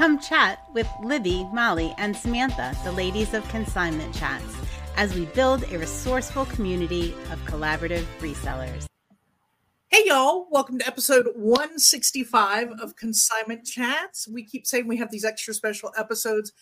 Come 0.00 0.18
chat 0.18 0.64
with 0.72 0.88
Libby, 1.02 1.46
Molly, 1.52 1.94
and 1.98 2.16
Samantha, 2.16 2.74
the 2.84 2.92
ladies 2.92 3.34
of 3.34 3.46
Consignment 3.50 4.14
Chats, 4.14 4.56
as 4.96 5.14
we 5.14 5.26
build 5.26 5.62
a 5.64 5.78
resourceful 5.78 6.46
community 6.46 7.12
of 7.30 7.38
collaborative 7.44 8.06
resellers. 8.18 8.86
Hey, 9.88 10.04
y'all. 10.06 10.46
Welcome 10.50 10.78
to 10.78 10.86
episode 10.86 11.26
165 11.36 12.70
of 12.80 12.96
Consignment 12.96 13.66
Chats. 13.66 14.26
We 14.26 14.42
keep 14.42 14.66
saying 14.66 14.88
we 14.88 14.96
have 14.96 15.10
these 15.10 15.26
extra 15.26 15.52
special 15.52 15.92
episodes. 15.98 16.54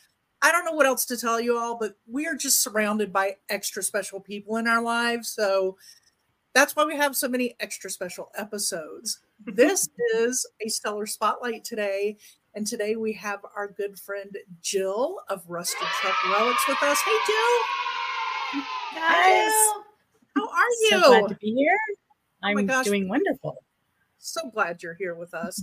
I 0.43 0.51
don't 0.51 0.65
know 0.65 0.73
what 0.73 0.87
else 0.87 1.05
to 1.05 1.17
tell 1.17 1.41
you 1.41 1.57
all, 1.57 1.79
but 1.79 1.95
we 2.09 2.27
are 2.27 2.35
just 2.35 2.61
surrounded 2.61 3.13
by 3.13 3.37
extra 3.49 3.85
special 3.85 4.19
people 4.19 4.57
in 4.57 4.67
our 4.67 4.83
lives. 4.83 5.29
So 5.29 5.77
that's 6.57 6.75
why 6.75 6.85
we 6.85 6.97
have 6.97 7.15
so 7.15 7.29
many 7.29 7.55
extra 7.61 7.89
special 7.89 8.33
episodes. 8.37 9.21
This 9.47 9.89
is 10.17 10.45
a 10.61 10.69
stellar 10.69 11.07
spotlight 11.07 11.63
today. 11.63 12.17
And 12.55 12.67
today 12.67 12.97
we 12.97 13.13
have 13.15 13.41
our 13.57 13.69
good 13.69 13.99
friend 13.99 14.37
Jill 14.63 15.21
of 15.29 15.43
Rusted 15.49 15.87
Truck 16.01 16.17
Relics 16.33 16.67
with 16.67 16.83
us. 16.83 16.99
Hey, 17.01 17.19
Jill. 17.27 18.63
Guys. 18.95 19.53
How 20.35 20.49
are 20.49 20.71
you? 20.83 20.91
So 20.91 21.09
glad 21.09 21.29
to 21.29 21.35
be 21.37 21.55
here. 21.55 21.79
Oh 22.43 22.49
I'm 22.49 22.67
gosh. 22.67 22.85
doing 22.87 23.09
wonderful. 23.09 23.57
so 24.19 24.51
glad 24.51 24.83
you're 24.83 24.95
here 24.95 25.15
with 25.15 25.35
us. 25.35 25.63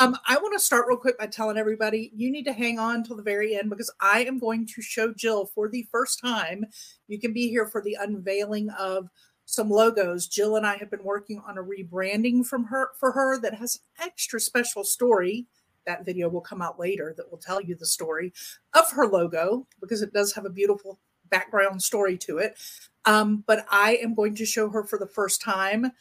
Um, 0.00 0.16
I 0.26 0.36
want 0.36 0.52
to 0.54 0.58
start 0.58 0.86
real 0.88 0.96
quick 0.96 1.18
by 1.18 1.26
telling 1.26 1.56
everybody 1.56 2.10
you 2.14 2.30
need 2.30 2.44
to 2.44 2.52
hang 2.52 2.78
on 2.78 3.04
till 3.04 3.16
the 3.16 3.22
very 3.22 3.56
end 3.56 3.70
because 3.70 3.92
I 4.00 4.24
am 4.24 4.38
going 4.38 4.66
to 4.66 4.82
show 4.82 5.12
Jill 5.14 5.46
for 5.46 5.68
the 5.68 5.86
first 5.92 6.20
time. 6.20 6.64
You 7.06 7.20
can 7.20 7.32
be 7.32 7.48
here 7.48 7.66
for 7.66 7.80
the 7.80 7.96
unveiling 8.00 8.70
of 8.70 9.08
some 9.46 9.70
logos. 9.70 10.26
Jill 10.26 10.56
and 10.56 10.66
I 10.66 10.76
have 10.76 10.90
been 10.90 11.04
working 11.04 11.42
on 11.46 11.58
a 11.58 11.62
rebranding 11.62 12.44
from 12.44 12.64
her 12.64 12.90
for 12.98 13.12
her 13.12 13.38
that 13.40 13.54
has 13.54 13.80
an 13.98 14.08
extra 14.08 14.40
special 14.40 14.84
story. 14.84 15.46
That 15.86 16.04
video 16.04 16.28
will 16.28 16.40
come 16.40 16.62
out 16.62 16.78
later 16.78 17.14
that 17.16 17.30
will 17.30 17.38
tell 17.38 17.60
you 17.60 17.74
the 17.74 17.86
story 17.86 18.32
of 18.72 18.90
her 18.92 19.06
logo 19.06 19.66
because 19.80 20.02
it 20.02 20.12
does 20.12 20.32
have 20.34 20.44
a 20.44 20.50
beautiful 20.50 20.98
background 21.30 21.82
story 21.82 22.16
to 22.18 22.38
it. 22.38 22.58
Um, 23.04 23.44
but 23.46 23.66
I 23.70 23.96
am 23.96 24.14
going 24.14 24.34
to 24.36 24.46
show 24.46 24.70
her 24.70 24.84
for 24.84 24.98
the 24.98 25.06
first 25.06 25.40
time 25.40 25.92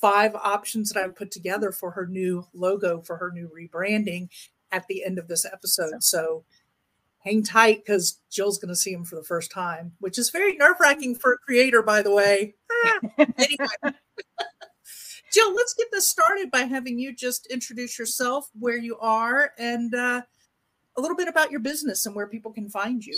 five 0.00 0.34
options 0.34 0.90
that 0.90 1.02
I've 1.02 1.16
put 1.16 1.30
together 1.30 1.72
for 1.72 1.90
her 1.92 2.06
new 2.06 2.46
logo 2.54 3.00
for 3.02 3.16
her 3.18 3.30
new 3.32 3.50
rebranding 3.54 4.28
at 4.72 4.86
the 4.88 5.04
end 5.04 5.18
of 5.18 5.28
this 5.28 5.44
episode. 5.44 6.02
So 6.02 6.44
hang 7.18 7.42
tight 7.42 7.84
because 7.84 8.20
Jill's 8.30 8.58
going 8.58 8.70
to 8.70 8.76
see 8.76 8.92
him 8.92 9.04
for 9.04 9.16
the 9.16 9.22
first 9.22 9.50
time, 9.50 9.92
which 9.98 10.18
is 10.18 10.30
very 10.30 10.56
nerve 10.56 10.76
wracking 10.80 11.14
for 11.14 11.32
a 11.32 11.38
creator, 11.38 11.82
by 11.82 12.02
the 12.02 12.14
way. 12.14 12.54
Ah, 12.70 12.98
anyway. 13.18 13.66
Jill, 15.32 15.54
let's 15.54 15.74
get 15.74 15.88
this 15.92 16.08
started 16.08 16.50
by 16.50 16.62
having 16.62 16.98
you 16.98 17.14
just 17.14 17.46
introduce 17.46 17.98
yourself, 17.98 18.50
where 18.58 18.78
you 18.78 18.98
are, 18.98 19.52
and 19.58 19.94
uh, 19.94 20.22
a 20.96 21.00
little 21.00 21.16
bit 21.16 21.28
about 21.28 21.50
your 21.50 21.60
business 21.60 22.06
and 22.06 22.14
where 22.14 22.26
people 22.26 22.52
can 22.52 22.68
find 22.68 23.04
you. 23.04 23.16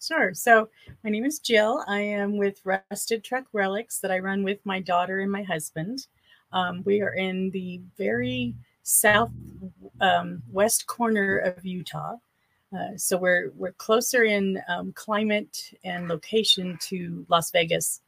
Sure. 0.00 0.32
So 0.32 0.68
my 1.02 1.10
name 1.10 1.24
is 1.24 1.40
Jill. 1.40 1.82
I 1.88 2.00
am 2.00 2.36
with 2.36 2.60
Rusted 2.64 3.24
Truck 3.24 3.46
Relics 3.52 3.98
that 3.98 4.12
I 4.12 4.20
run 4.20 4.44
with 4.44 4.64
my 4.64 4.80
daughter 4.80 5.18
and 5.18 5.30
my 5.30 5.42
husband. 5.42 6.06
Um, 6.52 6.82
we 6.84 7.02
are 7.02 7.14
in 7.14 7.50
the 7.50 7.80
very 7.96 8.54
south 8.84 9.30
um, 10.00 10.42
corner 10.86 11.38
of 11.38 11.66
Utah. 11.66 12.16
Uh, 12.72 12.96
so 12.96 13.16
we're 13.16 13.50
we're 13.56 13.72
closer 13.72 14.24
in 14.24 14.60
um, 14.68 14.92
climate 14.92 15.72
and 15.84 16.06
location 16.06 16.78
to 16.82 17.26
Las 17.28 17.50
Vegas 17.50 18.02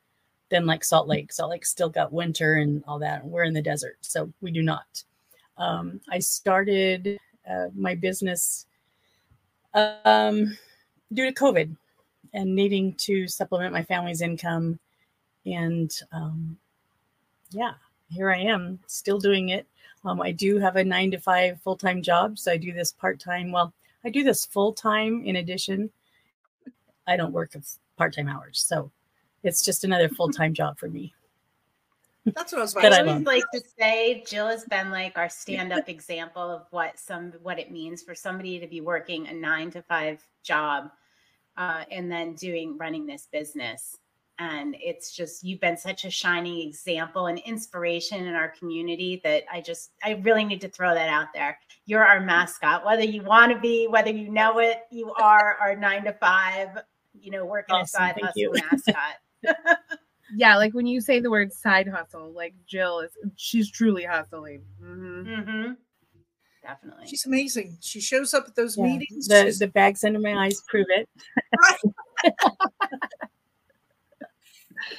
than 0.51 0.67
like 0.67 0.84
Salt 0.84 1.09
Lake. 1.09 1.33
Salt 1.33 1.51
Lake 1.51 1.65
still 1.65 1.89
got 1.89 2.12
winter 2.12 2.56
and 2.56 2.84
all 2.87 2.98
that. 2.98 3.25
We're 3.25 3.45
in 3.45 3.55
the 3.55 3.62
desert, 3.62 3.98
so 4.01 4.33
we 4.41 4.51
do 4.51 4.62
not. 4.62 5.03
Um, 5.56 6.01
I 6.11 6.19
started 6.19 7.19
uh, 7.48 7.67
my 7.75 7.95
business 7.95 8.67
um, 9.75 10.56
due 11.12 11.27
to 11.27 11.33
COVID 11.33 11.75
and 12.33 12.55
needing 12.55 12.95
to 12.95 13.27
supplement 13.28 13.73
my 13.73 13.83
family's 13.83 14.23
income. 14.23 14.78
And 15.47 15.91
um, 16.12 16.56
yeah, 17.50 17.75
here 18.11 18.31
I 18.31 18.38
am 18.38 18.78
still 18.87 19.19
doing 19.19 19.50
it. 19.50 19.67
Um, 20.05 20.21
I 20.22 20.32
do 20.32 20.59
have 20.59 20.77
a 20.77 20.84
nine 20.84 21.11
to 21.11 21.19
five 21.19 21.61
full 21.61 21.77
time 21.77 22.03
job. 22.03 22.38
So 22.38 22.53
I 22.53 22.56
do 22.56 22.72
this 22.72 22.93
part 22.93 23.21
time. 23.21 23.53
Well, 23.53 23.72
I 24.05 24.11
do 24.11 24.25
this 24.25 24.47
full 24.47 24.72
time 24.72 25.22
in 25.25 25.37
addition. 25.37 25.91
I 27.06 27.17
don't 27.17 27.32
work 27.32 27.55
part 27.97 28.15
time 28.15 28.28
hours. 28.28 28.61
So 28.61 28.91
it's 29.43 29.65
just 29.65 29.84
another 29.84 30.09
full 30.09 30.31
time 30.31 30.55
job 30.55 30.78
for 30.78 30.89
me. 30.89 31.15
That's 32.34 32.53
what 32.53 32.59
I 32.59 32.62
was 32.62 32.75
That 32.83 32.93
I 32.93 32.99
I 32.99 33.01
about 33.01 33.05
to 33.05 33.05
love. 33.05 33.23
always 33.25 33.27
like 33.27 33.45
to 33.55 33.62
say 33.78 34.23
Jill 34.27 34.47
has 34.49 34.65
been 34.65 34.91
like 34.91 35.17
our 35.17 35.28
stand-up 35.28 35.89
example 35.89 36.43
of 36.43 36.67
what 36.71 36.99
some 36.99 37.33
what 37.43 37.59
it 37.59 37.71
means 37.71 38.03
for 38.03 38.15
somebody 38.15 38.59
to 38.61 38.67
be 38.67 38.81
working 38.81 39.27
a 39.29 39.33
nine 39.33 39.71
to 39.73 39.83
five 39.83 40.23
job 40.43 40.91
uh, 41.56 41.84
and 41.91 42.11
then 42.12 42.34
doing 42.34 42.77
running 42.79 43.06
this 43.06 43.27
business. 43.33 43.97
And 44.39 44.77
it's 44.81 45.15
just 45.15 45.45
you've 45.45 45.61
been 45.61 45.77
such 45.77 46.05
a 46.05 46.11
shining 46.11 46.67
example 46.67 47.27
and 47.27 47.39
inspiration 47.41 48.27
in 48.27 48.34
our 48.34 48.49
community 48.49 49.21
that 49.25 49.45
I 49.53 49.61
just 49.61 49.91
I 50.05 50.12
really 50.23 50.45
need 50.45 50.61
to 50.62 50.69
throw 50.69 50.95
that 50.95 51.09
out 51.09 51.29
there. 51.34 51.59
You're 51.87 52.05
our 52.05 52.21
mascot, 52.21 52.84
whether 52.84 53.05
you 53.05 53.23
want 53.23 53.53
to 53.53 53.59
be, 53.59 53.87
whether 53.87 54.11
you 54.11 54.31
know 54.31 54.59
it, 54.59 54.83
you 54.91 55.12
are 55.15 55.56
our 55.61 55.75
nine 55.77 56.05
to 56.05 56.12
five, 56.15 56.69
you 57.19 57.31
know, 57.31 57.45
working 57.45 57.75
Awesome. 57.77 58.03
aside 58.03 58.15
Thank 58.15 58.27
hustle 58.27 58.41
you. 58.41 58.53
mascot. 58.73 59.17
Yeah, 60.37 60.56
like 60.56 60.75
when 60.75 60.87
you 60.87 61.01
say 61.01 61.19
the 61.19 61.31
word 61.31 61.53
side 61.53 61.89
hustle, 61.89 62.31
like 62.33 62.55
Jill 62.67 63.01
is 63.01 63.11
she's 63.37 63.69
truly 63.71 64.05
hustling. 64.05 64.62
Mhm. 64.83 65.45
hmm 65.45 65.73
Definitely. 66.62 67.06
She's 67.09 67.25
amazing. 67.27 67.79
She 67.81 68.00
shows 68.00 68.33
up 68.34 68.45
at 68.47 68.55
those 68.55 68.77
Yeah. 68.77 68.84
meetings. 68.84 69.27
The, 69.27 69.43
She's- 69.43 69.59
the 69.59 69.67
bags 69.69 70.05
under 70.05 70.21
my 70.21 70.34
eyes 70.47 70.62
prove 70.69 70.87
it 70.91 71.09
it. 72.25 72.31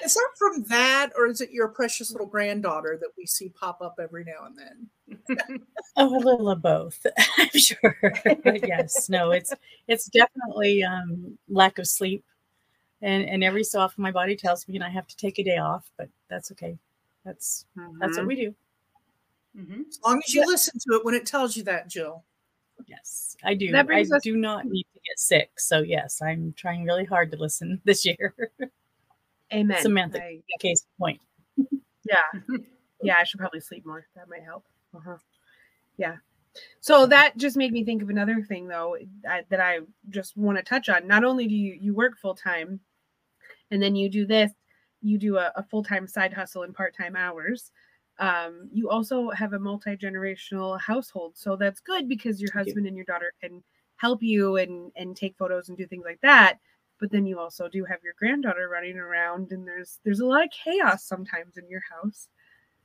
Is 0.04 0.14
that 0.14 0.30
from 0.38 0.64
that, 0.70 1.10
or 1.18 1.26
is 1.28 1.42
it 1.42 1.52
your 1.52 1.68
precious 1.68 2.12
little 2.12 2.28
granddaughter 2.28 2.98
that 3.02 3.10
we 3.18 3.26
see 3.26 3.50
pop 3.50 3.82
up 3.82 3.96
every 4.00 4.24
now 4.24 4.46
and 4.46 4.58
then? 4.58 5.60
Oh, 5.98 6.08
a 6.16 6.20
little 6.24 6.50
of 6.50 6.62
both, 6.62 7.06
I'm 7.38 7.50
sure. 7.50 7.98
but 8.44 8.66
yes, 8.68 9.10
no, 9.10 9.32
it's 9.32 9.52
it's 9.88 10.06
definitely 10.06 10.84
um, 10.84 11.38
lack 11.50 11.80
of 11.80 11.88
sleep, 11.88 12.24
and 13.02 13.24
and 13.24 13.44
every 13.44 13.64
so 13.64 13.80
often 13.80 14.02
my 14.02 14.12
body 14.12 14.36
tells 14.36 14.68
me, 14.68 14.76
and 14.76 14.84
I 14.84 14.90
have 14.90 15.08
to 15.08 15.18
take 15.18 15.40
a 15.40 15.44
day 15.44 15.58
off, 15.58 15.90
but 15.98 16.10
that's 16.30 16.52
okay. 16.52 16.78
That's 17.26 17.66
that's 18.00 18.18
what 18.18 18.28
we 18.28 18.36
do. 18.36 18.56
hmm 19.56 19.82
As 19.90 20.00
long 20.06 20.22
as 20.26 20.34
you 20.34 20.46
listen 20.46 20.80
to 20.80 20.98
it 20.98 21.06
when 21.06 21.14
it 21.14 21.26
tells 21.26 21.56
you 21.56 21.64
that, 21.64 21.88
Jill. 21.88 22.24
Yes, 22.88 23.38
I 23.44 23.54
do. 23.54 23.72
That 23.72 23.80
I 23.82 23.84
brings 23.84 24.12
us- 24.12 24.24
do 24.24 24.36
not 24.36 24.66
need 24.66 24.84
to 24.94 25.00
get 25.06 25.20
sick, 25.20 25.52
so 25.60 25.80
yes, 25.82 26.22
I'm 26.22 26.54
trying 26.58 26.84
really 26.84 27.06
hard 27.06 27.30
to 27.32 27.38
listen 27.38 27.80
this 27.86 28.06
year. 28.06 28.34
Amen. 29.54 29.82
Samantha. 29.82 30.22
I- 30.24 30.42
Case 30.60 30.86
point. 31.00 31.20
yeah. 31.58 32.24
Yeah, 33.04 33.16
I 33.18 33.24
should 33.24 33.40
probably 33.40 33.62
sleep 33.62 33.84
more. 33.84 34.06
That 34.16 34.30
might 34.30 34.44
help. 34.44 34.64
Uh-huh. 34.96 35.18
Yeah. 35.98 36.18
So 36.82 37.08
that 37.08 37.36
just 37.36 37.58
made 37.58 37.72
me 37.72 37.84
think 37.84 38.04
of 38.04 38.12
another 38.12 38.44
thing 38.44 38.68
though 38.68 38.96
that, 39.24 39.50
that 39.50 39.60
I 39.60 39.80
just 40.12 40.38
want 40.38 40.60
to 40.60 40.64
touch 40.64 40.88
on. 40.88 41.08
Not 41.08 41.24
only 41.24 41.48
do 41.48 41.56
you 41.56 41.74
you 41.82 41.96
work 41.96 42.20
full 42.20 42.36
time 42.36 42.80
and 43.72 43.82
then 43.82 43.96
you 43.96 44.10
do 44.10 44.26
this, 44.26 44.52
you 45.02 45.18
do 45.18 45.38
a, 45.38 45.52
a 45.56 45.64
full-time 45.64 46.08
side 46.08 46.34
hustle 46.34 46.64
and 46.64 46.76
part-time 46.76 47.16
hours. 47.16 47.72
Um, 48.20 48.70
you 48.72 48.90
also 48.90 49.32
have 49.32 49.54
a 49.54 49.60
multi-generational 49.60 50.80
household. 50.80 51.34
So 51.36 51.56
that's 51.56 51.80
good 51.80 52.08
because 52.08 52.40
your 52.40 52.52
husband 52.52 52.86
and 52.86 52.96
your 52.96 53.06
daughter 53.06 53.34
can 53.42 53.64
help 53.96 54.22
you 54.22 54.58
and 54.58 54.92
and 54.96 55.16
take 55.16 55.38
photos 55.38 55.70
and 55.70 55.78
do 55.78 55.88
things 55.88 56.06
like 56.06 56.20
that. 56.22 56.60
But 57.00 57.12
then 57.12 57.26
you 57.26 57.40
also 57.40 57.68
do 57.68 57.84
have 57.86 58.00
your 58.04 58.14
granddaughter 58.20 58.70
running 58.70 58.98
around 58.98 59.52
and 59.52 59.68
there's 59.68 60.00
there's 60.04 60.20
a 60.20 60.26
lot 60.26 60.44
of 60.44 60.52
chaos 60.52 61.04
sometimes 61.04 61.58
in 61.58 61.68
your 61.68 61.82
house. 61.90 62.28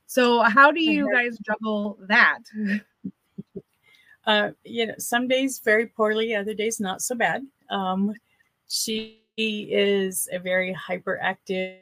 So 0.06 0.42
how 0.42 0.70
do 0.70 0.80
you 0.80 1.10
guys 1.12 1.38
juggle 1.44 1.98
that? 2.08 2.40
Uh, 4.26 4.50
you 4.64 4.86
know, 4.86 4.94
some 4.98 5.28
days 5.28 5.60
very 5.60 5.86
poorly, 5.86 6.34
other 6.34 6.52
days 6.52 6.80
not 6.80 7.00
so 7.00 7.14
bad. 7.14 7.46
Um, 7.70 8.12
she 8.68 9.22
is 9.36 10.28
a 10.32 10.38
very 10.38 10.74
hyperactive 10.74 11.78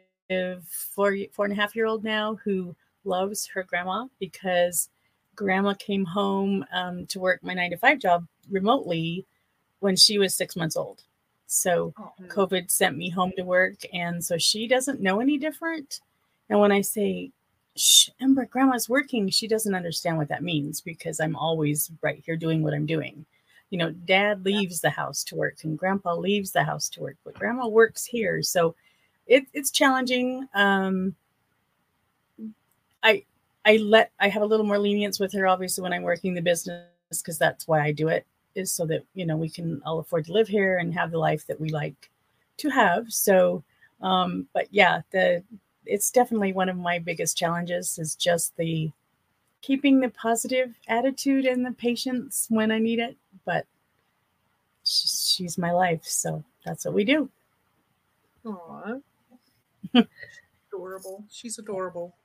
four 0.66 1.16
four 1.32 1.44
and 1.44 1.52
a 1.52 1.56
half 1.56 1.76
year 1.76 1.86
old 1.86 2.04
now 2.04 2.36
who 2.44 2.74
loves 3.04 3.46
her 3.46 3.62
grandma 3.62 4.06
because 4.18 4.88
grandma 5.36 5.74
came 5.74 6.04
home 6.04 6.64
um, 6.72 7.06
to 7.06 7.20
work 7.20 7.42
my 7.42 7.54
nine 7.54 7.70
to 7.70 7.76
five 7.76 7.98
job 7.98 8.26
remotely 8.50 9.26
when 9.80 9.96
she 9.96 10.18
was 10.18 10.34
six 10.34 10.56
months 10.56 10.76
old. 10.76 11.02
So 11.46 11.92
COVID 12.28 12.70
sent 12.70 12.96
me 12.96 13.10
home 13.10 13.32
to 13.36 13.42
work, 13.42 13.76
and 13.92 14.24
so 14.24 14.38
she 14.38 14.66
doesn't 14.66 15.00
know 15.00 15.20
any 15.20 15.38
different. 15.38 16.00
And 16.48 16.58
when 16.58 16.72
I 16.72 16.80
say, 16.80 17.30
Shh, 17.76 18.08
Ember, 18.20 18.46
grandma's 18.46 18.88
working, 18.88 19.28
she 19.28 19.46
doesn't 19.46 19.74
understand 19.74 20.16
what 20.16 20.28
that 20.28 20.42
means 20.42 20.80
because 20.80 21.20
I'm 21.20 21.36
always 21.36 21.90
right 22.02 22.22
here 22.24 22.36
doing 22.36 22.62
what 22.62 22.74
I'm 22.74 22.86
doing. 22.86 23.26
You 23.74 23.78
know, 23.78 23.90
dad 23.90 24.44
leaves 24.44 24.80
the 24.80 24.90
house 24.90 25.24
to 25.24 25.34
work 25.34 25.64
and 25.64 25.76
grandpa 25.76 26.14
leaves 26.14 26.52
the 26.52 26.62
house 26.62 26.88
to 26.90 27.00
work, 27.00 27.16
but 27.24 27.34
grandma 27.34 27.66
works 27.66 28.04
here. 28.04 28.40
So 28.40 28.76
it, 29.26 29.46
it's 29.52 29.72
challenging. 29.72 30.48
Um, 30.54 31.16
I, 33.02 33.24
I 33.64 33.78
let, 33.78 34.12
I 34.20 34.28
have 34.28 34.42
a 34.42 34.46
little 34.46 34.64
more 34.64 34.78
lenience 34.78 35.18
with 35.18 35.32
her, 35.32 35.48
obviously, 35.48 35.82
when 35.82 35.92
I'm 35.92 36.04
working 36.04 36.34
the 36.34 36.40
business 36.40 36.84
because 37.10 37.36
that's 37.36 37.66
why 37.66 37.80
I 37.82 37.90
do 37.90 38.06
it. 38.06 38.24
is 38.54 38.72
so 38.72 38.86
that 38.86 39.02
you 39.14 39.26
know 39.26 39.36
we 39.36 39.48
can 39.48 39.82
all 39.84 39.98
afford 39.98 40.26
to 40.26 40.32
live 40.32 40.48
here 40.48 40.78
and 40.78 40.94
have 40.94 41.10
the 41.10 41.18
life 41.18 41.44
that 41.48 41.60
we 41.60 41.70
like 41.70 42.10
to 42.58 42.68
have. 42.70 43.12
So, 43.12 43.64
um, 44.00 44.46
but 44.52 44.68
yeah, 44.70 45.02
the 45.10 45.42
it's 45.84 46.12
definitely 46.12 46.52
one 46.52 46.68
of 46.68 46.76
my 46.76 47.00
biggest 47.00 47.36
challenges 47.36 47.98
is 47.98 48.14
just 48.14 48.56
the 48.56 48.92
keeping 49.62 50.00
the 50.00 50.10
positive 50.10 50.74
attitude 50.88 51.44
and 51.44 51.66
the 51.66 51.72
patience 51.72 52.46
when 52.50 52.70
I 52.70 52.78
need 52.78 53.00
it. 53.00 53.16
But 53.44 53.66
she's 54.84 55.58
my 55.58 55.72
life, 55.72 56.04
so 56.04 56.44
that's 56.64 56.84
what 56.84 56.94
we 56.94 57.04
do. 57.04 57.28
Aww. 58.44 59.02
adorable. 60.72 61.24
She's 61.30 61.58
adorable. 61.58 62.16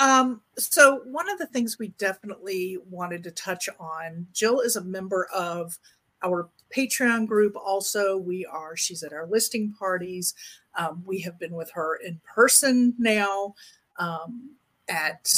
Um, 0.00 0.40
so 0.58 1.02
one 1.04 1.30
of 1.30 1.38
the 1.38 1.46
things 1.46 1.78
we 1.78 1.88
definitely 1.98 2.78
wanted 2.90 3.22
to 3.24 3.30
touch 3.30 3.68
on, 3.78 4.26
Jill 4.32 4.60
is 4.60 4.76
a 4.76 4.84
member 4.84 5.28
of 5.34 5.78
our 6.24 6.48
Patreon 6.74 7.26
group. 7.26 7.54
Also, 7.56 8.16
we 8.16 8.44
are, 8.46 8.76
she's 8.76 9.02
at 9.02 9.12
our 9.12 9.26
listing 9.26 9.72
parties. 9.72 10.34
Um, 10.76 11.02
we 11.06 11.20
have 11.20 11.38
been 11.38 11.54
with 11.54 11.70
her 11.72 11.96
in 12.04 12.20
person 12.24 12.94
now 12.98 13.54
um, 13.98 14.50
at 14.88 15.32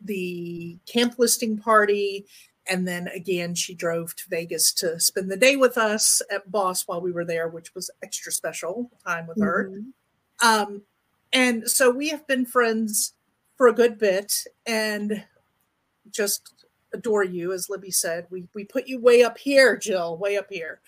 the 0.00 0.78
camp 0.86 1.18
listing 1.18 1.58
party. 1.58 2.24
And 2.68 2.86
then 2.86 3.08
again, 3.08 3.54
she 3.54 3.74
drove 3.74 4.14
to 4.16 4.28
Vegas 4.28 4.72
to 4.74 5.00
spend 5.00 5.30
the 5.30 5.36
day 5.36 5.56
with 5.56 5.76
us 5.76 6.22
at 6.30 6.50
Boss 6.50 6.86
while 6.86 7.00
we 7.00 7.12
were 7.12 7.24
there, 7.24 7.48
which 7.48 7.74
was 7.74 7.90
extra 8.02 8.30
special 8.30 8.90
time 9.04 9.26
with 9.26 9.40
her. 9.40 9.70
Mm-hmm. 9.70 10.48
Um, 10.48 10.82
and 11.32 11.68
so 11.68 11.90
we 11.90 12.08
have 12.10 12.26
been 12.26 12.46
friends 12.46 13.14
for 13.56 13.68
a 13.68 13.72
good 13.72 13.98
bit 13.98 14.44
and 14.66 15.24
just 16.10 16.66
adore 16.92 17.24
you, 17.24 17.52
as 17.52 17.70
Libby 17.70 17.90
said. 17.90 18.26
We 18.30 18.48
we 18.54 18.64
put 18.64 18.86
you 18.86 19.00
way 19.00 19.22
up 19.22 19.38
here, 19.38 19.76
Jill, 19.76 20.16
way 20.16 20.36
up 20.36 20.46
here. 20.50 20.80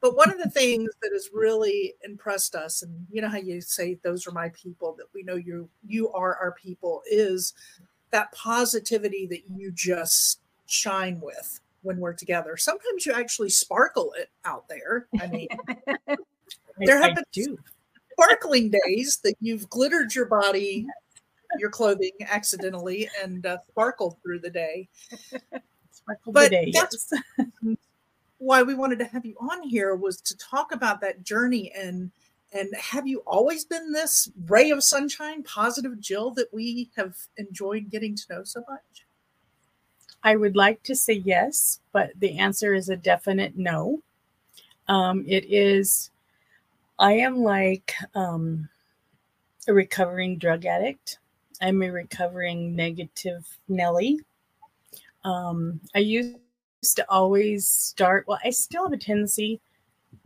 But 0.00 0.16
one 0.16 0.30
of 0.30 0.38
the 0.38 0.48
things 0.48 0.90
that 1.02 1.10
has 1.12 1.28
really 1.32 1.94
impressed 2.04 2.54
us, 2.54 2.82
and 2.82 3.06
you 3.10 3.20
know 3.20 3.28
how 3.28 3.38
you 3.38 3.60
say 3.60 3.98
those 4.02 4.26
are 4.26 4.32
my 4.32 4.48
people, 4.50 4.94
that 4.98 5.06
we 5.14 5.22
know 5.22 5.36
you 5.36 5.68
you 5.86 6.10
are 6.12 6.36
our 6.36 6.52
people, 6.52 7.02
is 7.10 7.52
that 8.10 8.32
positivity 8.32 9.26
that 9.26 9.42
you 9.48 9.70
just 9.72 10.39
shine 10.70 11.20
with 11.20 11.60
when 11.82 11.98
we're 11.98 12.12
together. 12.12 12.56
Sometimes 12.56 13.06
you 13.06 13.12
actually 13.12 13.50
sparkle 13.50 14.12
it 14.18 14.30
out 14.44 14.68
there. 14.68 15.06
I 15.20 15.26
mean, 15.28 15.48
there 16.78 17.00
have 17.00 17.16
been 17.32 17.56
sparkling 18.12 18.70
days 18.70 19.20
that 19.24 19.34
you've 19.40 19.68
glittered 19.70 20.14
your 20.14 20.26
body 20.26 20.86
your 21.58 21.70
clothing 21.70 22.12
accidentally 22.20 23.08
and 23.22 23.44
uh, 23.46 23.58
sparkle 23.68 24.18
through 24.22 24.38
the 24.38 24.50
day. 24.50 24.88
Sparkle 25.90 26.32
but 26.32 26.50
the 26.50 26.66
day, 26.66 26.70
that's 26.72 27.12
yes. 27.12 27.76
why 28.38 28.62
we 28.62 28.74
wanted 28.74 28.98
to 28.98 29.04
have 29.06 29.24
you 29.24 29.36
on 29.40 29.62
here 29.62 29.94
was 29.94 30.20
to 30.20 30.36
talk 30.36 30.72
about 30.72 31.00
that 31.00 31.22
journey 31.24 31.72
and 31.76 32.10
and 32.52 32.68
have 32.76 33.06
you 33.06 33.22
always 33.28 33.64
been 33.64 33.92
this 33.92 34.28
ray 34.48 34.70
of 34.70 34.82
sunshine, 34.82 35.44
positive 35.44 36.00
Jill 36.00 36.32
that 36.32 36.52
we 36.52 36.90
have 36.96 37.14
enjoyed 37.36 37.90
getting 37.90 38.16
to 38.16 38.22
know 38.28 38.42
so 38.42 38.64
much? 38.68 39.06
I 40.22 40.36
would 40.36 40.56
like 40.56 40.82
to 40.84 40.94
say 40.94 41.14
yes, 41.14 41.80
but 41.92 42.10
the 42.18 42.38
answer 42.38 42.74
is 42.74 42.88
a 42.88 42.96
definite 42.96 43.56
no. 43.56 44.02
Um, 44.88 45.24
it 45.26 45.44
is, 45.50 46.10
I 46.98 47.12
am 47.12 47.38
like 47.38 47.94
um, 48.14 48.68
a 49.68 49.72
recovering 49.72 50.36
drug 50.36 50.66
addict. 50.66 51.18
I'm 51.62 51.82
a 51.82 51.90
recovering 51.90 52.74
negative 52.74 53.46
Nelly. 53.68 54.20
Um, 55.24 55.80
I 55.94 56.00
used 56.00 56.36
to 56.96 57.04
always 57.08 57.68
start, 57.68 58.26
well, 58.26 58.40
I 58.44 58.50
still 58.50 58.84
have 58.84 58.92
a 58.92 58.98
tendency 58.98 59.60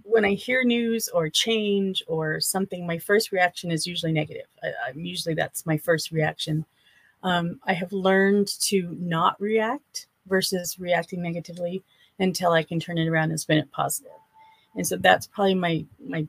when 0.05 0.25
I 0.25 0.35
hear 0.35 0.65
news 0.65 1.09
or 1.09 1.29
change 1.29 2.03
or 2.07 2.41
something, 2.41 2.87
my 2.87 2.99
first 2.99 3.33
reaction 3.33 3.71
is 3.71 3.87
usually 3.87 4.13
negative. 4.13 4.47
I, 4.63 4.91
am 4.91 5.01
usually 5.01 5.35
that's 5.35 5.67
my 5.67 5.79
first 5.79 6.13
reaction. 6.13 6.65
Um, 7.25 7.59
I 7.67 7.73
have 7.73 7.93
learned 7.93 8.49
to 8.61 8.97
not 9.01 9.41
react 9.41 10.07
versus 10.27 10.79
reacting 10.79 11.23
negatively 11.23 11.83
until 12.19 12.53
I 12.53 12.63
can 12.63 12.79
turn 12.79 12.99
it 12.99 13.09
around 13.09 13.31
and 13.31 13.41
spin 13.41 13.59
it 13.59 13.73
positive. 13.73 14.13
And 14.77 14.87
so 14.87 14.97
that's 14.97 15.27
probably 15.27 15.55
my 15.55 15.85
my 16.07 16.29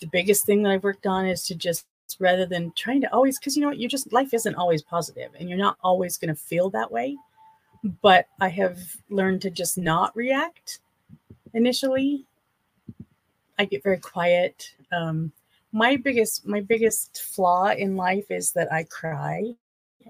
the 0.00 0.08
biggest 0.08 0.44
thing 0.44 0.62
that 0.62 0.70
I've 0.72 0.84
worked 0.84 1.06
on 1.06 1.26
is 1.26 1.44
to 1.46 1.54
just 1.54 1.86
rather 2.18 2.46
than 2.46 2.72
trying 2.72 3.00
to 3.02 3.12
always 3.12 3.38
because 3.38 3.56
you 3.56 3.62
know 3.62 3.68
what? 3.68 3.78
You 3.78 3.88
just 3.88 4.12
life 4.12 4.34
isn't 4.34 4.54
always 4.56 4.82
positive 4.82 5.30
and 5.38 5.48
you're 5.48 5.58
not 5.58 5.78
always 5.82 6.16
going 6.16 6.34
to 6.34 6.40
feel 6.40 6.68
that 6.70 6.90
way. 6.90 7.16
But 8.02 8.26
i 8.40 8.48
have 8.48 8.78
learned 9.08 9.42
to 9.42 9.50
just 9.50 9.78
not 9.78 10.14
react 10.16 10.80
initially. 11.54 12.24
I 13.58 13.64
get 13.66 13.84
very 13.84 13.98
quiet. 13.98 14.74
Um, 14.90 15.32
my 15.72 15.96
biggest 15.96 16.46
my 16.46 16.60
biggest 16.60 17.22
flaw 17.22 17.68
in 17.68 17.94
life 17.94 18.30
is 18.30 18.52
that 18.52 18.72
i 18.72 18.84
cry 18.84 19.54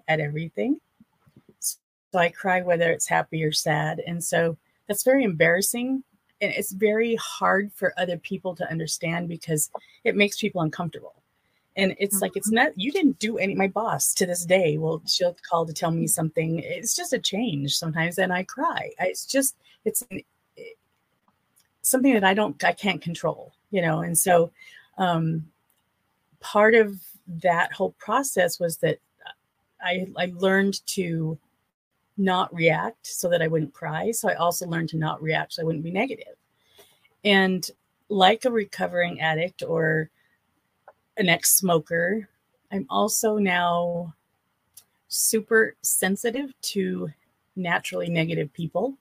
at 0.06 0.20
everything. 0.20 0.80
So 1.60 1.78
i 2.18 2.28
cry 2.28 2.62
whether 2.62 2.90
it's 2.90 3.06
happy 3.06 3.44
or 3.44 3.52
sad. 3.52 4.00
And 4.06 4.22
so 4.22 4.56
that's 4.86 5.04
very 5.04 5.24
embarrassing. 5.24 6.02
And 6.40 6.52
it's 6.52 6.72
very 6.72 7.16
hard 7.16 7.72
for 7.74 7.92
other 7.98 8.16
people 8.16 8.54
to 8.56 8.70
understand 8.70 9.28
because 9.28 9.70
it 10.04 10.16
makes 10.16 10.38
people 10.38 10.62
uncomfortable. 10.62 11.14
And 11.76 11.94
it's 11.98 12.20
like 12.20 12.36
it's 12.36 12.48
mm-hmm. 12.48 12.66
not 12.66 12.72
you 12.78 12.90
didn't 12.90 13.18
do 13.18 13.38
any 13.38 13.54
my 13.54 13.68
boss 13.68 14.12
to 14.14 14.26
this 14.26 14.44
day 14.44 14.78
will 14.78 15.02
she'll 15.06 15.36
call 15.48 15.66
to 15.66 15.72
tell 15.72 15.90
me 15.90 16.06
something. 16.06 16.60
It's 16.60 16.94
just 16.96 17.12
a 17.12 17.18
change 17.18 17.76
sometimes 17.76 18.18
and 18.18 18.32
i 18.32 18.42
cry. 18.42 18.90
It's 18.98 19.26
just 19.26 19.56
it's 19.84 20.02
something 21.82 22.12
that 22.14 22.24
i 22.24 22.34
don't 22.34 22.62
i 22.64 22.72
can't 22.72 23.00
control 23.00 23.52
you 23.70 23.82
know? 23.82 24.00
And 24.00 24.16
so 24.16 24.50
um 24.96 25.46
part 26.40 26.74
of 26.74 27.00
that 27.26 27.72
whole 27.72 27.92
process 27.98 28.58
was 28.58 28.78
that 28.78 28.98
i 29.82 30.06
i 30.16 30.32
learned 30.36 30.84
to 30.86 31.38
not 32.16 32.52
react 32.54 33.06
so 33.06 33.28
that 33.28 33.42
i 33.42 33.48
wouldn't 33.48 33.72
cry 33.72 34.10
so 34.10 34.28
i 34.28 34.34
also 34.34 34.66
learned 34.66 34.88
to 34.88 34.96
not 34.96 35.22
react 35.22 35.52
so 35.52 35.62
i 35.62 35.64
wouldn't 35.64 35.84
be 35.84 35.90
negative. 35.90 36.34
and 37.24 37.70
like 38.08 38.44
a 38.44 38.50
recovering 38.50 39.20
addict 39.20 39.62
or 39.62 40.10
an 41.18 41.28
ex 41.28 41.54
smoker. 41.54 42.28
I'm 42.72 42.86
also 42.88 43.36
now 43.36 44.14
super 45.08 45.76
sensitive 45.82 46.52
to 46.60 47.10
naturally 47.56 48.08
negative 48.08 48.52
people. 48.52 48.94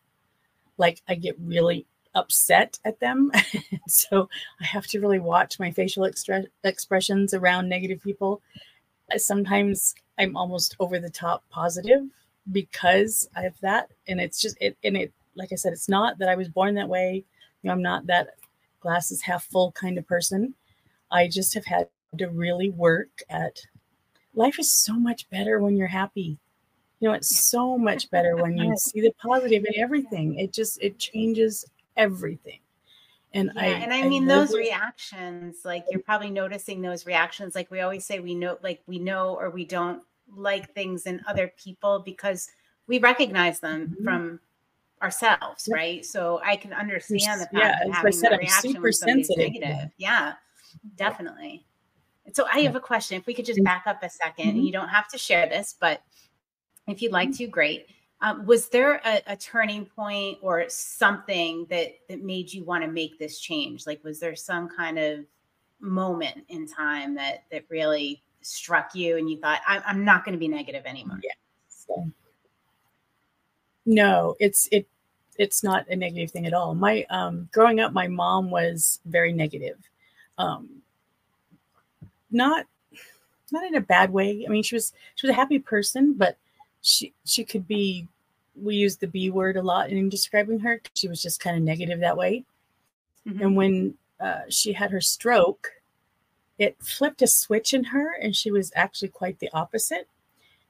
Like 0.78 1.02
I 1.08 1.16
get 1.16 1.38
really 1.40 1.86
upset 2.16 2.80
at 2.84 3.00
them. 3.00 3.32
so 3.88 4.30
I 4.60 4.66
have 4.66 4.88
to 4.88 5.00
really 5.00 5.20
watch 5.20 5.60
my 5.60 5.72
facial 5.72 6.04
extre- 6.04 6.48
expressions 6.64 7.34
around 7.34 7.70
negative 7.70 8.02
people. 8.02 8.42
Sometimes 9.16 9.96
I'm 10.18 10.36
almost 10.36 10.76
over 10.80 11.00
the 11.00 11.10
top 11.10 11.44
positive 11.50 12.02
because 12.52 13.28
I 13.36 13.42
have 13.42 13.60
that. 13.62 13.90
And 14.08 14.20
it's 14.20 14.42
just, 14.42 14.58
it, 14.62 14.78
and 14.84 14.98
it, 14.98 15.14
like 15.36 15.52
I 15.52 15.56
said, 15.56 15.74
it's 15.74 15.90
not 15.90 16.18
that 16.20 16.30
I 16.30 16.36
was 16.36 16.50
born 16.50 16.76
that 16.76 16.90
way. 16.90 17.24
You 17.62 17.68
know, 17.68 17.74
I'm 17.74 17.82
not 17.82 18.08
that 18.08 18.30
glasses 18.80 19.22
half 19.22 19.46
full 19.46 19.72
kind 19.74 19.98
of 19.98 20.08
person. 20.08 20.54
I 21.12 21.28
just 21.28 21.54
have 21.54 21.66
had 21.66 21.90
to 22.18 22.28
really 22.28 22.70
work 22.72 23.22
at 23.30 23.60
life 24.34 24.60
is 24.60 24.72
so 24.72 24.94
much 24.94 25.30
better 25.30 25.60
when 25.60 25.76
you're 25.76 25.88
happy 25.88 26.38
you 27.00 27.08
know 27.08 27.14
it's 27.14 27.50
so 27.50 27.78
much 27.78 28.10
better 28.10 28.36
when 28.36 28.58
you 28.58 28.76
see 28.78 29.02
the 29.02 29.12
positive 29.22 29.66
in 29.66 29.82
everything 29.82 30.40
it 30.40 30.54
just 30.54 30.82
it 30.82 30.98
changes 30.98 31.66
everything 31.96 32.60
and 33.34 33.52
yeah, 33.56 33.62
i 33.62 33.66
and 33.66 33.94
i 33.94 34.08
mean 34.08 34.26
those 34.26 34.50
with- 34.50 34.60
reactions 34.60 35.58
like 35.66 35.86
you're 35.90 36.02
probably 36.02 36.30
noticing 36.30 36.82
those 36.82 37.06
reactions 37.06 37.56
like 37.56 37.70
we 37.70 37.82
always 37.82 38.06
say 38.06 38.20
we 38.20 38.34
know 38.36 38.58
like 38.64 38.82
we 38.88 39.00
know 39.00 39.36
or 39.36 39.50
we 39.50 39.66
don't 39.66 40.02
like 40.36 40.74
things 40.74 41.06
in 41.06 41.22
other 41.28 41.52
people 41.58 42.02
because 42.06 42.50
we 42.88 43.00
recognize 43.00 43.60
them 43.60 43.88
mm-hmm. 43.88 44.04
from 44.04 44.40
ourselves 45.02 45.70
right 45.72 46.06
so 46.06 46.42
i 46.44 46.56
can 46.56 46.74
understand 46.74 47.40
the 47.40 47.46
fact 47.46 47.54
yeah, 47.54 47.88
of 47.88 47.94
having 47.94 48.12
said, 48.12 48.32
reaction 48.32 48.82
when 48.82 48.92
somebody's 48.94 49.30
negative 49.38 49.92
yeah 49.98 50.34
definitely 50.96 51.64
so 52.34 52.46
I 52.52 52.60
have 52.60 52.76
a 52.76 52.80
question. 52.80 53.18
If 53.18 53.26
we 53.26 53.34
could 53.34 53.46
just 53.46 53.64
back 53.64 53.84
up 53.88 54.04
a 54.04 54.08
2nd 54.08 54.34
mm-hmm. 54.38 54.60
you 54.60 54.72
don't 54.72 54.90
have 54.90 55.08
to 55.10 55.18
share 55.18 55.48
this, 55.48 55.76
but 55.80 56.02
if 56.88 57.02
you'd 57.02 57.12
like 57.12 57.30
mm-hmm. 57.30 57.46
to, 57.46 57.48
great. 57.48 57.88
Um, 58.22 58.46
was 58.46 58.70
there 58.70 59.00
a, 59.06 59.22
a, 59.28 59.36
turning 59.36 59.86
point 59.86 60.40
or 60.42 60.66
something 60.70 61.68
that 61.70 61.90
that 62.10 62.24
made 62.24 62.52
you 62.52 62.64
want 62.64 62.84
to 62.84 62.90
make 62.90 63.20
this 63.20 63.40
change? 63.40 63.86
Like, 63.86 64.04
was 64.04 64.20
there 64.20 64.36
some 64.36 64.70
kind 64.70 64.98
of 64.98 65.20
moment 65.80 66.44
in 66.50 66.68
time 66.68 67.14
that 67.14 67.44
that 67.52 67.66
really 67.70 68.24
struck 68.48 68.96
you 68.96 69.18
and 69.18 69.30
you 69.30 69.38
thought, 69.38 69.62
I, 69.68 69.82
am 69.86 70.06
not 70.06 70.24
going 70.24 70.34
to 70.34 70.40
be 70.40 70.48
negative 70.48 70.86
anymore? 70.86 71.20
Yeah. 71.24 71.32
So, 71.70 72.10
no, 73.86 74.36
it's 74.40 74.68
it 74.72 74.88
it's 75.38 75.64
not 75.64 75.88
a 75.90 75.96
negative 75.96 76.32
thing 76.32 76.46
at 76.46 76.54
all. 76.54 76.74
My 76.74 77.06
um, 77.10 77.50
growing 77.52 77.80
up, 77.80 77.94
my 77.94 78.08
mom 78.08 78.50
was 78.50 79.00
very 79.06 79.32
negative. 79.34 79.78
Um, 80.38 80.82
not 82.32 82.66
not 83.52 83.66
in 83.66 83.76
a 83.76 83.82
bad 83.82 84.12
way. 84.12 84.46
I 84.46 84.52
mean, 84.52 84.64
she 84.64 84.76
was 84.76 84.94
she 85.16 85.28
was 85.28 85.34
a 85.34 85.40
happy 85.40 85.60
person, 85.60 86.14
but 86.14 86.38
she 86.82 87.14
she 87.26 87.44
could 87.44 87.68
be 87.68 88.08
we 88.62 88.76
used 88.76 89.00
the 89.00 89.08
B 89.08 89.30
word 89.30 89.56
a 89.58 89.62
lot 89.62 89.90
in 89.90 90.10
describing 90.10 90.60
her. 90.60 90.82
She 90.96 91.08
was 91.08 91.22
just 91.22 91.40
kind 91.40 91.56
of 91.56 91.64
negative 91.64 92.00
that 92.00 92.18
way. 92.18 92.44
Mhm. 93.28 93.42
And 93.42 93.56
when 93.56 93.94
uh, 94.20 94.42
she 94.50 94.74
had 94.74 94.92
her 94.92 95.02
stroke, 95.02 95.70
it 96.58 96.78
flipped 96.82 97.22
a 97.22 97.28
switch 97.28 97.74
in 97.74 97.86
her, 97.86 98.14
and 98.14 98.36
she 98.36 98.52
was 98.52 98.72
actually 98.76 99.10
quite 99.10 99.40
the 99.40 99.50
opposite. 99.54 100.08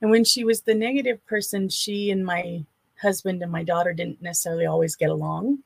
And 0.01 0.11
when 0.11 0.23
she 0.23 0.43
was 0.43 0.61
the 0.61 0.75
negative 0.75 1.25
person, 1.25 1.69
she 1.69 2.11
and 2.11 2.25
my 2.25 2.65
husband 3.01 3.41
and 3.41 3.51
my 3.51 3.63
daughter 3.63 3.93
didn't 3.93 4.21
necessarily 4.21 4.65
always 4.65 4.95
get 4.95 5.09
along. 5.09 5.59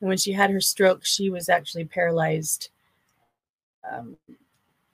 And 0.00 0.08
when 0.08 0.18
she 0.18 0.32
had 0.32 0.50
her 0.50 0.60
stroke, 0.60 1.04
she 1.04 1.28
was 1.30 1.48
actually 1.48 1.84
paralyzed 1.84 2.70
um, 3.90 4.16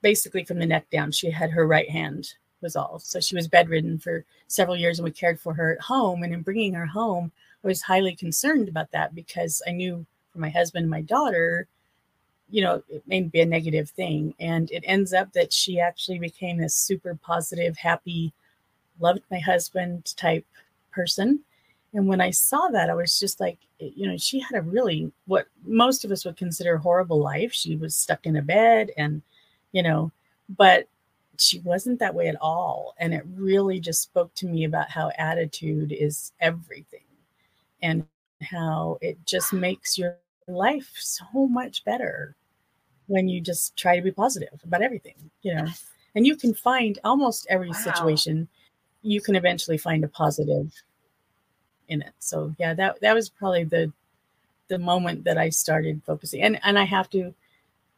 basically 0.02 0.44
from 0.44 0.58
the 0.58 0.66
neck 0.66 0.88
down. 0.90 1.12
She 1.12 1.30
had 1.30 1.50
her 1.50 1.66
right 1.66 1.90
hand 1.90 2.34
was 2.60 2.74
all. 2.74 2.98
So 2.98 3.20
she 3.20 3.36
was 3.36 3.46
bedridden 3.46 3.98
for 3.98 4.24
several 4.48 4.76
years 4.76 4.98
and 4.98 5.04
we 5.04 5.12
cared 5.12 5.38
for 5.38 5.54
her 5.54 5.74
at 5.74 5.82
home. 5.82 6.22
And 6.22 6.32
in 6.32 6.42
bringing 6.42 6.74
her 6.74 6.86
home, 6.86 7.30
I 7.62 7.68
was 7.68 7.82
highly 7.82 8.16
concerned 8.16 8.68
about 8.68 8.90
that 8.92 9.14
because 9.14 9.62
I 9.68 9.72
knew 9.72 10.04
for 10.32 10.38
my 10.40 10.48
husband 10.48 10.82
and 10.82 10.90
my 10.90 11.02
daughter, 11.02 11.68
you 12.50 12.62
know, 12.62 12.82
it 12.88 13.02
may 13.06 13.22
be 13.22 13.40
a 13.40 13.46
negative 13.46 13.90
thing. 13.90 14.34
And 14.38 14.70
it 14.70 14.84
ends 14.86 15.12
up 15.12 15.32
that 15.32 15.52
she 15.52 15.80
actually 15.80 16.18
became 16.18 16.58
this 16.58 16.74
super 16.74 17.18
positive, 17.22 17.76
happy, 17.76 18.32
loved 19.00 19.22
my 19.30 19.38
husband 19.38 20.14
type 20.16 20.46
person. 20.92 21.40
And 21.94 22.08
when 22.08 22.20
I 22.20 22.30
saw 22.30 22.68
that, 22.68 22.90
I 22.90 22.94
was 22.94 23.18
just 23.18 23.40
like, 23.40 23.58
eh, 23.80 23.90
you 23.94 24.08
know, 24.08 24.16
she 24.16 24.40
had 24.40 24.58
a 24.58 24.62
really 24.62 25.10
what 25.26 25.46
most 25.64 26.04
of 26.04 26.10
us 26.10 26.24
would 26.24 26.36
consider 26.36 26.76
horrible 26.76 27.20
life. 27.20 27.52
She 27.52 27.76
was 27.76 27.96
stuck 27.96 28.26
in 28.26 28.36
a 28.36 28.42
bed 28.42 28.90
and, 28.96 29.22
you 29.72 29.82
know, 29.82 30.10
but 30.48 30.88
she 31.38 31.60
wasn't 31.60 31.98
that 32.00 32.14
way 32.14 32.28
at 32.28 32.40
all. 32.40 32.94
And 32.98 33.14
it 33.14 33.24
really 33.34 33.80
just 33.80 34.02
spoke 34.02 34.34
to 34.36 34.46
me 34.46 34.64
about 34.64 34.90
how 34.90 35.10
attitude 35.18 35.92
is 35.92 36.32
everything 36.40 37.00
and 37.82 38.04
how 38.42 38.98
it 39.00 39.18
just 39.26 39.52
makes 39.52 39.96
your 39.98 40.16
life 40.46 40.92
so 40.96 41.24
much 41.34 41.84
better 41.84 42.36
when 43.06 43.28
you 43.28 43.40
just 43.40 43.76
try 43.76 43.96
to 43.96 44.02
be 44.02 44.10
positive 44.10 44.60
about 44.64 44.82
everything, 44.82 45.30
you 45.42 45.54
know. 45.54 45.66
And 46.14 46.26
you 46.26 46.36
can 46.36 46.54
find 46.54 46.98
almost 47.04 47.46
every 47.50 47.68
Wow. 47.68 47.74
situation, 47.74 48.48
you 49.02 49.20
can 49.20 49.36
eventually 49.36 49.78
find 49.78 50.04
a 50.04 50.08
positive 50.08 50.72
in 51.88 52.02
it. 52.02 52.12
So 52.18 52.54
yeah, 52.58 52.74
that 52.74 53.00
that 53.00 53.14
was 53.14 53.28
probably 53.28 53.64
the 53.64 53.92
the 54.68 54.78
moment 54.78 55.24
that 55.24 55.38
I 55.38 55.50
started 55.50 56.02
focusing. 56.06 56.42
And 56.42 56.58
and 56.64 56.78
I 56.78 56.84
have 56.84 57.10
to 57.10 57.34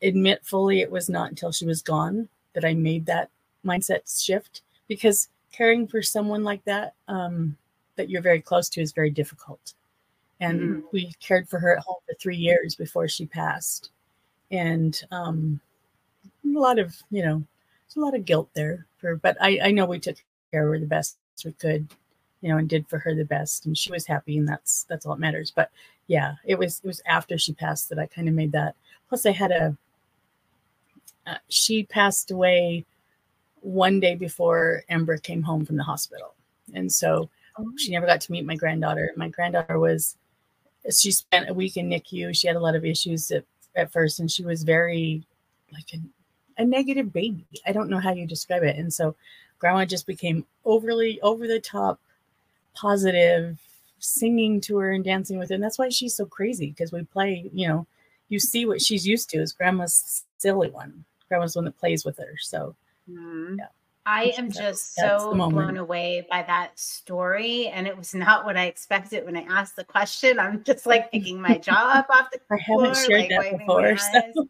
admit 0.03 0.45
fully 0.45 0.81
it 0.81 0.91
was 0.91 1.09
not 1.09 1.31
until 1.31 1.53
she 1.53 1.67
was 1.67 1.83
gone 1.83 2.29
that 2.55 2.65
I 2.65 2.75
made 2.75 3.07
that 3.07 3.31
mindset 3.65 4.25
shift 4.25 4.63
because 4.89 5.29
caring 5.53 5.87
for 5.87 6.03
someone 6.03 6.45
like 6.45 6.65
that 6.65 6.95
um, 7.09 7.57
that 7.97 8.11
you're 8.11 8.23
very 8.23 8.41
close 8.41 8.69
to 8.71 8.81
is 8.83 8.93
very 8.93 9.11
difficult. 9.11 9.75
And 10.41 10.61
Mhm. 10.61 10.83
we 10.93 11.13
cared 11.21 11.49
for 11.49 11.59
her 11.59 11.77
at 11.77 11.85
home 11.85 11.97
for 12.07 12.15
three 12.15 12.37
years 12.37 12.75
before 12.75 13.09
she 13.09 13.27
passed, 13.27 13.91
and 14.51 15.03
um, 15.11 15.61
a 16.45 16.59
lot 16.59 16.79
of 16.79 17.03
you 17.11 17.23
know, 17.25 17.43
there's 17.87 17.97
a 17.97 18.01
lot 18.01 18.15
of 18.15 18.25
guilt 18.25 18.51
there. 18.55 18.87
For 18.99 19.17
but 19.17 19.37
I 19.41 19.61
I 19.65 19.71
know 19.71 19.87
we 19.87 19.99
took 19.99 20.17
care 20.53 20.67
of 20.67 20.73
her 20.75 20.79
the 20.79 20.87
best 20.87 21.19
we 21.45 21.53
could, 21.53 21.89
you 22.43 22.49
know, 22.51 22.59
and 22.59 22.69
did 22.69 22.89
for 22.89 22.99
her 22.99 23.15
the 23.15 23.25
best, 23.25 23.67
and 23.67 23.77
she 23.79 23.91
was 23.93 24.07
happy, 24.07 24.39
and 24.39 24.49
that's 24.49 24.85
that's 24.85 25.07
all 25.07 25.15
that 25.15 25.21
matters. 25.21 25.51
But 25.51 25.71
yeah, 26.07 26.37
it 26.45 26.59
was 26.59 26.81
it 26.85 26.87
was 26.87 27.03
after 27.07 27.39
she 27.39 27.53
passed 27.55 27.89
that 27.89 27.99
I 27.99 28.07
kind 28.07 28.29
of 28.29 28.35
made 28.35 28.53
that. 28.53 28.75
Plus, 29.09 29.27
I 29.27 29.33
had 29.33 29.53
a 29.53 29.77
uh, 31.27 31.39
she 31.49 31.85
passed 31.85 32.31
away 32.31 32.85
one 33.61 33.99
day 34.01 34.15
before 34.15 34.85
Ember 34.89 35.19
came 35.19 35.43
home 35.43 35.65
from 35.65 35.77
the 35.77 35.83
hospital. 35.83 36.35
And 36.75 36.91
so 36.91 37.29
she 37.77 37.91
never 37.91 38.07
got 38.07 38.21
to 38.21 38.33
meet 38.33 38.45
my 38.45 38.55
granddaughter. 38.55 39.13
My 39.17 39.29
granddaughter 39.29 39.79
was, 39.79 40.17
she 40.91 41.11
spent 41.11 41.49
a 41.49 41.55
week 41.55 41.77
in 41.77 41.89
NICU. 41.89 42.35
She 42.37 42.47
had 42.47 42.57
a 42.57 42.61
lot 42.61 42.75
of 42.77 42.85
issues 42.85 43.31
at, 43.31 43.45
at 43.75 43.93
first, 43.93 44.21
and 44.21 44.31
she 44.31 44.45
was 44.45 44.63
very 44.63 45.23
like 45.73 45.87
a, 45.95 46.63
a 46.63 46.65
negative 46.65 47.13
baby. 47.13 47.45
I 47.67 47.73
don't 47.73 47.91
know 47.91 47.99
how 47.99 48.13
you 48.13 48.27
describe 48.27 48.63
it. 48.63 48.77
And 48.77 48.93
so 48.93 49.15
grandma 49.59 49.85
just 49.85 50.07
became 50.07 50.47
overly 50.65 51.21
over 51.23 51.47
the 51.47 51.61
top 51.61 52.01
positive, 52.75 53.59
singing 53.99 54.61
to 54.63 54.79
her 54.79 54.93
and 54.93 55.05
dancing 55.05 55.39
with 55.39 55.49
her. 55.49 55.55
And 55.55 55.65
that's 55.65 55.79
why 55.79 55.89
she's 55.89 56.15
so 56.15 56.27
crazy 56.27 56.69
because 56.69 56.93
we 56.93 57.03
play, 57.05 57.51
you 57.53 57.69
know, 57.69 57.87
you 58.29 58.39
see 58.39 58.67
what 58.67 58.83
she's 58.83 59.07
used 59.07 59.31
to 59.31 59.39
is 59.39 59.53
grandma's 59.53 60.25
silly 60.39 60.71
one. 60.71 61.05
Grandma's 61.29 61.57
one 61.57 61.65
that 61.65 61.79
plays 61.79 62.05
with 62.05 62.19
her. 62.19 62.35
So 62.41 62.75
Mhm. 63.11 63.59
I 64.07 64.33
am 64.39 64.51
just 64.53 64.95
so 64.95 65.33
blown 65.33 65.77
away 65.77 66.25
by 66.31 66.43
that 66.45 66.79
story. 66.79 67.67
And 67.67 67.89
it 67.89 67.97
was 67.97 68.15
not 68.15 68.45
what 68.45 68.57
I 68.57 68.67
expected 68.67 69.25
when 69.25 69.37
I 69.37 69.43
asked 69.43 69.75
the 69.75 69.85
question. 69.85 70.39
I'm 70.39 70.63
just 70.63 70.87
like 70.87 71.11
picking 71.13 71.41
my 71.41 71.59
jaw 71.59 71.91
up 71.99 72.07
off 72.09 72.31
the 72.31 72.39
floor. 72.39 72.87
I 72.87 72.89
haven't 72.89 72.97
shared 73.05 73.21
like, 73.21 73.29
that 73.31 73.59
before. 73.59 73.97
So. 74.35 74.49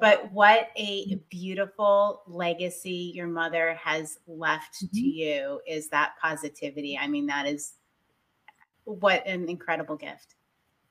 But 0.00 0.30
what 0.32 0.68
a 0.76 1.16
beautiful 1.30 2.22
legacy 2.28 3.12
your 3.14 3.26
mother 3.26 3.74
has 3.74 4.18
left 4.28 4.78
to 4.78 4.86
Mhm. 4.86 5.14
you 5.14 5.60
is 5.66 5.88
that 5.88 6.12
positivity. 6.22 6.96
I 6.96 7.08
mean, 7.08 7.26
that 7.26 7.46
is 7.46 7.72
what 8.84 9.26
an 9.26 9.48
incredible 9.48 9.96
gift. 9.96 10.36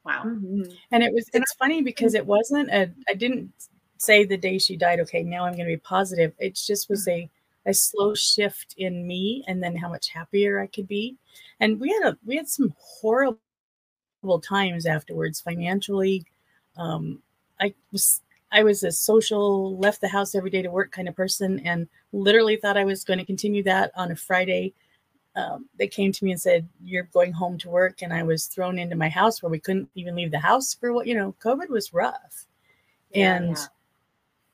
Wow. 0.03 0.23
Mhm. 0.25 0.77
And 0.91 1.01
it 1.01 1.13
was 1.13 1.29
it's 1.33 1.53
funny 1.53 1.81
because 1.81 2.13
it 2.13 2.25
wasn't 2.25 2.69
a 2.71 2.91
I 3.07 3.13
didn't 3.13 3.53
say 3.97 4.25
the 4.25 4.37
day 4.37 4.57
she 4.57 4.75
died, 4.75 4.99
okay, 5.01 5.23
now 5.23 5.45
I'm 5.45 5.53
gonna 5.53 5.65
be 5.65 5.77
positive. 5.77 6.33
It 6.39 6.55
just 6.55 6.89
was 6.89 7.07
a 7.07 7.29
a 7.69 7.73
slow 7.73 8.13
shift 8.15 8.73
in 8.77 9.07
me 9.07 9.43
and 9.47 9.63
then 9.63 9.75
how 9.75 9.89
much 9.89 10.09
happier 10.09 10.59
I 10.59 10.67
could 10.67 10.87
be. 10.87 11.15
And 11.59 11.79
we 11.79 11.89
had 11.89 12.13
a 12.13 12.17
we 12.25 12.35
had 12.35 12.49
some 12.49 12.73
horrible 12.77 13.39
times 14.41 14.85
afterwards 14.85 15.39
financially. 15.39 16.25
Um 16.77 17.21
I 17.61 17.73
was 17.91 18.21
I 18.51 18.63
was 18.63 18.83
a 18.83 18.91
social, 18.91 19.77
left 19.77 20.01
the 20.01 20.07
house 20.07 20.33
every 20.33 20.49
day 20.49 20.61
to 20.61 20.71
work 20.71 20.91
kind 20.91 21.07
of 21.07 21.15
person 21.15 21.59
and 21.59 21.87
literally 22.11 22.55
thought 22.55 22.77
I 22.77 22.85
was 22.85 23.03
going 23.03 23.19
to 23.19 23.25
continue 23.25 23.63
that 23.63 23.91
on 23.95 24.11
a 24.11 24.15
Friday. 24.15 24.73
Um, 25.35 25.69
they 25.77 25.87
came 25.87 26.11
to 26.11 26.25
me 26.25 26.31
and 26.31 26.41
said, 26.41 26.67
You're 26.83 27.03
going 27.13 27.31
home 27.31 27.57
to 27.59 27.69
work. 27.69 28.01
And 28.01 28.11
I 28.11 28.23
was 28.23 28.47
thrown 28.47 28.79
into 28.79 28.95
my 28.95 29.09
house 29.09 29.43
where 29.43 29.51
we 29.51 29.59
couldn't 29.59 29.89
even 29.93 30.15
leave 30.15 30.31
the 30.31 30.39
house 30.39 30.73
for 30.73 30.91
what, 30.93 31.05
you 31.05 31.15
know, 31.15 31.35
COVID 31.43 31.69
was 31.69 31.93
rough. 31.93 32.47
Yeah, 33.11 33.35
and 33.35 33.49
yeah. 33.57 33.65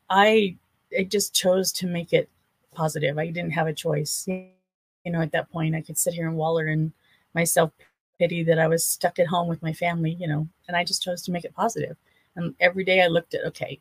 I, 0.10 0.58
I 0.98 1.04
just 1.04 1.34
chose 1.34 1.72
to 1.74 1.88
make 1.88 2.12
it 2.12 2.30
positive. 2.76 3.18
I 3.18 3.28
didn't 3.28 3.54
have 3.54 3.68
a 3.68 3.74
choice. 3.74 4.26
You 4.28 5.12
know, 5.12 5.22
at 5.22 5.32
that 5.32 5.52
point, 5.52 5.76
I 5.76 5.82
could 5.82 5.98
sit 5.98 6.14
here 6.14 6.28
and 6.28 6.38
waller 6.38 6.68
in 6.68 6.94
my 7.34 7.44
self 7.44 7.72
pity 8.20 8.44
that 8.44 8.60
I 8.60 8.68
was 8.68 8.84
stuck 8.84 9.20
at 9.20 9.28
home 9.28 9.48
with 9.48 9.62
my 9.62 9.74
family, 9.74 10.16
you 10.20 10.28
know, 10.28 10.48
and 10.68 10.78
I 10.78 10.84
just 10.84 11.04
chose 11.04 11.22
to 11.24 11.32
make 11.32 11.46
it 11.46 11.54
positive. 11.54 11.98
And 12.36 12.56
every 12.60 12.84
day 12.84 13.02
I 13.02 13.08
looked 13.08 13.34
at, 13.34 13.46
okay, 13.46 13.80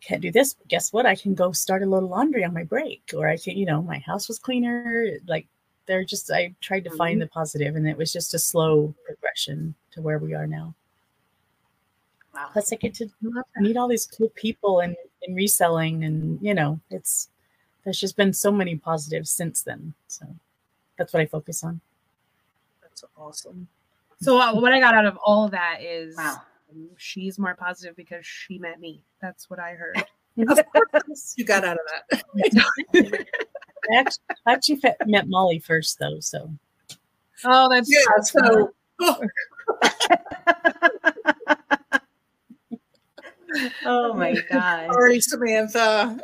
can't 0.00 0.22
do 0.22 0.30
this. 0.30 0.56
Guess 0.68 0.92
what? 0.92 1.06
I 1.06 1.14
can 1.14 1.34
go 1.34 1.52
start 1.52 1.82
a 1.82 1.86
little 1.86 2.08
laundry 2.08 2.44
on 2.44 2.54
my 2.54 2.64
break, 2.64 3.12
or 3.16 3.28
I 3.28 3.36
can, 3.36 3.56
you 3.56 3.66
know, 3.66 3.82
my 3.82 3.98
house 3.98 4.28
was 4.28 4.38
cleaner. 4.38 5.10
Like 5.26 5.46
they're 5.86 6.04
just, 6.04 6.30
I 6.30 6.54
tried 6.60 6.84
to 6.84 6.90
find 6.90 7.14
mm-hmm. 7.14 7.20
the 7.20 7.28
positive, 7.28 7.76
and 7.76 7.88
it 7.88 7.96
was 7.96 8.12
just 8.12 8.34
a 8.34 8.38
slow 8.38 8.94
progression 9.04 9.74
to 9.92 10.02
where 10.02 10.18
we 10.18 10.34
are 10.34 10.46
now. 10.46 10.74
Wow. 12.34 12.50
Plus, 12.52 12.72
I 12.72 12.76
get 12.76 12.94
to 12.94 13.04
I 13.04 13.08
love 13.22 13.44
that. 13.54 13.62
meet 13.62 13.76
all 13.76 13.88
these 13.88 14.06
cool 14.06 14.30
people 14.34 14.80
and, 14.80 14.94
and 15.22 15.34
reselling, 15.34 16.04
and 16.04 16.38
you 16.42 16.54
know, 16.54 16.80
it's 16.90 17.30
there's 17.86 18.00
just 18.00 18.16
been 18.16 18.32
so 18.32 18.50
many 18.50 18.74
positives 18.74 19.30
since 19.30 19.62
then. 19.62 19.94
So 20.08 20.26
that's 20.98 21.12
what 21.12 21.22
I 21.22 21.26
focus 21.26 21.62
on. 21.62 21.80
That's 22.82 23.04
awesome. 23.16 23.68
So 24.20 24.38
uh, 24.40 24.54
what 24.54 24.72
I 24.72 24.80
got 24.80 24.94
out 24.94 25.06
of 25.06 25.16
all 25.24 25.44
of 25.44 25.52
that 25.52 25.78
is 25.82 26.16
Wow. 26.16 26.42
she's 26.96 27.38
more 27.38 27.54
positive 27.54 27.94
because 27.94 28.26
she 28.26 28.58
met 28.58 28.80
me. 28.80 29.02
That's 29.22 29.48
what 29.48 29.58
I 29.60 29.70
heard. 29.74 30.04
Of 30.38 30.60
course, 31.06 31.32
you 31.38 31.46
got 31.46 31.64
out 31.64 31.78
of 31.78 31.86
that. 32.10 32.22
I 33.90 33.96
actually, 33.96 34.24
I 34.46 34.52
actually 34.52 34.76
fe- 34.76 34.94
met 35.06 35.28
Molly 35.28 35.60
first, 35.60 35.98
though. 35.98 36.20
So 36.20 36.50
Oh, 37.44 37.68
that's 37.70 37.88
Yeah. 37.90 38.20
So, 38.22 38.70
oh 43.86 44.12
my 44.14 44.34
God. 44.50 44.92
sorry, 44.92 45.20
Samantha. 45.20 46.18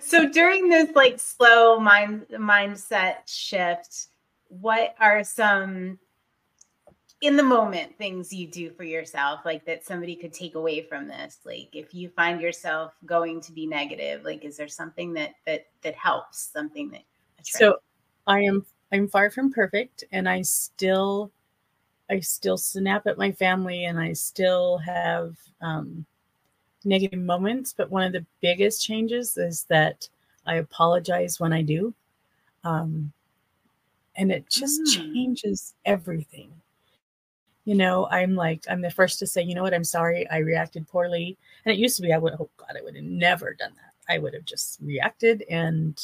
So 0.00 0.28
during 0.28 0.68
this 0.68 0.94
like 0.94 1.18
slow 1.18 1.78
mind 1.78 2.26
mindset 2.32 3.16
shift 3.26 4.08
what 4.48 4.94
are 5.00 5.24
some 5.24 5.98
in 7.20 7.36
the 7.36 7.42
moment 7.42 7.96
things 7.96 8.32
you 8.32 8.46
do 8.46 8.70
for 8.70 8.84
yourself 8.84 9.40
like 9.44 9.64
that 9.64 9.84
somebody 9.84 10.14
could 10.14 10.32
take 10.32 10.56
away 10.56 10.82
from 10.82 11.08
this? 11.08 11.38
Like 11.44 11.70
if 11.72 11.94
you 11.94 12.10
find 12.10 12.40
yourself 12.40 12.92
going 13.06 13.40
to 13.42 13.52
be 13.52 13.66
negative 13.66 14.24
like 14.24 14.44
is 14.44 14.56
there 14.56 14.68
something 14.68 15.14
that 15.14 15.30
that 15.46 15.66
that 15.82 15.94
helps 15.94 16.50
something 16.52 16.90
that 16.90 17.02
so 17.42 17.78
I 18.26 18.40
am 18.40 18.64
I'm 18.92 19.08
far 19.08 19.30
from 19.30 19.52
perfect, 19.52 20.04
and 20.12 20.28
I 20.28 20.42
still 20.42 21.32
I 22.10 22.20
still 22.20 22.56
snap 22.56 23.06
at 23.06 23.18
my 23.18 23.32
family, 23.32 23.84
and 23.84 23.98
I 23.98 24.12
still 24.12 24.78
have 24.78 25.36
um, 25.60 26.06
negative 26.86 27.18
moments. 27.20 27.74
But 27.76 27.90
one 27.90 28.04
of 28.04 28.12
the 28.12 28.24
biggest 28.40 28.84
changes 28.84 29.36
is 29.36 29.64
that 29.64 30.08
I 30.46 30.56
apologize 30.56 31.40
when 31.40 31.52
I 31.52 31.62
do. 31.62 31.94
Um, 32.64 33.12
and 34.16 34.30
it 34.30 34.48
just 34.48 34.80
Mm. 34.82 35.12
changes 35.12 35.74
everything. 35.84 36.52
You 37.64 37.74
know, 37.74 38.06
I'm 38.10 38.34
like, 38.34 38.64
I'm 38.68 38.82
the 38.82 38.90
first 38.90 39.18
to 39.20 39.26
say, 39.26 39.42
you 39.42 39.54
know 39.54 39.62
what, 39.62 39.74
I'm 39.74 39.84
sorry, 39.84 40.28
I 40.30 40.38
reacted 40.38 40.86
poorly. 40.86 41.36
And 41.64 41.72
it 41.72 41.78
used 41.78 41.96
to 41.96 42.02
be, 42.02 42.12
I 42.12 42.18
would, 42.18 42.34
oh 42.34 42.50
God, 42.58 42.76
I 42.78 42.82
would 42.82 42.94
have 42.94 43.04
never 43.04 43.54
done 43.54 43.72
that. 43.76 43.92
I 44.08 44.18
would 44.18 44.34
have 44.34 44.44
just 44.44 44.78
reacted 44.82 45.44
and 45.48 45.98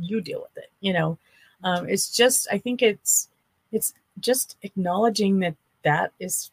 you 0.00 0.20
deal 0.20 0.42
with 0.42 0.56
it. 0.56 0.70
You 0.80 0.92
know, 0.92 1.18
um, 1.62 1.88
it's 1.88 2.10
just, 2.14 2.48
I 2.50 2.58
think 2.58 2.82
it's, 2.82 3.28
it's 3.72 3.94
just 4.20 4.56
acknowledging 4.62 5.38
that 5.40 5.54
that 5.84 6.12
is 6.18 6.50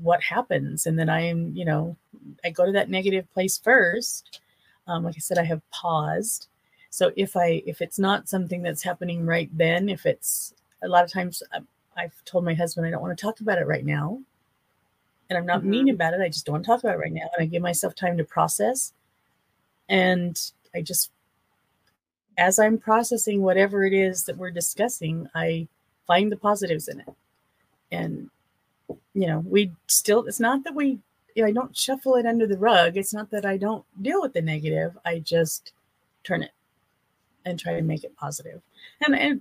what 0.00 0.22
happens. 0.22 0.86
And 0.86 0.98
then 0.98 1.08
I'm, 1.08 1.52
you 1.54 1.64
know, 1.64 1.96
I 2.44 2.50
go 2.50 2.66
to 2.66 2.72
that 2.72 2.90
negative 2.90 3.32
place 3.32 3.58
first. 3.58 4.40
Um, 4.86 5.04
like 5.04 5.16
I 5.16 5.20
said, 5.20 5.38
I 5.38 5.44
have 5.44 5.68
paused. 5.70 6.48
So 6.90 7.12
if 7.16 7.36
I, 7.36 7.62
if 7.66 7.82
it's 7.82 7.98
not 7.98 8.28
something 8.28 8.62
that's 8.62 8.82
happening 8.82 9.26
right 9.26 9.50
then, 9.56 9.88
if 9.88 10.06
it's 10.06 10.54
a 10.82 10.88
lot 10.88 11.04
of 11.04 11.12
times 11.12 11.42
um, 11.54 11.66
I've 11.96 12.24
told 12.24 12.44
my 12.44 12.54
husband 12.54 12.86
I 12.86 12.90
don't 12.90 13.02
want 13.02 13.16
to 13.16 13.22
talk 13.22 13.40
about 13.40 13.58
it 13.58 13.66
right 13.66 13.84
now. 13.84 14.20
And 15.28 15.36
I'm 15.36 15.46
not 15.46 15.64
mean 15.64 15.88
about 15.88 16.14
it. 16.14 16.20
I 16.20 16.28
just 16.28 16.46
don't 16.46 16.52
want 16.54 16.64
to 16.64 16.70
talk 16.70 16.84
about 16.84 16.94
it 16.94 17.00
right 17.00 17.12
now. 17.12 17.28
And 17.36 17.42
I 17.42 17.46
give 17.46 17.62
myself 17.62 17.94
time 17.94 18.16
to 18.18 18.24
process. 18.24 18.92
And 19.88 20.40
I 20.74 20.82
just, 20.82 21.10
as 22.38 22.58
I'm 22.58 22.78
processing 22.78 23.42
whatever 23.42 23.84
it 23.84 23.92
is 23.92 24.24
that 24.24 24.36
we're 24.36 24.50
discussing, 24.50 25.28
I 25.34 25.66
find 26.06 26.30
the 26.30 26.36
positives 26.36 26.86
in 26.86 27.00
it. 27.00 27.14
And, 27.90 28.30
you 29.16 29.26
know, 29.26 29.42
we 29.48 29.72
still, 29.86 30.26
it's 30.26 30.40
not 30.40 30.62
that 30.64 30.74
we, 30.74 30.98
you 31.34 31.42
know, 31.42 31.46
I 31.46 31.52
don't 31.52 31.74
shuffle 31.74 32.16
it 32.16 32.26
under 32.26 32.46
the 32.46 32.58
rug. 32.58 32.98
It's 32.98 33.14
not 33.14 33.30
that 33.30 33.46
I 33.46 33.56
don't 33.56 33.82
deal 34.02 34.20
with 34.20 34.34
the 34.34 34.42
negative. 34.42 34.96
I 35.06 35.20
just 35.20 35.72
turn 36.22 36.42
it 36.42 36.50
and 37.46 37.58
try 37.58 37.74
to 37.74 37.82
make 37.82 38.04
it 38.04 38.14
positive. 38.14 38.60
And, 39.06 39.16
and 39.16 39.40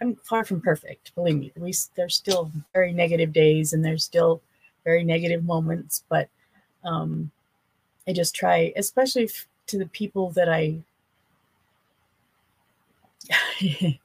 I'm 0.00 0.16
far 0.16 0.42
from 0.42 0.62
perfect. 0.62 1.14
Believe 1.14 1.36
me, 1.36 1.52
we 1.54 1.74
there's 1.96 2.16
still 2.16 2.50
very 2.72 2.94
negative 2.94 3.34
days 3.34 3.74
and 3.74 3.84
there's 3.84 4.04
still 4.04 4.40
very 4.84 5.04
negative 5.04 5.44
moments, 5.44 6.02
but 6.08 6.30
um, 6.82 7.30
I 8.08 8.14
just 8.14 8.34
try, 8.34 8.72
especially 8.74 9.28
to 9.66 9.78
the 9.78 9.86
people 9.86 10.30
that 10.30 10.48
I. 10.48 10.78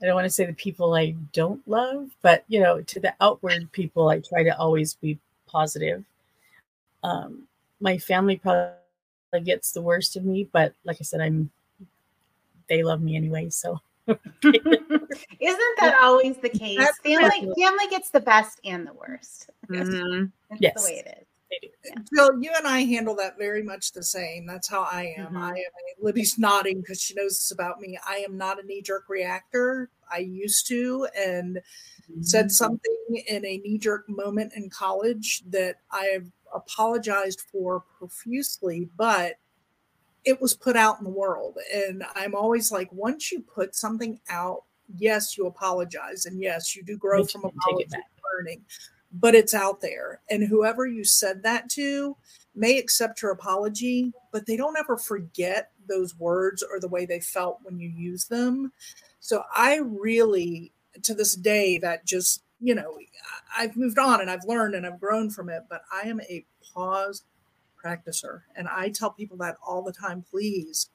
I 0.00 0.06
don't 0.06 0.14
want 0.14 0.26
to 0.26 0.30
say 0.30 0.46
the 0.46 0.52
people 0.52 0.94
I 0.94 1.14
don't 1.32 1.66
love, 1.68 2.10
but 2.22 2.44
you 2.48 2.60
know, 2.60 2.80
to 2.82 3.00
the 3.00 3.14
outward 3.20 3.70
people, 3.72 4.08
I 4.08 4.20
try 4.20 4.42
to 4.44 4.56
always 4.58 4.94
be 4.94 5.18
positive. 5.46 6.04
Um, 7.02 7.48
my 7.80 7.98
family 7.98 8.36
probably 8.36 8.74
gets 9.44 9.72
the 9.72 9.82
worst 9.82 10.16
of 10.16 10.24
me, 10.24 10.48
but 10.52 10.72
like 10.84 10.98
I 11.00 11.04
said, 11.04 11.20
I'm. 11.20 11.50
They 12.68 12.82
love 12.82 13.00
me 13.00 13.16
anyway, 13.16 13.48
so 13.48 13.80
Isn't 14.06 15.76
that 15.80 15.98
always 16.00 16.36
the 16.36 16.50
case? 16.50 16.76
That's 16.78 16.98
Family 16.98 17.54
family 17.58 17.86
gets 17.90 18.10
the 18.10 18.20
best 18.20 18.60
and 18.64 18.86
the 18.86 18.92
worst. 18.92 19.50
Mhm. 19.68 20.30
That's 20.50 20.60
Yes. 20.60 20.74
the 20.74 20.82
way 20.82 21.02
it 21.04 21.18
is. 21.20 21.27
Do. 21.50 21.68
Jill, 22.14 22.42
you 22.42 22.50
and 22.56 22.66
I 22.66 22.80
handle 22.80 23.14
that 23.16 23.38
very 23.38 23.62
much 23.62 23.92
the 23.92 24.02
same. 24.02 24.46
That's 24.46 24.68
how 24.68 24.82
I 24.82 25.14
am. 25.16 25.34
Mhm. 25.34 25.42
I 25.42 25.50
am 25.50 25.54
a, 25.56 26.04
Libby's 26.04 26.38
nodding 26.38 26.80
because 26.80 27.00
she 27.00 27.14
knows 27.14 27.38
this 27.38 27.50
about 27.50 27.80
me. 27.80 27.98
I 28.06 28.16
am 28.18 28.36
not 28.36 28.62
a 28.62 28.66
knee 28.66 28.82
jerk 28.82 29.08
reactor. 29.08 29.90
I 30.10 30.18
used 30.18 30.66
to, 30.68 31.06
and 31.16 31.60
said 32.22 32.50
something 32.50 33.22
in 33.26 33.44
a 33.44 33.58
knee 33.58 33.78
jerk 33.78 34.08
moment 34.08 34.52
in 34.54 34.70
college 34.70 35.42
that 35.50 35.76
I 35.90 36.06
have 36.06 36.24
apologized 36.54 37.42
for 37.52 37.84
profusely, 37.98 38.88
but 38.96 39.34
it 40.24 40.40
was 40.40 40.54
put 40.54 40.76
out 40.76 40.98
in 40.98 41.04
the 41.04 41.10
world. 41.10 41.58
And 41.72 42.04
I'm 42.14 42.34
always 42.34 42.72
like, 42.72 42.90
once 42.92 43.30
you 43.30 43.40
put 43.40 43.74
something 43.74 44.18
out, 44.30 44.64
yes, 44.96 45.36
you 45.36 45.46
apologize. 45.46 46.26
And 46.26 46.40
yes, 46.40 46.74
you 46.74 46.82
do 46.82 46.96
grow 46.96 47.22
But 47.22 47.30
from 47.30 47.44
apology 47.44 47.96
learning, 48.34 48.64
but 49.12 49.34
it's 49.34 49.54
out 49.54 49.80
there. 49.80 50.20
And 50.30 50.42
whoever 50.42 50.86
you 50.86 51.04
said 51.04 51.42
that 51.42 51.68
to 51.70 52.16
may 52.54 52.78
accept 52.78 53.22
your 53.22 53.30
apology, 53.30 54.12
but 54.32 54.46
they 54.46 54.56
don't 54.56 54.78
ever 54.78 54.96
forget 54.96 55.70
those 55.88 56.16
words 56.18 56.62
or 56.62 56.80
the 56.80 56.88
way 56.88 57.06
they 57.06 57.20
felt 57.20 57.60
when 57.62 57.78
you 57.78 57.88
use 57.88 58.26
them. 58.26 58.72
So 59.20 59.42
I 59.54 59.76
really, 59.76 60.72
to 61.02 61.14
this 61.14 61.34
day, 61.34 61.78
that 61.78 62.04
just, 62.04 62.42
you 62.60 62.74
know, 62.74 62.98
I've 63.56 63.76
moved 63.76 63.98
on 63.98 64.20
and 64.20 64.30
I've 64.30 64.44
learned 64.44 64.74
and 64.74 64.86
I've 64.86 65.00
grown 65.00 65.30
from 65.30 65.48
it, 65.48 65.62
but 65.70 65.82
I 65.92 66.08
am 66.08 66.20
a 66.22 66.44
pause 66.74 67.22
practicer. 67.82 68.42
And 68.56 68.68
I 68.68 68.90
tell 68.90 69.10
people 69.10 69.36
that 69.38 69.56
all 69.66 69.82
the 69.82 69.92
time, 69.92 70.24
please, 70.28 70.90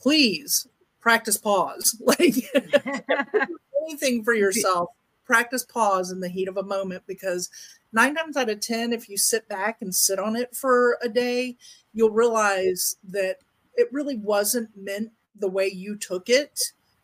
please 0.00 0.68
practice 1.00 1.36
pause. 1.36 2.00
Like 2.04 2.34
anything 3.86 4.22
for 4.24 4.34
yourself, 4.34 4.90
practice 5.28 5.64
pause 5.64 6.10
in 6.10 6.20
the 6.20 6.28
heat 6.28 6.48
of 6.48 6.56
a 6.56 6.62
moment 6.62 7.02
because 7.06 7.50
nine 7.92 8.14
times 8.14 8.36
out 8.36 8.48
of 8.48 8.60
10, 8.60 8.92
if 8.92 9.08
you 9.08 9.16
sit 9.16 9.46
back 9.48 9.82
and 9.82 9.94
sit 9.94 10.18
on 10.18 10.34
it 10.34 10.56
for 10.56 10.98
a 11.02 11.08
day, 11.08 11.56
you'll 11.92 12.10
realize 12.10 12.96
that 13.04 13.36
it 13.74 13.88
really 13.92 14.16
wasn't 14.16 14.70
meant 14.74 15.12
the 15.38 15.48
way 15.48 15.68
you 15.68 15.96
took 15.96 16.28
it 16.28 16.58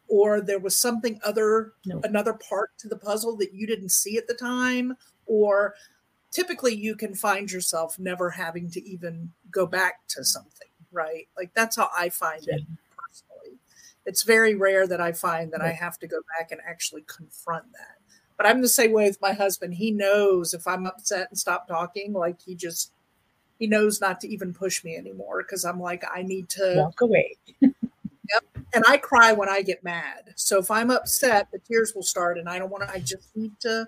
or 0.08 0.40
there 0.40 0.58
was 0.58 0.74
something 0.74 1.20
other 1.22 1.74
No. 1.86 2.00
another 2.02 2.32
part 2.32 2.70
to 2.78 2.88
the 2.88 2.96
puzzle 2.96 3.36
that 3.36 3.54
you 3.54 3.66
didn't 3.66 3.90
see 3.90 4.16
at 4.16 4.26
the 4.26 4.34
time 4.34 4.96
or 5.26 5.74
typically 6.32 6.74
you 6.74 6.96
can 6.96 7.14
find 7.14 7.52
yourself 7.52 7.98
never 7.98 8.30
having 8.30 8.70
to 8.70 8.82
even 8.82 9.30
go 9.50 9.66
back 9.66 10.06
to 10.08 10.24
something 10.24 10.68
right? 10.92 11.26
Like 11.36 11.52
that's 11.54 11.76
how 11.76 11.90
i 11.96 12.08
find 12.08 12.42
it 12.46 12.62
personally. 12.96 13.58
It's 14.06 14.22
very 14.22 14.54
rare 14.54 14.86
that 14.86 15.00
i 15.00 15.12
find 15.12 15.52
that 15.52 15.60
i 15.60 15.72
have 15.72 15.98
to 16.00 16.06
go 16.06 16.18
back 16.38 16.52
and 16.52 16.60
actually 16.66 17.04
confront 17.06 17.70
that 17.72 17.93
but 18.36 18.46
i'm 18.46 18.60
the 18.62 18.68
same 18.68 18.92
way 18.92 19.04
with 19.04 19.20
my 19.20 19.32
husband 19.32 19.74
he 19.74 19.90
knows 19.90 20.54
if 20.54 20.66
i'm 20.66 20.86
upset 20.86 21.28
and 21.30 21.38
stop 21.38 21.66
talking 21.68 22.12
like 22.12 22.40
he 22.40 22.54
just 22.54 22.92
he 23.58 23.66
knows 23.66 24.00
not 24.00 24.20
to 24.20 24.28
even 24.28 24.52
push 24.52 24.82
me 24.84 24.96
anymore 24.96 25.42
because 25.42 25.64
i'm 25.64 25.80
like 25.80 26.04
i 26.14 26.22
need 26.22 26.48
to 26.48 26.74
Walk 26.76 27.00
away. 27.00 27.36
yep. 27.60 28.44
and 28.74 28.84
I 28.86 28.96
cry 28.96 29.32
when 29.32 29.48
I 29.48 29.62
get 29.62 29.82
mad. 29.84 30.32
So 30.36 30.58
if 30.58 30.70
I'm 30.70 30.90
upset, 30.90 31.48
the 31.52 31.58
tears 31.58 31.94
will 31.94 32.02
start, 32.02 32.38
and 32.38 32.48
I 32.48 32.58
don't 32.58 32.70
want 32.70 32.88
to. 32.88 32.94
I 32.94 32.98
just 33.00 33.34
need 33.36 33.52
to 33.60 33.86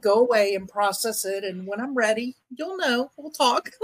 go 0.00 0.14
away 0.14 0.54
and 0.54 0.68
process 0.68 1.24
it. 1.24 1.44
And 1.44 1.66
when 1.66 1.80
I'm 1.80 1.94
ready, 1.94 2.36
you'll 2.56 2.76
know. 2.76 3.10
We'll 3.16 3.30
talk. 3.30 3.70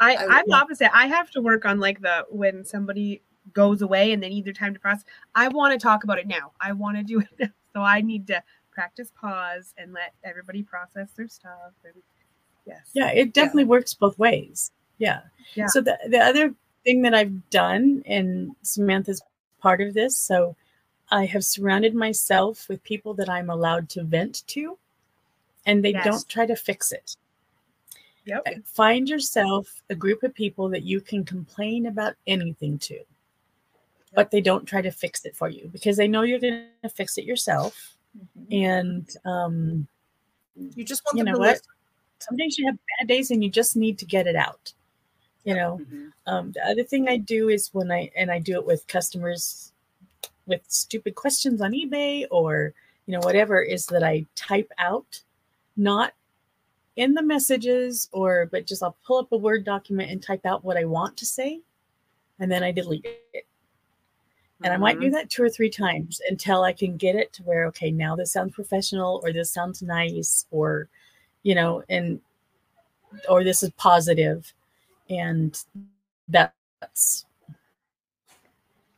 I, 0.00 0.14
I- 0.16 0.26
I'm 0.28 0.52
opposite. 0.52 0.94
I 0.94 1.06
have 1.06 1.30
to 1.32 1.40
work 1.40 1.64
on 1.64 1.80
like 1.80 2.00
the 2.00 2.26
when 2.30 2.64
somebody 2.64 3.22
goes 3.54 3.82
away 3.82 4.12
and 4.12 4.22
they 4.22 4.28
need 4.28 4.44
their 4.44 4.52
time 4.52 4.74
to 4.74 4.80
process. 4.80 5.04
I 5.34 5.48
want 5.48 5.72
to 5.72 5.82
talk 5.82 6.04
about 6.04 6.18
it 6.18 6.26
now. 6.26 6.52
I 6.60 6.72
want 6.72 6.96
to 6.96 7.02
do 7.02 7.20
it 7.20 7.28
now. 7.38 7.46
So 7.74 7.80
I 7.82 8.02
need 8.02 8.26
to 8.28 8.42
practice 8.70 9.10
pause 9.20 9.74
and 9.78 9.92
let 9.92 10.12
everybody 10.22 10.62
process 10.62 11.10
their 11.16 11.28
stuff. 11.28 11.72
And 11.84 11.94
yes. 12.66 12.90
Yeah, 12.92 13.10
it 13.10 13.32
definitely 13.32 13.64
works 13.64 13.94
both 13.94 14.18
ways. 14.18 14.70
Yeah. 14.98 15.22
Yeah. 15.54 15.66
So 15.68 15.80
the 15.80 15.98
the 16.08 16.18
other 16.20 16.54
thing 16.84 17.02
that 17.02 17.14
I've 17.14 17.50
done, 17.50 18.02
and 18.06 18.54
Samantha's 18.62 19.22
part 19.60 19.80
of 19.80 19.94
this, 19.94 20.16
so 20.16 20.54
I 21.10 21.24
have 21.26 21.44
surrounded 21.44 21.94
myself 21.94 22.68
with 22.68 22.82
people 22.84 23.14
that 23.14 23.28
I'm 23.28 23.50
allowed 23.50 23.88
to 23.90 24.04
vent 24.04 24.46
to, 24.48 24.78
and 25.66 25.84
they 25.84 25.92
Yes. 25.92 26.04
don't 26.04 26.28
try 26.28 26.46
to 26.46 26.56
fix 26.56 26.92
it. 26.92 27.16
Yep. 28.26 28.46
Find 28.64 29.08
yourself 29.08 29.82
a 29.90 29.94
group 29.94 30.22
of 30.22 30.34
people 30.34 30.68
that 30.70 30.82
you 30.82 31.00
can 31.00 31.24
complain 31.24 31.86
about 31.86 32.14
anything 32.26 32.78
to, 32.78 33.00
but 34.14 34.30
they 34.30 34.40
don't 34.40 34.66
try 34.66 34.80
to 34.82 34.90
fix 34.90 35.24
it 35.24 35.36
for 35.36 35.48
you 35.48 35.68
because 35.72 35.96
they 35.96 36.08
know 36.08 36.22
you're 36.22 36.38
going 36.38 36.66
to 36.82 36.88
fix 36.88 37.18
it 37.18 37.24
yourself. 37.24 37.96
And 38.50 39.08
um, 39.24 39.86
You 40.56 40.84
just 40.84 41.02
want 41.04 41.18
You 41.18 41.24
know 41.24 41.38
what? 41.38 41.60
some 42.20 42.36
days 42.36 42.56
you 42.58 42.66
have 42.66 42.78
bad 42.98 43.08
days 43.08 43.30
and 43.30 43.42
you 43.42 43.50
just 43.50 43.76
need 43.76 43.98
to 43.98 44.06
get 44.06 44.26
it 44.26 44.36
out. 44.36 44.72
You 45.44 45.54
know, 45.54 45.78
Mhm. 45.78 46.12
um, 46.26 46.52
the 46.52 46.66
other 46.66 46.84
thing 46.84 47.08
I 47.08 47.18
do 47.18 47.48
is 47.50 47.68
when 47.74 47.90
I 47.90 48.10
and 48.16 48.30
I 48.30 48.38
do 48.38 48.54
it 48.54 48.64
with 48.64 48.86
customers 48.86 49.72
with 50.46 50.62
stupid 50.68 51.14
questions 51.16 51.60
on 51.60 51.72
eBay 51.72 52.26
or 52.30 52.72
you 53.06 53.12
know 53.12 53.20
whatever 53.20 53.60
is 53.62 53.84
that 53.86 54.02
I 54.02 54.24
type 54.36 54.70
out, 54.78 55.22
not 55.76 56.14
in 56.96 57.12
the 57.12 57.22
messages 57.22 58.08
or 58.12 58.46
but 58.46 58.66
just 58.66 58.82
I'll 58.82 58.96
pull 59.04 59.18
up 59.18 59.32
a 59.32 59.36
Word 59.36 59.64
document 59.64 60.10
and 60.10 60.22
type 60.22 60.46
out 60.46 60.64
what 60.64 60.78
I 60.78 60.84
want 60.84 61.16
to 61.18 61.26
say, 61.26 61.60
and 62.38 62.50
then 62.50 62.62
I 62.62 62.72
delete 62.72 63.04
it. 63.34 63.46
And 64.62 64.72
I 64.72 64.76
might 64.76 65.00
do 65.00 65.06
mm-hmm. 65.06 65.14
that 65.14 65.30
two 65.30 65.42
or 65.42 65.50
three 65.50 65.68
times 65.68 66.20
until 66.28 66.62
I 66.62 66.72
can 66.72 66.96
get 66.96 67.16
it 67.16 67.32
to 67.34 67.42
where 67.42 67.66
okay 67.66 67.90
now 67.90 68.16
this 68.16 68.32
sounds 68.32 68.54
professional 68.54 69.20
or 69.22 69.32
this 69.32 69.52
sounds 69.52 69.82
nice 69.82 70.46
or 70.50 70.88
you 71.42 71.54
know 71.54 71.82
and 71.88 72.20
or 73.28 73.44
this 73.44 73.62
is 73.62 73.70
positive. 73.70 74.52
And 75.10 75.58
that's 76.28 77.26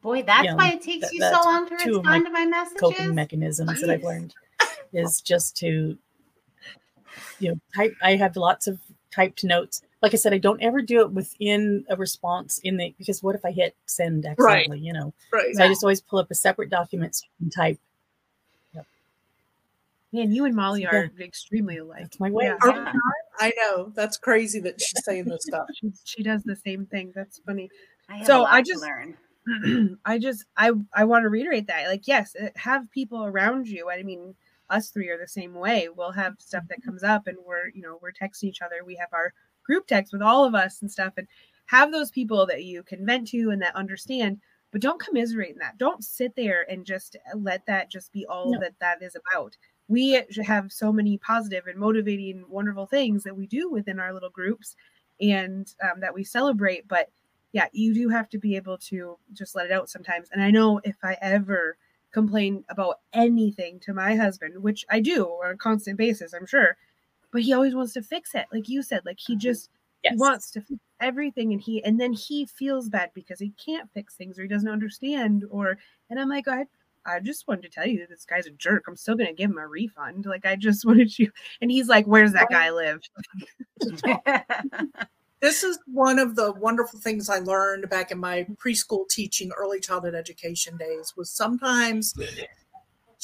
Boy, 0.02 0.22
that's 0.22 0.44
Yeah, 0.44 0.54
why 0.54 0.68
it 0.68 0.82
takes 0.82 1.06
that- 1.06 1.12
you 1.12 1.20
so 1.20 1.40
long 1.44 1.68
to 1.68 1.76
two 1.78 1.98
of 1.98 2.04
my 2.04 2.18
respond 2.18 2.26
to 2.26 2.30
my 2.30 2.46
messages. 2.46 2.80
coping 2.80 3.14
mechanisms 3.14 3.80
that 3.80 3.90
I've 3.90 4.04
learned 4.04 4.34
is 4.92 5.20
just 5.20 5.56
to 5.58 5.98
you 7.40 7.50
know 7.50 7.60
type 7.74 7.94
I 8.02 8.14
have 8.16 8.36
lots 8.36 8.66
of 8.66 8.78
typed 9.10 9.42
notes 9.42 9.82
like 10.06 10.14
I 10.14 10.18
said, 10.18 10.32
I 10.32 10.38
don't 10.38 10.62
ever 10.62 10.80
do 10.82 11.00
it 11.00 11.10
within 11.12 11.84
a 11.90 11.96
response 11.96 12.58
in 12.62 12.76
the 12.76 12.94
because 12.96 13.22
what 13.22 13.34
if 13.34 13.44
I 13.44 13.50
hit 13.50 13.74
send 13.86 14.24
accidentally, 14.24 14.78
you 14.78 14.92
know? 14.92 15.12
Right. 15.32 15.54
So 15.54 15.64
I 15.64 15.68
just 15.68 15.82
always 15.82 16.00
pull 16.00 16.18
up 16.20 16.30
a 16.30 16.34
separate 16.34 16.70
document 16.70 17.16
so 17.16 17.24
I 17.24 17.32
can 17.42 17.50
type. 17.50 17.78
Man, 20.12 20.30
you 20.32 20.44
and 20.44 20.54
Molly 20.54 20.82
Yeah. 20.82 20.94
are 20.94 21.10
extremely 21.20 21.78
alike. 21.78 22.02
That's 22.02 22.20
my 22.20 22.30
way. 22.30 22.44
Yeah. 22.44 22.56
Yeah. 22.64 22.92
I 23.38 23.52
know. 23.56 23.92
That's 23.94 24.16
crazy 24.16 24.60
that 24.60 24.80
she's 24.80 25.04
saying 25.04 25.24
this 25.24 25.42
stuff. 25.44 25.66
She, 25.74 25.90
she 26.04 26.22
does 26.22 26.42
the 26.44 26.56
same 26.56 26.86
thing. 26.86 27.12
That's 27.14 27.38
funny. 27.44 27.68
I 28.08 28.18
have 28.18 28.26
So 28.26 28.40
a 28.40 28.42
lot 28.42 28.52
I 28.54 28.62
just- 28.62 28.80
learn. 28.82 29.16
I 30.04 30.18
just 30.18 30.44
I 30.56 30.72
I 30.94 31.04
want 31.04 31.22
to 31.24 31.28
reiterate 31.28 31.66
that. 31.68 31.88
Like, 31.88 32.06
yes, 32.08 32.34
uh, 32.40 32.48
have 32.56 32.90
people 32.90 33.24
around 33.24 33.68
you. 33.68 33.90
I 33.90 34.02
mean, 34.02 34.34
us 34.70 34.90
three 34.90 35.08
are 35.08 35.18
the 35.18 35.28
same 35.28 35.54
way. 35.54 35.88
We'll 35.94 36.10
have 36.12 36.34
stuff 36.38 36.64
that 36.68 36.82
comes 36.82 37.04
up, 37.04 37.26
and 37.28 37.36
we're 37.46 37.68
you 37.74 37.82
know 37.82 37.98
we're 38.02 38.10
texting 38.12 38.44
each 38.44 38.60
other. 38.62 38.76
We 38.84 38.96
have 38.96 39.10
our 39.12 39.32
group 39.66 39.86
text 39.86 40.12
with 40.12 40.22
all 40.22 40.44
of 40.44 40.54
us 40.54 40.80
and 40.80 40.90
stuff, 40.90 41.14
and 41.16 41.26
have 41.66 41.92
those 41.92 42.10
people 42.10 42.46
that 42.46 42.64
you 42.64 42.82
can 42.82 43.04
vent 43.04 43.28
to 43.28 43.50
and 43.50 43.60
that 43.62 43.74
understand. 43.74 44.38
But 44.72 44.80
don't 44.82 45.00
commiserate 45.00 45.52
in 45.52 45.58
that. 45.58 45.78
Don't 45.78 46.04
sit 46.04 46.34
there 46.36 46.66
and 46.70 46.84
just 46.84 47.16
let 47.34 47.64
that 47.66 47.90
just 47.90 48.12
be 48.12 48.26
all 48.26 48.52
No. 48.52 48.60
that 48.60 48.74
that 48.80 49.02
is 49.02 49.16
about. 49.16 49.56
We 49.88 50.22
have 50.44 50.72
so 50.72 50.92
many 50.92 51.18
positive 51.18 51.66
and 51.66 51.78
motivating, 51.78 52.44
wonderful 52.48 52.86
things 52.86 53.22
that 53.24 53.36
we 53.36 53.46
do 53.46 53.70
within 53.70 54.00
our 54.00 54.12
little 54.12 54.30
groups, 54.30 54.74
and 55.20 55.72
um, 55.82 56.00
that 56.00 56.12
we 56.14 56.24
celebrate. 56.24 56.88
But 56.88 57.10
yeah, 57.52 57.68
you 57.72 57.94
do 57.94 58.08
have 58.08 58.28
to 58.30 58.38
be 58.38 58.56
able 58.56 58.76
to 58.78 59.16
just 59.32 59.54
let 59.54 59.66
it 59.66 59.72
out 59.72 59.88
sometimes. 59.88 60.28
And 60.32 60.42
I 60.42 60.50
know 60.50 60.80
if 60.84 60.96
I 61.02 61.16
ever 61.22 61.78
complain 62.12 62.64
about 62.68 62.96
anything 63.12 63.78
to 63.80 63.94
my 63.94 64.14
husband, 64.16 64.62
which 64.62 64.84
I 64.90 65.00
do 65.00 65.24
on 65.26 65.52
a 65.52 65.56
constant 65.56 65.96
basis, 65.96 66.34
I'm 66.34 66.46
sure, 66.46 66.76
but 67.36 67.42
he 67.42 67.52
always 67.52 67.74
wants 67.74 67.92
to 67.92 68.00
fix 68.00 68.34
it. 68.34 68.46
Like 68.50 68.66
you 68.66 68.82
said, 68.82 69.02
like 69.04 69.18
he 69.20 69.34
mm-hmm. 69.34 69.40
just 69.40 69.68
Yes. 70.02 70.12
he 70.12 70.16
wants 70.16 70.50
to 70.52 70.62
fix 70.62 70.80
everything 71.00 71.52
and 71.52 71.60
he 71.60 71.84
and 71.84 72.00
then 72.00 72.14
he 72.14 72.46
feels 72.46 72.88
bad 72.88 73.10
because 73.12 73.38
he 73.38 73.52
can't 73.62 73.90
fix 73.92 74.14
things 74.14 74.38
or 74.38 74.42
he 74.42 74.48
doesn't 74.48 74.70
understand 74.70 75.44
or 75.50 75.76
and 76.08 76.18
I'm 76.18 76.30
like, 76.30 76.48
I 76.48 76.64
I 77.04 77.20
just 77.20 77.46
wanted 77.46 77.64
to 77.64 77.68
tell 77.68 77.86
you 77.86 77.98
that 77.98 78.08
this 78.08 78.24
guy's 78.24 78.46
a 78.46 78.50
jerk. 78.52 78.84
I'm 78.88 78.96
still 78.96 79.16
gonna 79.16 79.34
give 79.34 79.50
him 79.50 79.58
a 79.58 79.66
refund. 79.66 80.24
Like 80.24 80.46
I 80.46 80.56
just 80.56 80.84
wanted 80.86 81.18
you 81.18 81.30
and 81.60 81.70
he's 81.70 81.88
like, 81.88 82.06
Where's 82.06 82.32
that 82.32 82.48
guy 82.48 82.70
live? 82.70 83.02
This 85.42 85.62
is 85.62 85.78
one 85.84 86.18
of 86.18 86.34
the 86.34 86.52
wonderful 86.52 86.98
things 86.98 87.28
I 87.28 87.40
learned 87.40 87.90
back 87.90 88.10
in 88.10 88.18
my 88.18 88.46
preschool 88.56 89.06
teaching, 89.06 89.52
early 89.52 89.80
childhood 89.80 90.14
education 90.14 90.78
days 90.78 91.12
was 91.14 91.30
sometimes 91.30 92.14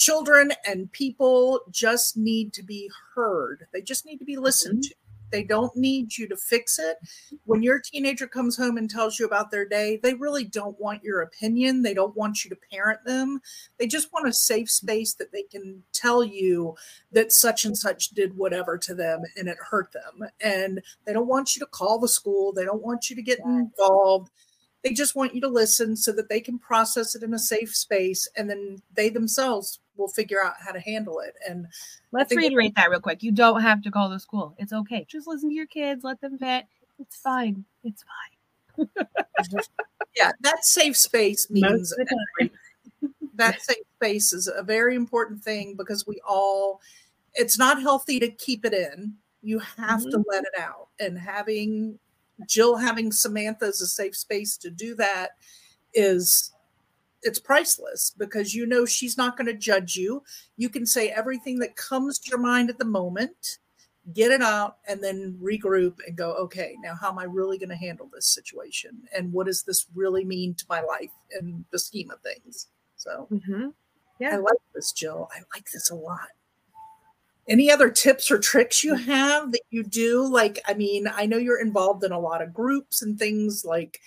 children 0.02 0.52
and 0.66 0.90
people 0.90 1.60
just 1.70 2.16
need 2.16 2.52
to 2.54 2.62
be 2.62 2.90
heard. 3.14 3.66
They 3.72 3.82
just 3.82 4.04
need 4.04 4.18
to 4.18 4.24
be 4.24 4.36
listened 4.36 4.82
mm-hmm. 4.82 4.88
to. 4.88 4.94
They 5.30 5.42
don't 5.42 5.74
need 5.74 6.18
you 6.18 6.28
to 6.28 6.36
fix 6.36 6.78
it. 6.78 6.98
When 7.46 7.62
your 7.62 7.80
teenager 7.80 8.26
comes 8.26 8.54
home 8.54 8.76
and 8.76 8.90
tells 8.90 9.18
you 9.18 9.24
about 9.24 9.50
their 9.50 9.66
day, 9.66 9.98
they 10.02 10.12
really 10.12 10.44
don't 10.44 10.78
want 10.78 11.02
your 11.02 11.22
opinion. 11.22 11.80
They 11.80 11.94
don't 11.94 12.14
want 12.14 12.44
you 12.44 12.50
to 12.50 12.58
parent 12.70 13.04
them. 13.06 13.40
They 13.78 13.86
just 13.86 14.12
want 14.12 14.28
a 14.28 14.32
safe 14.32 14.70
space 14.70 15.14
that 15.14 15.32
they 15.32 15.44
can 15.44 15.82
tell 15.94 16.22
you 16.22 16.76
that 17.12 17.32
such 17.32 17.64
and 17.64 17.76
such 17.76 18.10
did 18.10 18.36
whatever 18.36 18.76
to 18.76 18.94
them 18.94 19.22
and 19.36 19.48
it 19.48 19.56
hurt 19.70 19.92
them. 19.92 20.28
And 20.42 20.82
they 21.06 21.14
don't 21.14 21.28
want 21.28 21.56
you 21.56 21.60
to 21.60 21.66
call 21.66 21.98
the 21.98 22.08
school. 22.08 22.52
They 22.52 22.66
don't 22.66 22.82
want 22.82 23.08
you 23.08 23.16
to 23.16 23.22
get 23.22 23.38
involved. 23.38 24.30
They 24.84 24.92
just 24.92 25.16
want 25.16 25.34
you 25.34 25.40
to 25.42 25.48
listen 25.48 25.96
so 25.96 26.12
that 26.12 26.28
they 26.28 26.40
can 26.40 26.58
process 26.58 27.14
it 27.14 27.22
in 27.22 27.32
a 27.32 27.38
safe 27.38 27.74
space 27.74 28.28
and 28.36 28.50
then 28.50 28.82
they 28.94 29.08
themselves 29.08 29.78
will 29.96 30.08
figure 30.08 30.42
out 30.42 30.54
how 30.58 30.72
to 30.72 30.80
handle 30.80 31.20
it. 31.20 31.34
And 31.48 31.66
Let's 32.12 32.34
reiterate 32.34 32.74
that 32.76 32.90
real 32.90 33.00
quick. 33.00 33.22
You 33.22 33.32
don't 33.32 33.60
have 33.60 33.82
to 33.82 33.90
call 33.90 34.08
the 34.08 34.18
school. 34.18 34.54
It's 34.58 34.72
okay. 34.72 35.06
Just 35.08 35.26
listen 35.26 35.48
to 35.50 35.54
your 35.54 35.66
kids, 35.66 36.04
let 36.04 36.20
them 36.20 36.38
vent. 36.38 36.66
It's 36.98 37.16
fine. 37.16 37.64
It's 37.84 38.02
fine. 38.02 38.86
yeah, 40.16 40.32
that 40.40 40.64
safe 40.64 40.96
space 40.96 41.50
means 41.50 41.92
of 41.92 41.98
the 41.98 42.16
time. 42.40 42.50
that 43.34 43.60
safe 43.62 43.84
space 43.96 44.32
is 44.32 44.48
a 44.48 44.62
very 44.62 44.94
important 44.94 45.42
thing 45.42 45.74
because 45.76 46.06
we 46.06 46.20
all 46.26 46.80
it's 47.34 47.58
not 47.58 47.80
healthy 47.80 48.20
to 48.20 48.28
keep 48.28 48.64
it 48.64 48.72
in 48.72 49.14
you 49.42 49.58
have 49.58 50.02
to 50.02 50.08
mm-hmm. 50.08 50.22
let 50.28 50.44
it 50.44 50.60
out 50.60 50.88
and 51.00 51.18
having 51.18 51.98
jill 52.46 52.76
having 52.76 53.10
samantha 53.10 53.66
as 53.66 53.80
a 53.80 53.86
safe 53.86 54.16
space 54.16 54.56
to 54.56 54.70
do 54.70 54.94
that 54.94 55.30
is 55.94 56.52
it's 57.22 57.38
priceless 57.38 58.12
because 58.16 58.54
you 58.54 58.66
know 58.66 58.84
she's 58.84 59.16
not 59.16 59.36
going 59.36 59.46
to 59.46 59.54
judge 59.54 59.96
you 59.96 60.22
you 60.56 60.68
can 60.68 60.86
say 60.86 61.08
everything 61.08 61.58
that 61.58 61.76
comes 61.76 62.18
to 62.18 62.30
your 62.30 62.38
mind 62.38 62.70
at 62.70 62.78
the 62.78 62.84
moment 62.84 63.58
get 64.12 64.32
it 64.32 64.42
out 64.42 64.78
and 64.88 65.02
then 65.02 65.38
regroup 65.40 65.94
and 66.06 66.16
go 66.16 66.32
okay 66.32 66.74
now 66.82 66.94
how 67.00 67.08
am 67.08 67.18
i 67.18 67.24
really 67.24 67.56
going 67.56 67.68
to 67.68 67.76
handle 67.76 68.10
this 68.12 68.26
situation 68.26 69.00
and 69.16 69.32
what 69.32 69.46
does 69.46 69.62
this 69.62 69.86
really 69.94 70.24
mean 70.24 70.54
to 70.54 70.64
my 70.68 70.80
life 70.80 71.12
and 71.38 71.64
the 71.70 71.78
scheme 71.78 72.10
of 72.10 72.20
things 72.20 72.66
so 72.96 73.28
Mm-hmm. 73.32 73.68
I 74.30 74.36
like 74.36 74.58
this, 74.74 74.92
Jill. 74.92 75.28
I 75.32 75.40
like 75.54 75.70
this 75.72 75.90
a 75.90 75.94
lot. 75.94 76.28
Any 77.48 77.70
other 77.70 77.90
tips 77.90 78.30
or 78.30 78.38
tricks 78.38 78.84
you 78.84 78.94
have 78.94 79.50
that 79.52 79.62
you 79.70 79.82
do? 79.82 80.26
Like, 80.26 80.60
I 80.66 80.74
mean, 80.74 81.08
I 81.12 81.26
know 81.26 81.38
you're 81.38 81.60
involved 81.60 82.04
in 82.04 82.12
a 82.12 82.20
lot 82.20 82.40
of 82.40 82.54
groups 82.54 83.02
and 83.02 83.18
things 83.18 83.64
like 83.64 84.00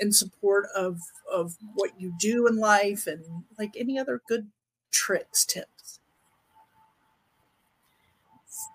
in 0.00 0.12
support 0.12 0.66
of 0.74 1.00
of 1.30 1.56
what 1.74 1.92
you 1.98 2.12
do 2.18 2.46
in 2.46 2.56
life 2.56 3.06
and 3.06 3.22
like 3.58 3.74
any 3.76 3.98
other 3.98 4.20
good 4.26 4.48
tricks, 4.90 5.44
tips. 5.44 6.00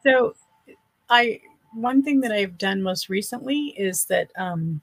So, 0.04 0.36
I 1.10 1.42
one 1.74 2.04
thing 2.04 2.22
that 2.22 2.32
I've 2.32 2.58
done 2.58 2.82
most 2.82 3.10
recently 3.10 3.76
is 3.78 4.06
that 4.06 4.32
um, 4.38 4.82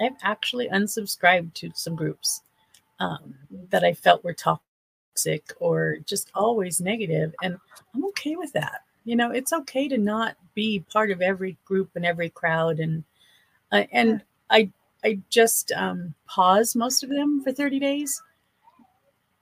I've 0.00 0.16
actually 0.22 0.68
unsubscribed 0.68 1.54
to 1.54 1.72
some 1.74 1.96
groups 1.96 2.42
um, 3.00 3.34
that 3.70 3.82
I 3.82 3.94
felt 3.94 4.22
were 4.22 4.34
toxic 4.34 5.52
or 5.58 5.98
just 6.06 6.30
always 6.34 6.80
negative, 6.80 7.34
and 7.42 7.58
I'm 7.94 8.04
okay 8.06 8.36
with 8.36 8.52
that. 8.52 8.82
You 9.04 9.16
know, 9.16 9.30
it's 9.30 9.52
okay 9.52 9.88
to 9.88 9.98
not 9.98 10.36
be 10.54 10.84
part 10.92 11.10
of 11.10 11.22
every 11.22 11.56
group 11.64 11.90
and 11.96 12.04
every 12.04 12.30
crowd, 12.30 12.78
and 12.78 13.04
uh, 13.72 13.84
and 13.92 14.22
I 14.50 14.70
I 15.04 15.20
just 15.30 15.72
um, 15.72 16.14
pause 16.26 16.74
most 16.74 17.02
of 17.02 17.10
them 17.10 17.42
for 17.42 17.52
30 17.52 17.78
days 17.78 18.22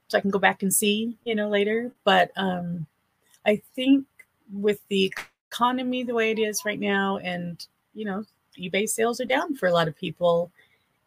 so 0.09 0.19
I 0.19 0.21
can 0.21 0.31
go 0.31 0.39
back 0.39 0.63
and 0.63 0.73
see, 0.73 1.17
you 1.25 1.35
know, 1.35 1.49
later. 1.49 1.93
But 2.05 2.31
um, 2.37 2.87
I 3.45 3.61
think 3.75 4.07
with 4.53 4.81
the 4.89 5.13
economy 5.51 6.03
the 6.03 6.15
way 6.15 6.31
it 6.31 6.39
is 6.39 6.65
right 6.65 6.79
now, 6.79 7.19
and 7.19 7.65
you 7.95 8.05
know, 8.05 8.25
eBay 8.59 8.89
sales 8.89 9.21
are 9.21 9.27
down 9.27 9.57
for 9.57 9.67
a 9.67 9.73
lot 9.73 9.89
of 9.89 9.97
people, 9.97 10.51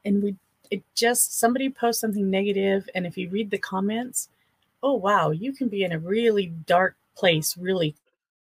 and 0.05 0.21
we 0.21 0.35
it 0.71 0.83
just 0.95 1.39
somebody 1.39 1.69
posts 1.69 2.01
something 2.01 2.29
negative, 2.29 2.89
and 2.93 3.05
if 3.05 3.17
you 3.17 3.29
read 3.29 3.51
the 3.51 3.57
comments, 3.57 4.29
oh 4.83 4.95
wow, 4.95 5.31
you 5.31 5.53
can 5.53 5.67
be 5.67 5.83
in 5.83 5.93
a 5.93 5.99
really 5.99 6.47
dark 6.65 6.95
place 7.15 7.57
really 7.57 7.95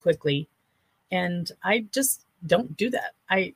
quickly, 0.02 0.48
and 1.11 1.52
I 1.62 1.87
just 1.92 2.22
don't 2.46 2.76
do 2.76 2.90
that. 2.90 3.12
I, 3.31 3.55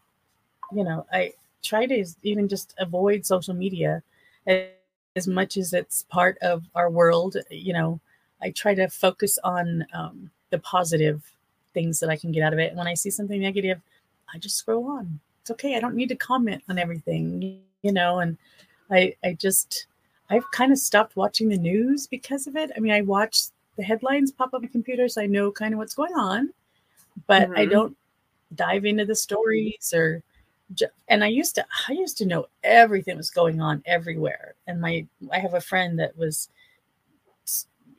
you 0.72 0.84
know, 0.84 1.06
I 1.12 1.32
try 1.66 1.86
to 1.86 2.04
even 2.22 2.48
just 2.48 2.74
avoid 2.78 3.26
social 3.26 3.54
media 3.54 4.02
as, 4.46 5.26
much 5.26 5.56
as 5.56 5.72
it's 5.72 6.04
part 6.04 6.36
of 6.42 6.62
our 6.74 6.90
world. 6.90 7.36
You 7.50 7.72
know, 7.72 8.00
I 8.42 8.50
try 8.50 8.74
to 8.74 8.88
focus 8.88 9.38
on 9.42 9.86
um, 9.94 10.30
the 10.50 10.58
positive 10.58 11.22
things 11.74 12.00
that 12.00 12.10
I 12.10 12.16
can 12.16 12.32
get 12.32 12.42
out 12.42 12.52
of 12.52 12.58
it. 12.58 12.68
And 12.68 12.78
when 12.78 12.86
I 12.86 12.94
see 12.94 13.10
something 13.10 13.40
negative, 13.40 13.80
I 14.32 14.38
just 14.38 14.56
scroll 14.56 14.86
on. 14.90 15.18
It's 15.40 15.50
okay. 15.52 15.76
I 15.76 15.80
don't 15.80 15.94
need 15.94 16.10
to 16.10 16.16
comment 16.16 16.62
on 16.68 16.78
everything, 16.78 17.60
you 17.82 17.92
know. 17.92 18.18
And 18.20 18.36
I, 18.90 19.14
I 19.24 19.32
just, 19.34 19.86
I've 20.30 20.50
kind 20.50 20.70
of 20.72 20.78
stopped 20.78 21.16
watching 21.16 21.48
the 21.48 21.58
news 21.58 22.06
because 22.06 22.46
of 22.46 22.56
it. 22.56 22.70
I 22.76 22.80
mean, 22.80 22.92
I 22.92 23.00
watch 23.00 23.44
the 23.76 23.82
headlines 23.84 24.32
pop 24.32 24.48
up 24.48 24.54
on 24.54 24.62
my 24.62 24.68
computer, 24.68 25.08
so 25.08 25.22
I 25.22 25.26
know 25.26 25.50
kind 25.50 25.72
of 25.72 25.78
what's 25.78 25.94
going 25.94 26.14
on, 26.14 26.52
but 27.26 27.50
I 27.56 27.66
Mhm. 27.66 27.70
don't 27.70 27.96
dive 28.54 28.84
into 28.84 29.04
the 29.04 29.14
stories 29.14 29.92
or. 29.94 30.22
And 31.08 31.22
I 31.22 31.28
used 31.28 31.54
to, 31.54 31.66
I 31.88 31.92
used 31.92 32.18
to 32.18 32.26
know 32.26 32.46
everything 32.64 33.16
was 33.16 33.30
going 33.30 33.60
on 33.60 33.82
everywhere. 33.86 34.54
And 34.66 34.80
my, 34.80 35.06
I 35.30 35.38
have 35.38 35.54
a 35.54 35.60
friend 35.60 35.98
that 35.98 36.16
was 36.16 36.48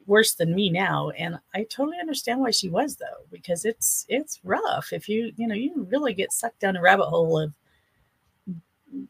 worse 0.07 0.33
than 0.35 0.55
me 0.55 0.69
now 0.69 1.09
and 1.11 1.37
i 1.53 1.63
totally 1.63 1.99
understand 1.99 2.39
why 2.39 2.49
she 2.49 2.69
was 2.69 2.95
though 2.95 3.25
because 3.29 3.65
it's 3.65 4.05
it's 4.07 4.39
rough 4.43 4.93
if 4.93 5.07
you 5.09 5.33
you 5.35 5.45
know 5.45 5.53
you 5.53 5.85
really 5.91 6.13
get 6.13 6.31
sucked 6.31 6.59
down 6.61 6.77
a 6.77 6.81
rabbit 6.81 7.07
hole 7.07 7.37
of 7.37 7.53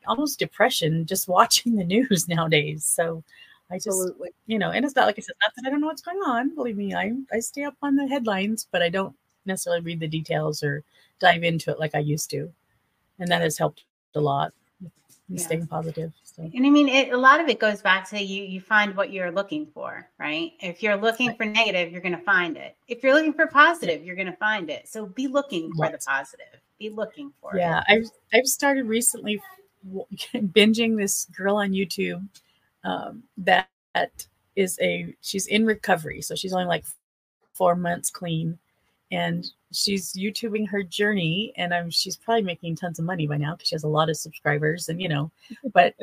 almost 0.08 0.39
depression 0.39 1.06
just 1.06 1.28
watching 1.38 1.76
the 1.76 1.84
news 1.84 2.28
nowadays 2.28 2.84
so 2.84 3.24
i 3.70 3.76
just 3.76 3.88
Absolutely. 3.88 4.30
you 4.48 4.58
know 4.58 4.72
and 4.72 4.84
it's 4.84 4.96
not 4.96 5.06
like 5.06 5.20
i 5.20 5.22
said 5.22 5.36
not 5.41 5.54
that 5.56 5.67
i 5.67 5.70
don't 5.70 5.82
know 5.82 5.88
what's 5.88 6.02
going 6.02 6.17
on 6.26 6.54
believe 6.56 6.78
me 6.78 6.96
i 6.96 7.13
i 7.32 7.39
stay 7.39 7.63
up 7.63 7.76
on 7.84 7.96
the 7.96 8.08
headlines 8.08 8.67
but 8.72 8.82
i 8.82 8.89
don't 8.89 9.15
necessarily 9.46 9.84
read 9.84 10.00
the 10.00 10.08
details 10.08 10.63
or 10.63 10.84
dive 11.20 11.43
into 11.43 11.70
it 11.70 11.80
like 11.80 11.93
i 11.93 12.00
used 12.00 12.30
to 12.32 12.52
and 13.19 13.30
that 13.30 13.41
has 13.41 13.58
helped 13.58 13.84
a 14.15 14.21
lot 14.21 14.53
Yeah. 15.30 15.43
staying 15.43 15.67
positive 15.67 16.12
so 16.23 16.43
And 16.43 16.65
I 16.65 16.69
mean, 16.69 16.88
it, 16.88 17.12
a 17.12 17.17
lot 17.17 17.41
of 17.41 17.49
it 17.49 17.60
goes 17.60 17.82
back 17.82 18.08
to 18.12 18.21
you. 18.21 18.43
You 18.43 18.62
find 18.62 18.95
what 18.95 19.12
you're 19.12 19.32
looking 19.32 19.65
for, 19.65 20.08
right? 20.19 20.53
If 20.62 20.82
you're 20.82 20.95
looking 20.95 21.36
for 21.36 21.45
negative, 21.45 21.91
you're 21.91 22.01
going 22.01 22.15
to 22.15 22.23
find 22.23 22.56
it. 22.58 22.77
If 22.88 23.03
you're 23.03 23.13
looking 23.13 23.34
for 23.34 23.47
positive, 23.47 24.06
you're 24.06 24.15
going 24.15 24.27
to 24.32 24.38
find 24.38 24.69
it. 24.69 24.88
So 24.88 25.08
be 25.08 25.27
looking 25.27 25.73
for 25.73 25.89
the 25.89 25.97
positive. 25.97 26.62
be 26.80 26.89
looking 26.89 27.34
for 27.41 27.56
it. 27.56 27.60
Yeah, 27.60 27.84
I've 27.89 28.10
I've 28.34 28.45
started 28.45 28.86
recently 28.86 29.41
binging 30.34 30.95
this 30.95 31.25
girl 31.36 31.58
on 31.58 31.71
YouTube 31.71 32.25
um, 32.84 33.23
that 33.38 33.67
is 34.56 34.77
a 34.82 35.13
she's 35.21 35.47
in 35.47 35.65
recovery, 35.65 36.21
so 36.21 36.36
she's 36.36 36.53
only 36.53 36.65
like 36.65 36.86
four 37.53 37.75
months 37.75 38.10
clean, 38.12 38.58
and 39.12 39.46
she's 39.72 40.13
YouTubing 40.13 40.67
her 40.70 40.84
journey, 40.84 41.54
and 41.58 41.74
I'm 41.74 41.89
she's 41.89 42.17
probably 42.17 42.43
making 42.43 42.76
tons 42.76 43.00
of 43.00 43.06
money 43.06 43.28
by 43.28 43.38
now 43.38 43.54
because 43.54 43.70
she 43.70 43.76
has 43.76 43.84
a 43.84 43.89
lot 43.89 44.10
of 44.10 44.17
subscribers, 44.17 44.89
and 44.89 45.02
you 45.02 45.10
know, 45.10 45.32
but 45.74 45.96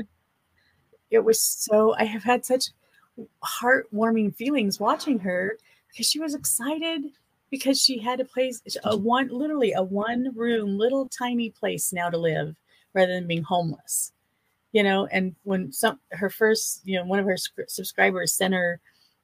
it 1.10 1.24
was 1.24 1.40
so 1.40 1.94
I 1.96 2.04
have 2.04 2.24
had 2.24 2.44
such 2.44 2.70
heartwarming 3.44 4.34
feelings 4.34 4.80
watching 4.80 5.18
her 5.20 5.56
because 5.88 6.06
she 6.06 6.18
was 6.18 6.34
excited 6.34 7.04
because 7.50 7.80
she 7.80 7.98
had 7.98 8.18
a 8.18 8.24
place 8.24 8.60
a 8.82 8.96
one 8.96 9.28
literally 9.28 9.72
a 9.72 9.82
one 9.82 10.32
room 10.34 10.76
little 10.76 11.08
tiny 11.08 11.50
place 11.50 11.92
now 11.92 12.10
to 12.10 12.18
live 12.18 12.56
rather 12.94 13.12
than 13.12 13.28
being 13.28 13.44
homeless 13.44 14.12
you 14.72 14.82
know 14.82 15.06
and 15.12 15.36
when 15.44 15.70
some 15.72 16.00
her 16.10 16.28
first 16.28 16.80
you 16.84 16.98
know 16.98 17.04
one 17.04 17.20
of 17.20 17.24
her 17.24 17.36
subscribers 17.68 18.32
sent 18.32 18.52
her 18.52 18.80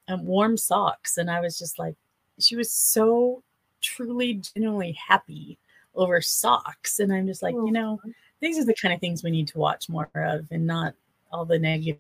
um, 0.09 0.25
warm 0.25 0.57
socks 0.57 1.19
and 1.19 1.29
i 1.29 1.41
was 1.41 1.59
just 1.59 1.79
like 1.79 1.97
she 2.39 2.55
was 2.55 2.71
so 2.71 3.43
truly 3.81 4.35
genuinely 4.35 4.93
happy 4.93 5.59
over 5.95 6.21
socks 6.21 7.01
and 7.01 7.13
i'm 7.13 7.27
just 7.27 7.43
like 7.43 7.55
you 7.55 7.73
know 7.73 8.01
these 8.41 8.59
are 8.59 8.65
the 8.65 8.75
kind 8.75 8.95
of 8.95 9.01
things 9.01 9.23
we 9.23 9.31
need 9.31 9.49
to 9.49 9.59
watch 9.59 9.89
more 9.89 10.09
of 10.15 10.47
and 10.51 10.67
not 10.67 10.95
all 11.33 11.45
the 11.45 11.59
negative 11.59 11.99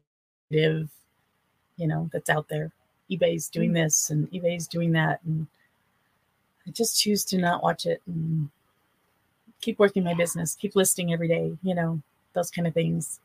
you 1.76 1.86
know 1.86 2.08
that's 2.12 2.30
out 2.30 2.48
there 2.48 2.70
ebay's 3.10 3.48
doing 3.48 3.70
mm. 3.70 3.74
this 3.74 4.10
and 4.10 4.30
ebay's 4.30 4.66
doing 4.66 4.92
that 4.92 5.20
and 5.24 5.46
i 6.66 6.70
just 6.70 7.00
choose 7.00 7.24
to 7.24 7.38
not 7.38 7.62
watch 7.62 7.86
it 7.86 8.00
and 8.06 8.48
keep 9.60 9.78
working 9.78 10.04
my 10.04 10.14
business 10.14 10.54
keep 10.54 10.76
listing 10.76 11.12
every 11.12 11.28
day 11.28 11.56
you 11.62 11.74
know 11.74 12.00
those 12.32 12.50
kind 12.50 12.66
of 12.66 12.74
things 12.74 13.20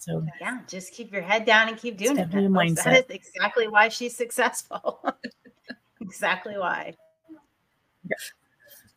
so 0.00 0.26
Yeah, 0.40 0.60
just 0.66 0.94
keep 0.94 1.12
your 1.12 1.20
head 1.20 1.44
down 1.44 1.68
and 1.68 1.76
keep 1.76 1.98
doing 1.98 2.12
it. 2.12 2.24
definitely 2.24 2.46
a 2.46 2.48
Nicholas. 2.48 2.72
mindset. 2.72 2.84
That 2.84 3.10
is 3.10 3.16
exactly 3.16 3.68
why 3.68 3.88
she's 3.88 4.16
successful. 4.16 5.04
exactly 6.00 6.56
why. 6.56 6.94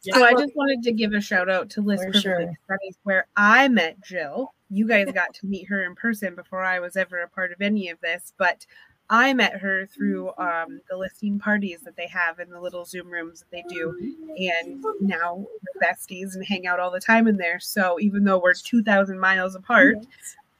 So 0.02 0.24
I 0.24 0.34
just 0.34 0.56
wanted 0.56 0.84
to 0.84 0.92
give 0.92 1.14
a 1.14 1.22
shout 1.22 1.50
out 1.50 1.70
to 1.72 1.82
List 1.82 2.04
For 2.04 2.14
sure. 2.14 2.54
Studies, 2.66 2.98
where 3.04 3.28
I 3.38 3.70
met 3.70 4.02
Jill. 4.04 4.54
You 4.70 4.88
guys 4.88 5.12
got 5.14 5.34
to 5.36 5.46
meet 5.46 5.68
her 5.70 5.86
in 5.86 5.96
person 5.96 6.36
before 6.36 6.64
I 6.64 6.80
was 6.80 6.98
ever 6.98 7.20
a 7.20 7.28
part 7.30 7.54
of 7.54 7.62
any 7.62 7.90
of 7.90 8.02
this, 8.02 8.34
but 8.38 8.66
I 9.10 9.34
met 9.34 9.54
her 9.60 9.86
through 9.86 10.30
um, 10.38 10.82
the 10.90 10.98
listing 10.98 11.38
parties 11.38 11.82
that 11.82 11.96
they 11.96 12.08
have 12.08 12.40
in 12.40 12.50
the 12.50 12.60
little 12.60 12.84
Zoom 12.84 13.12
rooms 13.12 13.42
that 13.42 13.52
they 13.52 13.64
do, 13.70 13.96
and 14.38 14.84
now 15.00 15.36
we're 15.36 15.88
besties 15.88 16.36
and 16.36 16.46
hang 16.46 16.66
out 16.66 16.80
all 16.80 16.90
the 16.90 17.00
time 17.00 17.28
in 17.28 17.38
there. 17.38 17.60
So 17.60 18.00
even 18.00 18.24
though 18.24 18.40
we're 18.40 18.54
two 18.56 18.82
thousand 18.82 19.20
miles 19.20 19.56
apart, 19.56 19.98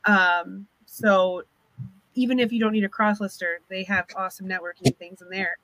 um, 0.06 0.68
so 0.86 1.44
even 2.16 2.40
if 2.40 2.52
you 2.52 2.60
don't 2.60 2.74
need 2.74 2.84
a 2.84 2.90
cross 2.90 3.20
lister, 3.20 3.60
they 3.70 3.84
have 3.84 4.06
awesome 4.16 4.48
networking 4.48 4.96
things 4.98 5.22
in 5.22 5.30
there. 5.30 5.58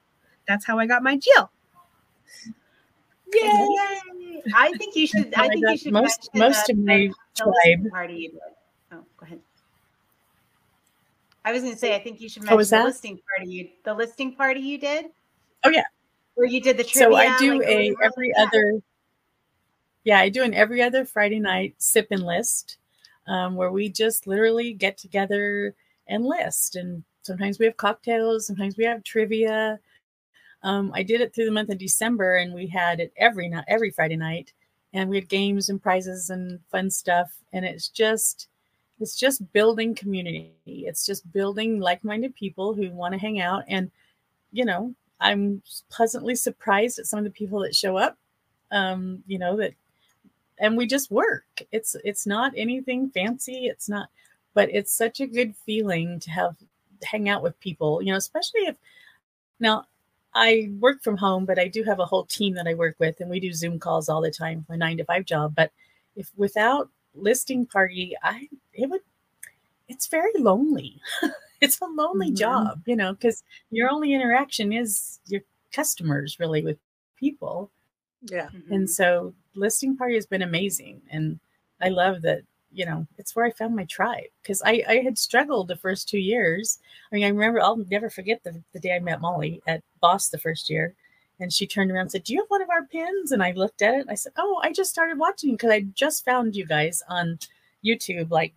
That's 0.47 0.65
how 0.65 0.79
I 0.79 0.87
got 0.87 1.03
my 1.03 1.17
Jill. 1.17 1.51
Yay! 3.33 4.41
I 4.55 4.71
think 4.77 4.95
you 4.95 5.07
should. 5.11 5.33
I 5.35 5.49
think 5.49 5.65
you 5.69 5.77
should. 5.77 5.93
most- 5.93 6.29
most 6.33 6.69
of 6.69 6.77
my 6.77 7.09
tribe- 7.35 7.89
party 7.91 8.13
you 8.15 8.29
did. 8.31 8.39
Oh, 8.91 9.03
go 9.17 9.25
ahead. 9.25 9.39
I 11.45 11.51
was 11.51 11.61
going 11.61 11.73
to 11.73 11.79
say, 11.79 11.95
I 11.95 11.99
think 11.99 12.19
you 12.21 12.29
should 12.29 12.43
Oh, 12.43 12.45
mention 12.45 12.57
was 12.57 12.69
the 12.69 12.83
listing 12.83 13.19
party. 13.37 13.51
You 13.51 13.69
the 13.83 13.93
listing 13.93 14.33
party 14.35 14.59
you 14.59 14.77
did. 14.77 15.05
Oh, 15.63 15.69
yeah. 15.69 15.83
Where 16.35 16.47
you 16.47 16.61
did 16.61 16.77
the 16.77 16.83
trivia. 16.83 17.09
so 17.09 17.15
i 17.15 17.37
do 17.37 17.59
like, 17.59 17.67
a 17.67 17.95
every 18.01 18.31
that. 18.37 18.47
other 18.47 18.81
yeah 20.05 20.19
i 20.19 20.29
do 20.29 20.41
an 20.43 20.53
every 20.53 20.81
other 20.81 21.03
friday 21.03 21.37
night 21.39 21.75
sip 21.79 22.07
and 22.11 22.25
list 22.25 22.77
um, 23.27 23.55
where 23.57 23.71
we 23.73 23.89
just 23.89 24.25
literally 24.25 24.71
get 24.73 24.97
together 24.97 25.75
and 26.07 26.23
list 26.25 26.77
and 26.77 27.03
sometimes 27.23 27.59
we 27.59 27.65
have 27.65 27.75
cocktails 27.75 28.47
sometimes 28.47 28.77
we 28.77 28.85
have 28.85 29.03
trivia 29.03 29.77
um, 30.63 30.91
i 30.93 31.03
did 31.03 31.21
it 31.21 31.33
through 31.33 31.45
the 31.45 31.51
month 31.51 31.69
of 31.69 31.77
december 31.77 32.35
and 32.35 32.53
we 32.53 32.67
had 32.67 32.99
it 32.99 33.13
every 33.17 33.47
night 33.47 33.65
every 33.67 33.91
friday 33.91 34.15
night 34.15 34.53
and 34.93 35.09
we 35.09 35.17
had 35.17 35.29
games 35.29 35.69
and 35.69 35.81
prizes 35.81 36.29
and 36.29 36.59
fun 36.71 36.89
stuff 36.89 37.31
and 37.53 37.65
it's 37.65 37.89
just 37.89 38.47
it's 38.99 39.15
just 39.15 39.51
building 39.53 39.95
community. 39.95 40.51
It's 40.65 41.05
just 41.05 41.31
building 41.31 41.79
like-minded 41.79 42.35
people 42.35 42.73
who 42.73 42.89
want 42.91 43.13
to 43.13 43.19
hang 43.19 43.39
out 43.39 43.63
and 43.67 43.91
you 44.51 44.65
know 44.65 44.93
i'm 45.21 45.61
pleasantly 45.89 46.33
surprised 46.33 46.97
at 46.97 47.05
some 47.05 47.19
of 47.19 47.25
the 47.25 47.31
people 47.31 47.59
that 47.59 47.75
show 47.75 47.97
up 47.97 48.17
um 48.71 49.23
you 49.27 49.37
know 49.37 49.55
that 49.57 49.73
and 50.61 50.75
we 50.75 50.85
just 50.85 51.09
work. 51.09 51.45
It's 51.71 51.95
it's 52.03 52.25
not 52.25 52.51
anything 52.57 53.09
fancy 53.09 53.67
it's 53.67 53.87
not 53.89 54.09
but 54.53 54.69
it's 54.71 54.91
such 54.93 55.19
a 55.19 55.27
good 55.27 55.55
feeling 55.55 56.19
to 56.21 56.31
have 56.31 56.55
hang 57.03 57.29
out 57.29 57.43
with 57.43 57.59
people 57.59 58.01
you 58.01 58.11
know 58.11 58.17
especially 58.17 58.61
if 58.61 58.75
now 59.59 59.85
i 60.39 60.69
work 60.79 61.01
from 61.03 61.17
home 61.17 61.45
but 61.45 61.59
i 61.59 61.67
do 61.67 61.83
have 61.83 61.99
a 61.99 62.05
whole 62.05 62.25
team 62.25 62.53
that 62.53 62.67
i 62.67 62.73
work 62.73 62.95
with 62.99 63.19
and 63.19 63.29
we 63.29 63.39
do 63.39 63.51
zoom 63.53 63.77
calls 63.79 64.09
all 64.09 64.21
the 64.21 64.31
time 64.31 64.65
my 64.69 64.75
nine 64.75 64.97
to 64.97 65.03
five 65.05 65.25
job 65.25 65.53
but 65.55 65.71
if 66.15 66.31
without 66.37 66.89
listing 67.13 67.65
party 67.65 68.15
i 68.23 68.47
it 68.73 68.89
would 68.89 69.01
it's 69.87 70.07
very 70.07 70.31
lonely 70.37 71.01
it's 71.61 71.79
a 71.81 71.85
lonely 71.85 72.31
Mhm. 72.31 72.37
job 72.37 72.81
you 72.85 72.95
know 72.95 73.13
because 73.13 73.43
your 73.69 73.89
only 73.89 74.13
interaction 74.13 74.71
is 74.71 75.19
your 75.27 75.41
customers 75.71 76.39
really 76.39 76.63
with 76.63 76.77
people 77.17 77.69
Yeah. 78.23 78.49
Mhm. 78.53 78.71
and 78.75 78.89
so 78.89 79.33
listing 79.55 79.97
party 79.97 80.15
has 80.15 80.25
been 80.25 80.41
amazing 80.43 81.01
and 81.11 81.39
i 81.81 81.89
love 81.89 82.21
that 82.23 82.41
you 82.71 82.85
know 82.85 83.05
it's 83.17 83.35
where 83.35 83.45
i 83.45 83.51
found 83.51 83.75
my 83.75 83.85
tribe 83.85 84.25
because 84.41 84.61
I, 84.65 84.83
I 84.87 84.97
had 84.97 85.17
struggled 85.17 85.67
the 85.67 85.75
first 85.75 86.07
two 86.07 86.19
years. 86.19 86.79
I 87.11 87.15
mean 87.15 87.25
i 87.25 87.29
remember 87.29 87.61
i'll 87.61 87.77
never 87.89 88.09
forget 88.09 88.43
the, 88.43 88.61
the 88.73 88.79
day 88.79 88.95
i 88.95 88.99
met 88.99 89.21
molly 89.21 89.61
at 89.67 89.83
boss 90.01 90.29
the 90.29 90.37
first 90.37 90.69
year 90.69 90.93
and 91.39 91.51
she 91.53 91.65
turned 91.65 91.91
around 91.91 92.01
and 92.01 92.11
said 92.11 92.23
do 92.23 92.33
you 92.33 92.39
have 92.39 92.49
one 92.49 92.61
of 92.61 92.69
our 92.69 92.83
pins? 92.85 93.31
And 93.31 93.41
i 93.43 93.51
looked 93.51 93.81
at 93.81 93.95
it 93.95 94.01
and 94.01 94.11
i 94.11 94.15
said 94.15 94.33
oh 94.37 94.59
i 94.63 94.71
just 94.71 94.91
started 94.91 95.17
watching 95.17 95.51
because 95.51 95.71
i 95.71 95.81
just 95.81 96.25
found 96.25 96.55
you 96.55 96.65
guys 96.65 97.01
on 97.09 97.39
youtube 97.83 98.29
like 98.29 98.53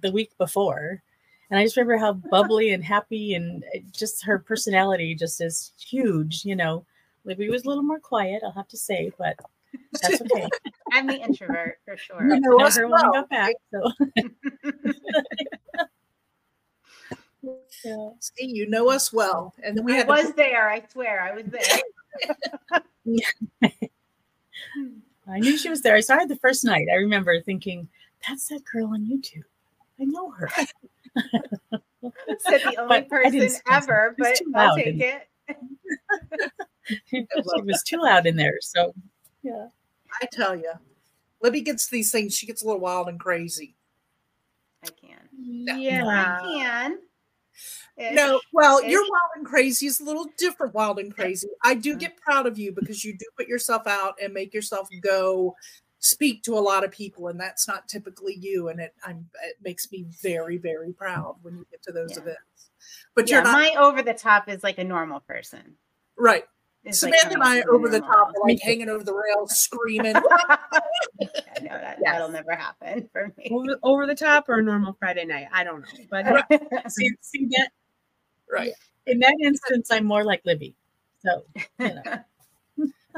the 0.00 0.10
week 0.10 0.36
before. 0.38 1.02
And 1.50 1.58
i 1.58 1.62
just 1.62 1.76
remember 1.76 1.98
how 1.98 2.14
bubbly 2.14 2.70
and 2.70 2.82
happy 2.82 3.34
and 3.34 3.64
uh, 3.74 3.78
just 3.92 4.24
her 4.24 4.38
personality 4.38 5.14
just 5.14 5.40
is 5.40 5.72
huge 5.78 6.44
you 6.44 6.56
know? 6.56 6.84
Libby 7.24 7.48
was 7.48 7.64
a 7.64 7.68
little 7.68 7.84
more 7.84 8.00
quiet 8.00 8.42
i'll 8.44 8.52
have 8.52 8.68
to 8.68 8.76
say 8.76 9.12
but 9.16 9.38
that's 10.02 10.20
okay 10.20 10.48
I'm 10.94 11.06
the 11.08 11.20
introvert 11.20 11.78
for 11.84 11.96
sure. 11.98 12.22
You 12.26 12.40
know 12.40 12.58
I 12.60 12.64
us 12.66 12.76
never 12.76 12.88
when 12.88 13.00
I 13.00 13.02
well. 13.02 13.12
got 13.12 13.28
back. 13.30 13.54
So 13.70 13.92
yeah. 17.84 18.08
See, 18.20 18.46
you 18.46 18.68
know 18.68 18.88
us 18.90 19.12
well. 19.12 19.54
And 19.62 19.76
then 19.76 19.84
we 19.84 19.92
I 19.92 19.96
had 19.96 20.08
was 20.08 20.32
there. 20.34 20.70
I 20.70 20.82
swear, 20.90 21.20
I 21.20 21.32
was 21.34 21.44
there. 21.46 22.80
I 25.28 25.38
knew 25.40 25.58
she 25.58 25.68
was 25.68 25.82
there. 25.82 25.94
I 25.96 26.00
saw 26.00 26.14
her 26.18 26.26
the 26.26 26.36
first 26.36 26.64
night. 26.64 26.86
I 26.90 26.96
remember 26.96 27.40
thinking, 27.40 27.88
"That's 28.26 28.48
that 28.48 28.62
girl 28.64 28.86
on 28.88 29.04
YouTube. 29.04 29.44
I 30.00 30.04
know 30.04 30.30
her." 30.30 30.48
Said 32.38 32.60
the 32.62 32.76
only 32.78 33.00
But 33.00 33.08
person 33.08 33.48
ever, 33.70 34.14
but 34.18 34.36
too 34.36 34.52
I'll 34.54 34.68
loud, 34.68 34.76
take 34.76 34.98
didn't 34.98 35.22
it. 35.48 36.50
she 37.10 37.62
was 37.62 37.82
too 37.86 38.00
loud 38.02 38.26
in 38.26 38.36
there. 38.36 38.58
So 38.60 38.94
yeah, 39.42 39.68
I 40.22 40.26
tell 40.32 40.56
you, 40.56 40.72
Libby 41.42 41.60
gets 41.60 41.88
these 41.88 42.10
things. 42.10 42.36
She 42.36 42.46
gets 42.46 42.62
a 42.62 42.66
little 42.66 42.80
wild 42.80 43.08
and 43.08 43.20
crazy. 43.20 43.74
I 44.84 44.88
can. 44.88 45.28
Yeah. 45.36 46.04
I 46.06 46.40
can. 46.42 46.98
No, 47.96 48.40
well, 48.52 48.78
Ish. 48.80 48.90
your 48.90 49.02
wild 49.02 49.30
and 49.36 49.46
crazy 49.46 49.86
is 49.86 50.00
a 50.00 50.04
little 50.04 50.26
different. 50.36 50.74
Wild 50.74 50.98
and 50.98 51.14
crazy. 51.14 51.48
I 51.62 51.74
do 51.74 51.90
uh-huh. 51.90 52.00
get 52.00 52.16
proud 52.16 52.46
of 52.46 52.58
you 52.58 52.72
because 52.72 53.04
you 53.04 53.16
do 53.16 53.24
put 53.36 53.46
yourself 53.46 53.86
out 53.86 54.14
and 54.20 54.34
make 54.34 54.52
yourself 54.52 54.88
go 55.00 55.54
speak 56.00 56.42
to 56.42 56.54
a 56.54 56.60
lot 56.60 56.84
of 56.84 56.90
people, 56.90 57.28
and 57.28 57.38
that's 57.38 57.68
not 57.68 57.88
typically 57.88 58.34
you. 58.34 58.68
And 58.68 58.80
it 58.80 58.94
I'm, 59.06 59.26
it 59.44 59.56
makes 59.62 59.90
me 59.92 60.06
very 60.22 60.58
very 60.58 60.92
proud 60.92 61.36
when 61.42 61.56
you 61.56 61.66
get 61.70 61.82
to 61.84 61.92
those 61.92 62.12
Yeah. 62.12 62.22
events. 62.22 62.70
But 63.14 63.28
yeah, 63.28 63.36
you're 63.36 63.44
not 63.44 63.52
my 63.52 63.74
over 63.78 64.02
the 64.02 64.14
top 64.14 64.48
is 64.48 64.64
like 64.64 64.78
a 64.78 64.84
normal 64.84 65.20
person. 65.20 65.76
right. 66.18 66.44
It's 66.84 67.02
like 67.02 67.14
Samantha 67.14 67.34
and 67.34 67.42
I 67.42 67.62
over 67.62 67.88
the 67.88 68.00
top, 68.00 68.32
like 68.42 68.60
hanging 68.60 68.88
over 68.90 69.02
the 69.04 69.14
rail, 69.14 69.46
screaming. 69.46 70.14
Yeah, 71.20 71.28
no, 71.62 71.68
that, 71.80 71.98
Yes. 72.00 72.12
that'll 72.12 72.28
never 72.30 72.52
happen 72.54 73.08
for 73.12 73.32
me. 73.38 73.48
Over, 73.50 73.78
over 73.82 74.06
the 74.06 74.14
top 74.16 74.48
or 74.48 74.58
a 74.58 74.62
normal 74.62 74.96
Friday 74.98 75.24
night? 75.24 75.46
I 75.52 75.62
don't 75.64 75.80
know. 75.80 76.04
But 76.10 76.46
see, 76.90 77.10
see 77.20 77.46
that 77.56 77.68
right. 78.50 78.72
in 79.06 79.20
that 79.20 79.34
instance, 79.42 79.90
I'm 79.92 80.04
more 80.04 80.24
like 80.24 80.42
Libby. 80.44 80.74
So 81.24 81.44
you 81.78 81.94
know, 81.94 82.02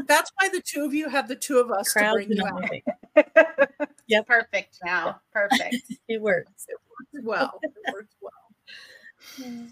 That's 0.07 0.31
why 0.39 0.51
the 0.51 0.61
two 0.61 0.85
of 0.85 0.93
you 0.95 1.09
have 1.09 1.27
the 1.27 1.35
two 1.37 1.59
of 1.59 1.71
us 1.73 1.93
to 1.95 2.11
bring 2.13 2.31
you 2.33 2.45
out. 2.47 2.63
everything. 2.65 2.83
Yep. 4.09 4.27
Perfect 4.27 4.79
now. 4.85 5.21
Perfect. 5.33 5.77
It 6.09 6.21
works. 6.21 6.67
It 6.69 6.77
works 6.91 7.27
well. 7.27 7.59
It 7.63 7.73
works 7.93 8.15
well. 8.21 8.33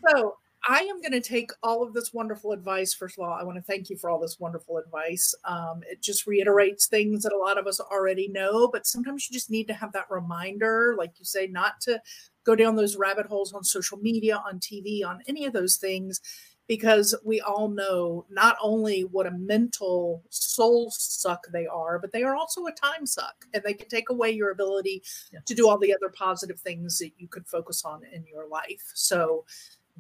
So 0.09 0.37
I 0.67 0.81
am 0.81 1.01
going 1.01 1.13
to 1.13 1.21
take 1.21 1.51
all 1.63 1.83
of 1.83 1.93
this 1.93 2.13
wonderful 2.15 2.53
advice. 2.53 2.95
First 2.95 3.19
of 3.19 3.25
all, 3.25 3.33
I 3.33 3.43
want 3.43 3.57
to 3.57 3.63
thank 3.63 3.91
you 3.91 3.97
for 3.97 4.09
all 4.09 4.19
this 4.19 4.41
wonderful 4.41 4.79
advice. 4.79 5.35
Um, 5.45 5.83
it 5.91 6.01
just 6.01 6.27
reiterates 6.27 6.87
things 6.87 7.23
that 7.23 7.33
a 7.33 7.39
lot 7.39 7.59
of 7.59 7.67
us 7.67 7.81
already 7.81 8.29
know, 8.29 8.69
but 8.69 8.87
sometimes 8.87 9.29
you 9.29 9.35
just 9.35 9.51
need 9.51 9.67
to 9.69 9.75
have 9.75 9.93
that 9.93 10.11
reminder, 10.11 10.95
like 10.97 11.19
you 11.19 11.25
say, 11.25 11.47
not 11.47 11.81
to 11.83 12.01
go 12.45 12.55
down 12.55 12.77
those 12.77 12.97
rabbit 12.97 13.27
holes 13.27 13.53
on 13.53 13.63
social 13.63 13.99
media, 13.99 14.43
on 14.47 14.59
TV, 14.59 15.05
on 15.05 15.21
any 15.29 15.45
of 15.45 15.53
those 15.53 15.77
things, 15.77 16.21
because 16.67 17.15
we 17.25 17.43
all 17.43 17.69
know 17.69 18.25
not 18.31 18.57
only 18.63 19.03
what 19.03 19.27
a 19.27 19.31
mental 19.33 20.23
soul 20.31 20.91
suck 20.91 21.47
they 21.53 21.67
are, 21.67 21.99
but 21.99 22.11
they 22.13 22.23
are 22.23 22.35
also 22.35 22.65
a 22.67 22.73
time 22.73 23.05
suck 23.05 23.45
and 23.53 23.63
they 23.63 23.75
can 23.75 23.89
take 23.89 24.09
away 24.09 24.31
your 24.31 24.51
ability 24.51 25.03
Yes. 25.31 25.43
to 25.45 25.55
do 25.55 25.69
all 25.69 25.79
the 25.79 25.95
other 25.95 26.09
positive 26.15 26.59
things 26.59 26.99
that 26.99 27.13
you 27.19 27.29
could 27.29 27.47
focus 27.47 27.85
on 27.85 28.03
in 28.05 28.25
your 28.27 28.49
life. 28.49 28.93
So, 28.95 29.45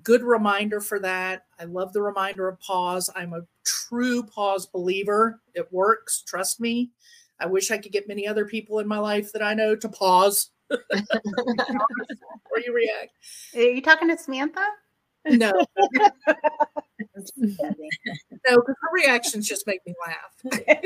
good 0.03 0.23
reminder 0.23 0.81
for 0.81 0.99
that. 1.01 1.47
I 1.59 1.65
love 1.65 1.93
the 1.93 2.03
reminder 2.03 2.49
of 2.49 2.61
pause. 2.61 3.11
I'm 3.15 3.33
a 3.33 3.43
true 3.65 4.23
pause 4.23 4.67
believer. 4.67 5.41
It 5.55 5.73
works, 5.73 6.23
trust 6.23 6.61
me. 6.61 6.91
I 7.41 7.47
wish 7.47 7.71
I 7.71 7.79
could 7.79 7.93
get 7.93 8.09
many 8.09 8.27
other 8.27 8.45
people 8.45 8.79
in 8.79 8.87
my 8.87 8.99
life 8.99 9.33
that 9.33 9.43
I 9.43 9.55
know 9.55 9.75
to 9.77 9.89
pause 9.89 10.51
before 10.69 10.81
you 12.65 12.73
react. 12.75 13.13
Are 13.55 13.61
you 13.61 13.83
talking 13.83 14.09
to 14.09 14.19
Samantha? 14.19 14.65
No, 15.27 15.53
no, 15.77 15.95
because 17.07 17.33
her 18.47 18.91
reactions 18.93 19.49
just 19.49 19.67
make 19.67 19.81
me 19.87 19.95
laugh. 20.07 20.63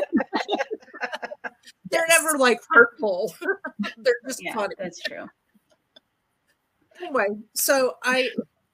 They're 1.91 2.07
never 2.09 2.39
like 2.39 2.61
hurtful. 2.71 3.35
They're 3.97 4.15
just 4.29 4.43
yeah, 4.43 4.55
funny. 4.55 4.75
that's 4.79 5.01
true. 5.03 5.27
anyway, 7.01 7.27
so 7.55 7.95
I 8.05 8.29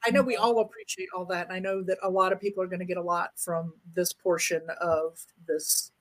I 0.07 0.11
know 0.11 0.23
we 0.23 0.35
mm-hmm. 0.35 0.45
all 0.45 0.61
appreciate 0.61 1.09
all 1.17 1.25
that, 1.27 1.47
and 1.47 1.55
I 1.55 1.59
know 1.59 1.83
that 1.83 1.99
a 2.03 2.11
lot 2.11 2.33
of 2.33 2.41
people 2.41 2.63
are 2.63 2.67
going 2.67 2.81
to 2.81 2.85
get 2.85 2.97
a 2.97 3.03
lot 3.03 3.31
from 3.37 3.75
this 3.95 4.13
portion 4.13 4.63
of 4.81 5.19
this 5.47 5.93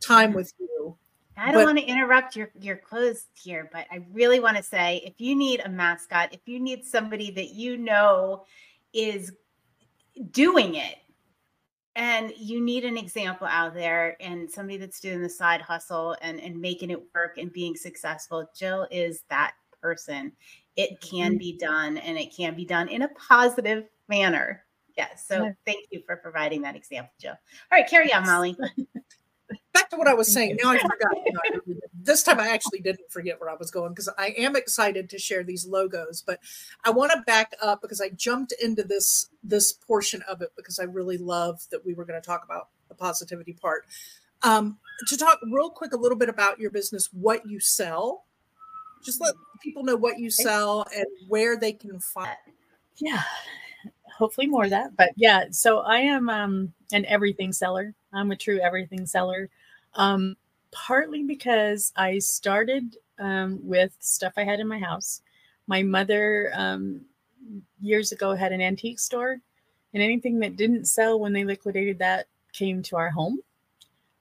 time 0.00 0.32
with 0.32 0.52
you. 0.58 0.96
I 1.36 1.52
don't 1.52 1.62
But- 1.62 1.66
want 1.66 1.78
to 1.78 1.84
interrupt 1.84 2.36
your 2.36 2.50
your 2.60 2.76
close 2.76 3.26
here, 3.34 3.70
but 3.72 3.86
I 3.90 4.04
really 4.12 4.40
want 4.40 4.56
to 4.56 4.62
say 4.62 5.02
if 5.04 5.20
you 5.20 5.34
need 5.34 5.60
a 5.64 5.68
mascot, 5.68 6.34
if 6.34 6.40
you 6.46 6.60
need 6.60 6.84
somebody 6.84 7.30
that 7.32 7.50
you 7.50 7.78
know 7.78 8.44
is 8.92 9.32
doing 10.32 10.74
it 10.74 10.96
and 11.96 12.32
you 12.36 12.60
need 12.60 12.84
an 12.84 12.98
example 12.98 13.46
out 13.46 13.74
there 13.74 14.16
and 14.20 14.50
somebody 14.50 14.76
that's 14.76 15.00
doing 15.00 15.22
the 15.22 15.30
side 15.30 15.62
hustle 15.62 16.16
and 16.20 16.40
and 16.40 16.60
making 16.60 16.90
it 16.90 17.00
work 17.14 17.38
and 17.38 17.52
being 17.52 17.74
successful, 17.74 18.46
Jill 18.54 18.86
is 18.90 19.22
that 19.30 19.54
person. 19.80 20.32
It 20.76 21.00
can 21.00 21.36
be 21.36 21.56
done 21.58 21.98
and 21.98 22.16
it 22.18 22.34
can 22.34 22.54
be 22.54 22.64
done 22.64 22.88
in 22.88 23.02
a 23.02 23.08
positive 23.08 23.84
manner. 24.08 24.64
Yes. 24.96 25.24
So 25.26 25.44
Yeah. 25.44 25.52
thank 25.66 25.86
you 25.90 26.02
for 26.06 26.16
providing 26.16 26.62
that 26.62 26.76
example, 26.76 27.12
Jill. 27.18 27.32
All 27.32 27.38
right, 27.78 27.88
carry 27.88 28.12
on, 28.12 28.24
Molly. 28.26 28.56
Back 29.72 29.90
to 29.90 29.96
what 29.96 30.06
I 30.08 30.14
was 30.14 30.32
saying. 30.32 30.58
Now 30.62 30.70
I 30.70 30.78
forgot. 30.78 31.12
No, 31.12 31.40
I 31.44 31.48
really 31.50 31.74
didn't. 31.74 32.04
this 32.04 32.22
time 32.22 32.38
I 32.38 32.48
actually 32.50 32.80
didn't 32.80 33.10
forget 33.10 33.40
where 33.40 33.50
I 33.50 33.54
was 33.54 33.70
going 33.70 33.90
because 33.92 34.08
I 34.16 34.28
am 34.38 34.54
excited 34.56 35.10
to 35.10 35.18
share 35.18 35.42
these 35.42 35.66
logos. 35.66 36.22
But 36.24 36.38
I 36.84 36.90
want 36.90 37.10
to 37.12 37.22
back 37.26 37.52
up 37.60 37.82
because 37.82 38.00
I 38.00 38.10
jumped 38.10 38.52
into 38.62 38.84
this 38.84 39.30
this 39.42 39.72
portion 39.72 40.22
of 40.28 40.40
it 40.42 40.50
because 40.56 40.78
I 40.78 40.84
really 40.84 41.18
love 41.18 41.62
that 41.70 41.84
we 41.84 41.94
were 41.94 42.04
going 42.04 42.20
to 42.20 42.24
talk 42.26 42.44
about 42.44 42.68
the 42.88 42.94
positivity 42.94 43.52
part. 43.52 43.86
Um, 44.42 44.78
to 45.08 45.16
talk 45.16 45.38
real 45.50 45.70
quick 45.70 45.92
a 45.92 45.96
little 45.96 46.18
bit 46.18 46.28
about 46.28 46.58
your 46.60 46.70
business, 46.70 47.08
what 47.12 47.46
you 47.46 47.58
sell. 47.60 48.26
Just 49.02 49.20
let 49.20 49.34
people 49.62 49.82
know 49.82 49.96
what 49.96 50.18
you 50.18 50.30
sell 50.30 50.86
and 50.94 51.06
where 51.28 51.56
they 51.56 51.72
can 51.72 51.98
find. 52.00 52.36
yeah 52.96 53.22
hopefully 54.12 54.46
more 54.46 54.64
of 54.64 54.70
that 54.70 54.94
but 54.96 55.10
yeah 55.16 55.44
so 55.50 55.78
i 55.80 55.98
am 55.98 56.28
um 56.28 56.72
an 56.92 57.06
everything 57.06 57.52
seller. 57.52 57.94
I'm 58.12 58.30
a 58.32 58.36
true 58.36 58.60
everything 58.60 59.06
seller 59.06 59.48
um 59.94 60.36
partly 60.72 61.22
because 61.22 61.92
i 61.96 62.18
started 62.18 62.96
um 63.18 63.58
with 63.62 63.96
stuff 64.00 64.34
i 64.36 64.44
had 64.44 64.60
in 64.60 64.68
my 64.68 64.78
house. 64.78 65.22
My 65.66 65.82
mother 65.82 66.50
um 66.54 67.00
years 67.80 68.12
ago 68.12 68.34
had 68.34 68.52
an 68.52 68.60
antique 68.60 68.98
store 69.00 69.38
and 69.94 70.02
anything 70.02 70.38
that 70.40 70.56
didn't 70.56 70.84
sell 70.84 71.18
when 71.18 71.32
they 71.32 71.44
liquidated 71.44 71.98
that 72.00 72.26
came 72.52 72.82
to 72.82 72.96
our 72.96 73.10
home. 73.10 73.40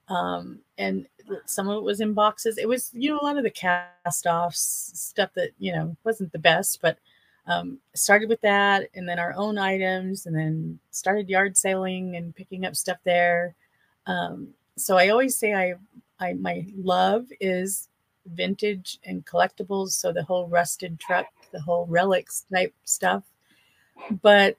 Um 0.08 0.60
and 0.78 1.08
some 1.46 1.68
of 1.70 1.78
it 1.78 1.84
was 1.84 2.02
in 2.02 2.14
boxes. 2.14 2.58
It 2.58 2.68
was 2.68 2.92
you 2.94 3.10
know 3.10 3.20
a 3.20 3.26
lot 3.26 3.38
of 3.38 3.44
the 3.44 3.50
cast 3.50 4.26
offs 4.26 4.92
stuff 4.96 5.32
that 5.36 5.52
you 5.58 5.72
know 5.74 5.96
wasn't 6.04 6.32
the 6.32 6.40
best 6.40 6.82
but 6.82 6.98
um, 7.48 7.80
started 7.96 8.30
with 8.30 8.42
that 8.42 8.90
and 8.94 9.10
then 9.10 9.18
our 9.20 9.34
own 9.36 9.58
items 9.58 10.26
and 10.26 10.36
then 10.36 10.80
started 10.92 11.30
yard 11.30 11.58
sailing 11.58 12.16
and 12.16 12.36
picking 12.36 12.66
up 12.66 12.76
stuff 12.76 12.98
there. 13.04 13.56
Um, 14.06 14.50
so 14.78 14.98
i 14.98 15.10
always 15.10 15.38
say 15.38 15.54
i 15.54 15.74
i 16.20 16.34
my 16.34 16.66
love 16.78 17.26
is 17.42 17.90
vintage 18.28 18.98
and 19.04 19.26
collectibles 19.26 19.90
so 19.90 20.14
the 20.14 20.24
whole 20.24 20.48
rusted 20.48 21.00
truck 21.00 21.26
the 21.52 21.60
whole 21.62 21.86
relics 21.88 22.46
type 22.54 22.74
stuff. 22.86 23.24
But 24.22 24.58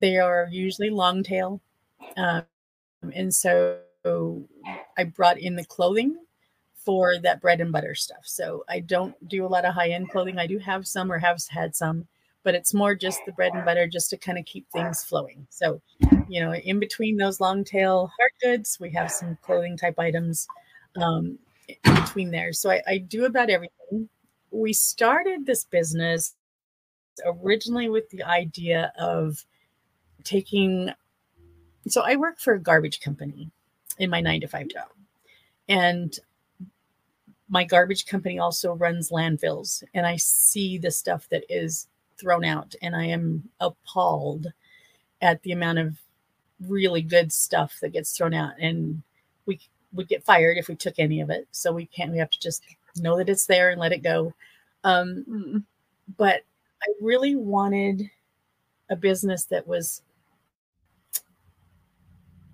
they 0.00 0.16
are 0.16 0.48
usually 0.50 0.90
long 0.90 1.22
tail 1.22 1.60
um, 2.16 2.44
and 3.12 3.32
so 3.32 3.78
i 4.04 5.04
brought 5.04 5.38
in 5.38 5.56
the 5.56 5.64
clothing 5.64 6.16
for 6.74 7.18
that 7.18 7.40
bread 7.40 7.60
and 7.60 7.72
butter 7.72 7.94
stuff 7.94 8.22
so 8.24 8.64
i 8.68 8.80
don't 8.80 9.14
do 9.28 9.44
a 9.44 9.48
lot 9.48 9.64
of 9.64 9.74
high 9.74 9.90
end 9.90 10.10
clothing 10.10 10.38
i 10.38 10.46
do 10.46 10.58
have 10.58 10.86
some 10.86 11.10
or 11.10 11.18
have 11.18 11.38
had 11.50 11.76
some 11.76 12.06
but 12.42 12.54
it's 12.54 12.72
more 12.72 12.94
just 12.94 13.20
the 13.26 13.32
bread 13.32 13.52
and 13.54 13.64
butter 13.64 13.86
just 13.86 14.10
to 14.10 14.16
kind 14.16 14.38
of 14.38 14.44
keep 14.44 14.66
things 14.70 15.04
flowing. 15.04 15.46
So, 15.50 15.80
you 16.28 16.40
know, 16.40 16.54
in 16.54 16.80
between 16.80 17.16
those 17.16 17.40
long 17.40 17.64
tail 17.64 18.10
hard 18.18 18.32
goods, 18.42 18.78
we 18.80 18.90
have 18.92 19.10
some 19.10 19.36
clothing 19.42 19.76
type 19.76 19.98
items 19.98 20.48
um, 20.96 21.38
between 21.82 22.30
there. 22.30 22.52
So 22.52 22.70
I, 22.70 22.82
I 22.86 22.98
do 22.98 23.26
about 23.26 23.50
everything. 23.50 24.08
We 24.50 24.72
started 24.72 25.46
this 25.46 25.64
business 25.64 26.34
originally 27.24 27.88
with 27.88 28.08
the 28.10 28.22
idea 28.22 28.92
of 28.98 29.44
taking, 30.24 30.90
so 31.88 32.02
I 32.02 32.16
work 32.16 32.40
for 32.40 32.54
a 32.54 32.60
garbage 32.60 33.00
company 33.00 33.50
in 34.00 34.10
my 34.10 34.20
nine 34.20 34.40
to 34.40 34.48
five 34.48 34.68
job. 34.68 34.88
And 35.68 36.18
my 37.48 37.64
garbage 37.64 38.06
company 38.06 38.38
also 38.38 38.74
runs 38.74 39.10
landfills 39.10 39.82
and 39.94 40.06
I 40.06 40.16
see 40.16 40.78
the 40.78 40.90
stuff 40.90 41.28
that 41.30 41.44
is 41.48 41.88
thrown 42.18 42.44
out 42.44 42.74
and 42.80 42.94
I 42.94 43.06
am 43.06 43.48
appalled 43.60 44.46
at 45.20 45.42
the 45.42 45.52
amount 45.52 45.78
of 45.78 45.98
really 46.66 47.02
good 47.02 47.32
stuff 47.32 47.78
that 47.82 47.92
gets 47.92 48.16
thrown 48.16 48.34
out 48.34 48.52
and 48.60 49.02
we 49.46 49.60
would 49.92 50.08
get 50.08 50.24
fired 50.24 50.56
if 50.58 50.68
we 50.68 50.76
took 50.76 50.98
any 50.98 51.20
of 51.20 51.30
it 51.30 51.48
so 51.50 51.72
we 51.72 51.86
can't 51.86 52.12
we 52.12 52.18
have 52.18 52.30
to 52.30 52.38
just 52.40 52.62
know 52.96 53.16
that 53.16 53.28
it's 53.28 53.46
there 53.46 53.70
and 53.70 53.80
let 53.80 53.92
it 53.92 54.02
go 54.02 54.32
um, 54.84 55.24
Mm. 55.28 55.64
but 56.16 56.42
I 56.82 56.86
really 57.02 57.34
wanted 57.34 58.10
a 58.90 58.96
business 58.96 59.44
that 59.46 59.66
was 59.66 60.02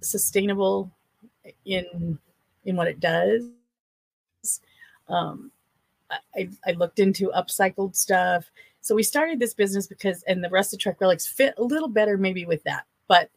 sustainable 0.03 0.91
in 1.65 2.19
in 2.65 2.77
what 2.77 2.89
it 2.89 3.01
does 3.01 3.45
um, 5.09 5.51
I, 6.11 6.49
I 6.67 6.73
looked 6.73 6.99
into 6.99 7.31
upcycled 7.35 7.97
stuff. 7.97 8.45
So 8.81 8.95
we 8.95 9.03
started 9.03 9.41
this 9.41 9.55
business 9.55 9.87
because, 9.87 10.23
and 10.25 10.43
the 10.43 10.49
Rusted 10.51 10.81
Truck 10.81 11.01
Relics 11.01 11.27
fit 11.27 11.55
a 11.59 11.63
little 11.63 11.89
better 11.89 12.17
maybe 12.17 12.45
with 12.45 12.63
that. 12.65 12.85
But 13.09 13.31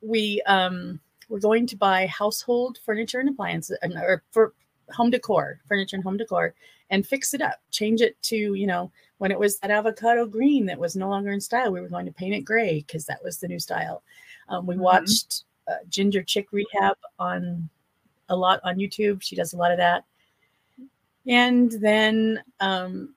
we 0.00 0.42
um, 0.46 1.00
were 1.28 1.40
going 1.40 1.66
to 1.66 1.76
buy 1.76 2.06
household 2.06 2.78
furniture 2.84 3.20
and 3.20 3.28
appliances, 3.28 3.78
and- 3.82 3.94
or 3.94 4.22
for 4.30 4.54
home 4.94 5.10
decor, 5.10 5.60
furniture 5.68 5.96
and 5.96 6.04
home 6.04 6.16
decor, 6.16 6.54
and 6.90 7.06
fix 7.06 7.34
it 7.34 7.42
up, 7.42 7.60
change 7.70 8.00
it 8.00 8.20
to, 8.22 8.54
you 8.54 8.66
know, 8.66 8.90
when 9.18 9.30
it 9.30 9.38
was 9.38 9.58
that 9.58 9.70
avocado 9.70 10.26
green 10.26 10.66
that 10.66 10.78
was 10.78 10.94
no 10.96 11.08
longer 11.08 11.32
in 11.32 11.40
style, 11.40 11.72
we 11.72 11.80
were 11.80 11.88
going 11.88 12.06
to 12.06 12.12
paint 12.12 12.34
it 12.34 12.42
gray 12.42 12.84
because 12.86 13.04
that 13.06 13.22
was 13.24 13.38
the 13.38 13.48
new 13.48 13.58
style. 13.58 14.02
Um, 14.48 14.66
we 14.66 14.76
Mhm. 14.76 14.80
watched 14.80 15.44
uh, 15.68 15.76
Ginger 15.88 16.22
Chick 16.22 16.48
Rehab 16.52 16.96
on 17.18 17.68
a 18.28 18.36
lot 18.36 18.60
on 18.64 18.76
YouTube. 18.76 19.22
She 19.22 19.36
does 19.36 19.52
a 19.52 19.56
lot 19.56 19.72
of 19.72 19.78
that. 19.78 20.04
And 21.26 21.72
then 21.72 22.42
um, 22.60 23.14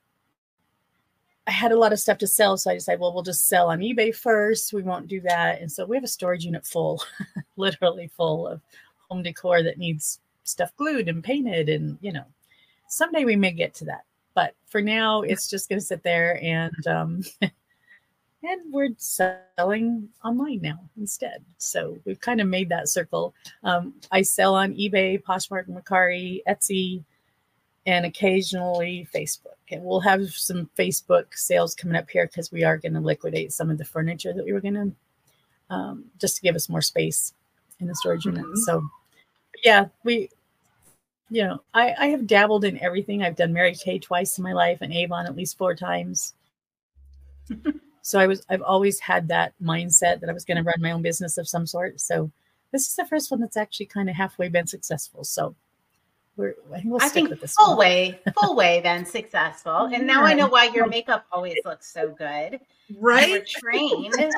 I 1.48 1.52
had 1.52 1.72
a 1.72 1.78
lot 1.78 1.94
of 1.94 2.00
stuff 2.00 2.18
to 2.20 2.28
sell. 2.28 2.58
So 2.58 2.72
I 2.72 2.76
decided, 2.76 3.00
well, 3.00 3.14
we'll 3.14 3.24
just 3.24 3.48
sell 3.48 3.70
on 3.70 3.80
eBay 3.80 4.16
first. 4.16 4.74
We 4.74 4.84
won't 4.84 5.08
do 5.08 5.22
that. 5.22 5.62
And 5.62 5.72
so 5.72 5.86
we 5.86 5.98
have 5.98 6.04
a 6.04 6.08
storage 6.08 6.46
unit 6.46 6.66
full, 6.66 7.04
literally 7.58 8.08
full 8.16 8.48
of 8.48 8.62
home 9.10 9.24
decor 9.24 9.64
that 9.64 9.78
needs 9.78 10.20
stuff 10.44 10.76
glued 10.76 11.08
and 11.08 11.24
painted. 11.24 11.70
And, 11.70 11.98
you 12.02 12.12
know, 12.12 12.26
someday 12.88 13.26
we 13.26 13.36
may 13.36 13.52
get 13.52 13.74
to 13.76 13.86
that. 13.86 14.06
But 14.34 14.56
for 14.68 14.82
now, 14.82 15.22
it's 15.22 15.50
just 15.50 15.70
going 15.70 15.80
to 15.80 15.86
sit 15.86 16.04
there 16.04 16.40
and, 16.44 16.88
um, 16.88 17.24
and 18.44 18.74
we're 18.74 18.90
selling 18.98 20.10
online 20.24 20.62
now 20.62 20.80
instead. 20.98 21.44
So 21.58 21.98
we've 22.06 22.20
kind 22.20 22.40
of 22.40 22.48
made 22.48 22.70
that 22.70 22.90
circle. 22.90 23.34
Um, 23.64 23.94
I 24.12 24.22
sell 24.22 24.56
on 24.56 24.74
eBay, 24.76 25.22
Poshmark, 25.22 25.68
Mercari, 25.68 26.42
Etsy, 26.48 27.04
and 27.86 28.06
occasionally 28.06 29.08
Facebook. 29.14 29.58
And 29.72 29.84
we'll 29.84 30.00
have 30.00 30.30
some 30.32 30.70
Facebook 30.78 31.26
sales 31.34 31.76
coming 31.76 31.98
up 31.98 32.10
here 32.10 32.28
because 32.28 32.52
we 32.52 32.64
are 32.64 32.78
going 32.78 32.94
to 32.94 33.00
liquidate 33.00 33.52
some 33.52 33.70
of 33.70 33.78
the 33.78 33.86
furniture 33.86 34.34
that 34.34 34.46
we 34.46 34.54
were 34.54 34.62
going 34.62 34.74
to 34.74 34.92
um, 35.76 36.06
just 36.20 36.38
to 36.38 36.42
give 36.42 36.56
us 36.56 36.70
more 36.70 36.82
space 36.82 37.34
in 37.80 37.88
the 37.88 37.96
storage 37.96 38.26
unit. 38.26 38.46
Mhm. 38.46 38.58
So, 38.58 38.84
yeah, 39.64 39.86
we, 40.04 40.30
you 41.30 41.44
know, 41.44 41.62
I, 41.74 41.94
I 41.98 42.08
have 42.08 42.26
dabbled 42.26 42.64
in 42.64 42.80
everything. 42.80 43.22
I've 43.22 43.36
done 43.36 43.54
Mary 43.54 43.76
Kay 43.76 44.00
twice 44.00 44.38
in 44.38 44.44
my 44.44 44.54
life 44.54 44.80
and 44.82 44.94
Avon 44.94 45.26
at 45.26 45.36
least 45.36 45.58
four 45.58 45.76
times. 45.76 46.34
so 48.10 48.20
I 48.20 48.26
was, 48.28 48.44
I've 48.50 48.62
always 48.64 49.00
had 49.00 49.28
that 49.28 49.54
mindset 49.64 50.20
that 50.20 50.30
I 50.30 50.34
was 50.34 50.46
going 50.46 50.58
to 50.58 50.64
run 50.64 50.82
my 50.82 50.92
own 50.92 51.02
business 51.04 51.38
of 51.38 51.48
some 51.48 51.68
sort. 51.68 52.02
So 52.02 52.32
this 52.72 52.90
is 52.90 52.96
the 52.96 53.06
first 53.06 53.30
one 53.32 53.40
that's 53.40 53.58
actually 53.58 53.86
kind 53.86 54.10
of 54.10 54.16
halfway 54.16 54.50
been 54.50 54.66
successful. 54.68 55.24
So 55.24 55.56
we're, 56.36 56.56
I 56.74 56.80
think 56.80 56.86
we'll 56.92 57.02
I 57.02 57.08
stick 57.08 57.14
think 57.14 57.30
with 57.30 57.42
this 57.42 57.54
full 57.54 57.70
one. 57.72 57.78
way, 57.80 58.20
full 58.42 58.56
way, 58.56 58.82
then 58.82 59.06
successful. 59.06 59.90
And 59.94 60.08
now 60.08 60.24
I 60.24 60.34
know 60.34 60.48
why 60.48 60.66
your 60.74 60.88
makeup 60.88 61.26
always 61.32 61.58
looks 61.66 61.92
so 61.94 62.10
good. 62.10 62.60
You 62.88 62.98
were 63.00 63.10
Right? 63.10 63.46
trained. 63.46 64.16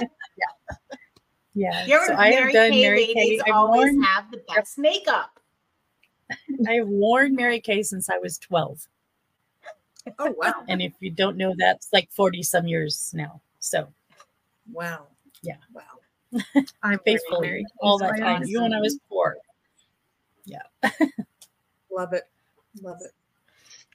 Yeah. 1.53 1.85
Your 1.85 2.05
so 2.05 2.13
I 2.15 2.27
have 2.31 2.39
Mary 2.43 2.53
done 2.53 2.71
Kay 2.71 2.81
Mary 2.81 3.05
Kay. 3.07 3.13
ladies 3.15 3.41
I've 3.45 3.53
always 3.53 3.93
worn, 3.93 4.03
have 4.03 4.31
the 4.31 4.41
best 4.55 4.77
makeup. 4.77 5.37
I 6.67 6.73
have 6.75 6.87
worn 6.87 7.35
Mary 7.35 7.59
Kay 7.59 7.83
since 7.83 8.09
I 8.09 8.17
was 8.19 8.37
12. 8.37 8.87
Oh 10.17 10.33
wow. 10.37 10.63
And 10.69 10.81
if 10.81 10.93
you 11.01 11.11
don't 11.11 11.35
know, 11.37 11.53
that's 11.57 11.89
like 11.91 12.09
40 12.11 12.41
some 12.43 12.67
years 12.67 13.11
now. 13.13 13.41
So 13.61 13.87
Wow. 14.71 15.07
Yeah. 15.41 15.55
Wow. 15.73 15.81
I'm 16.83 16.99
faithfully 17.05 17.47
Mary 17.47 17.63
Kay, 17.63 17.69
all 17.81 17.97
so 17.99 18.05
that 18.05 18.13
I 18.15 18.19
time, 18.19 18.43
even 18.47 18.63
when 18.63 18.73
I 18.73 18.79
was 18.79 18.99
poor. 19.09 19.37
Yeah. 20.45 20.61
love 21.91 22.13
it. 22.13 22.23
Love 22.81 22.97
it. 23.01 23.11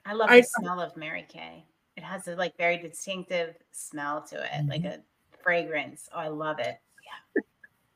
I 0.05 0.13
love 0.15 0.31
I- 0.31 0.41
the 0.41 0.47
smell 0.61 0.81
of 0.81 0.97
Mary 0.97 1.27
Kay. 1.29 1.65
It 1.97 2.03
has 2.03 2.29
a 2.29 2.37
like 2.37 2.57
very 2.59 2.77
distinctive 2.79 3.55
smell 3.73 4.23
to 4.29 4.37
it, 4.37 4.67
like 4.67 4.83
Mm-hmm. 4.83 5.01
a 5.01 5.37
fragrance. 5.43 6.09
Oh, 6.15 6.19
I 6.19 6.29
love 6.29 6.59
it. 6.59 6.77
Yeah. 7.05 7.43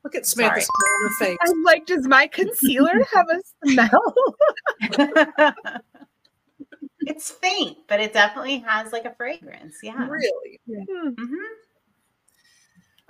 Look 0.03 0.15
at 0.15 0.25
Samantha's 0.25 0.65
Sorry. 0.65 0.65
smile 0.65 0.95
on 0.95 1.01
her 1.03 1.15
face. 1.25 1.37
I'm 1.53 1.63
like, 1.63 1.85
does 1.85 2.07
my 2.07 2.25
concealer 2.27 3.03
have 3.13 3.27
a 3.29 3.69
smell? 3.69 4.13
It's 7.01 7.31
faint, 7.31 7.77
but 7.87 7.99
it 7.99 8.13
definitely 8.13 8.59
has 8.59 8.91
like 8.91 9.05
a 9.05 9.13
fragrance. 9.15 9.77
Yeah. 9.83 10.07
Really. 10.07 10.59
Hmm. 10.67 11.09
Mhm. 11.09 11.35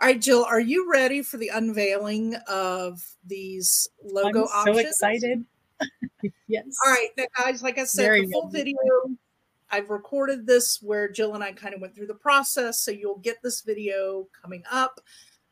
All 0.01 0.07
right, 0.07 0.19
Jill, 0.19 0.43
are 0.43 0.59
you 0.59 0.91
ready 0.91 1.21
for 1.21 1.37
the 1.37 1.49
unveiling 1.49 2.35
of 2.47 3.03
these 3.25 3.87
logo 4.03 4.41
I'm 4.41 4.65
so 4.65 4.71
options? 4.71 4.79
excited. 4.79 5.45
yes. 6.47 6.65
All 6.83 6.91
right, 6.91 7.09
now 7.17 7.25
guys, 7.37 7.61
like 7.61 7.77
I 7.77 7.83
said, 7.83 8.01
Very 8.03 8.25
the 8.25 8.31
full 8.31 8.45
ready. 8.45 8.57
video, 8.73 9.15
I've 9.69 9.89
recorded 9.91 10.47
this 10.47 10.81
where 10.81 11.07
Jill 11.07 11.35
and 11.35 11.43
I 11.43 11.51
kind 11.51 11.75
of 11.75 11.81
went 11.81 11.95
through 11.95 12.07
the 12.07 12.15
process. 12.15 12.79
So 12.79 12.89
you'll 12.91 13.19
get 13.19 13.37
this 13.43 13.61
video 13.61 14.27
coming 14.41 14.63
up. 14.71 14.99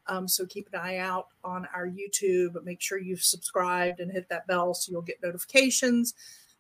Um, 0.08 0.28
so 0.28 0.46
keep 0.48 0.68
an 0.74 0.80
eye 0.80 0.98
out 0.98 1.28
on 1.44 1.68
our 1.74 1.88
YouTube. 1.88 2.54
But 2.54 2.66
make 2.66 2.82
sure 2.82 2.98
you've 2.98 3.24
subscribed 3.24 4.00
and 4.00 4.12
hit 4.12 4.28
that 4.30 4.48
bell 4.48 4.74
so 4.74 4.92
you'll 4.92 5.04
get 5.04 5.22
notifications. 5.24 6.16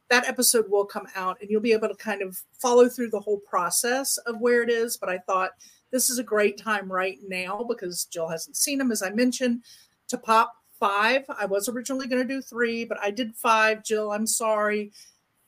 That 0.10 0.28
episode 0.28 0.70
will 0.70 0.86
come 0.86 1.08
out 1.16 1.38
and 1.40 1.50
you'll 1.50 1.62
be 1.62 1.74
able 1.74 1.90
to 1.90 1.96
kind 1.96 2.22
of 2.22 2.42
follow 2.54 2.90
through 2.90 3.12
the 3.12 3.20
whole 3.20 3.40
process 3.40 4.18
of 4.18 4.40
where 4.40 4.64
it 4.64 4.70
is. 4.70 4.98
But 4.98 5.10
I 5.10 5.20
thought 5.20 5.52
this 5.92 6.10
is 6.10 6.20
a 6.20 6.24
great 6.24 6.58
time 6.58 6.92
right 6.92 7.20
now 7.28 7.66
because 7.68 8.06
Jill 8.06 8.28
hasn't 8.28 8.58
seen 8.58 8.78
them, 8.78 8.92
as 8.92 9.02
I 9.02 9.12
mentioned, 9.12 9.64
to 10.08 10.18
pop 10.18 10.54
five. 10.80 11.26
I 11.38 11.46
was 11.46 11.70
originally 11.70 12.08
going 12.08 12.26
to 12.26 12.34
do 12.34 12.42
three, 12.42 12.86
but 12.86 13.00
I 13.02 13.12
did 13.12 13.36
five. 13.36 13.84
Jill, 13.84 14.12
I'm 14.12 14.28
sorry. 14.28 14.92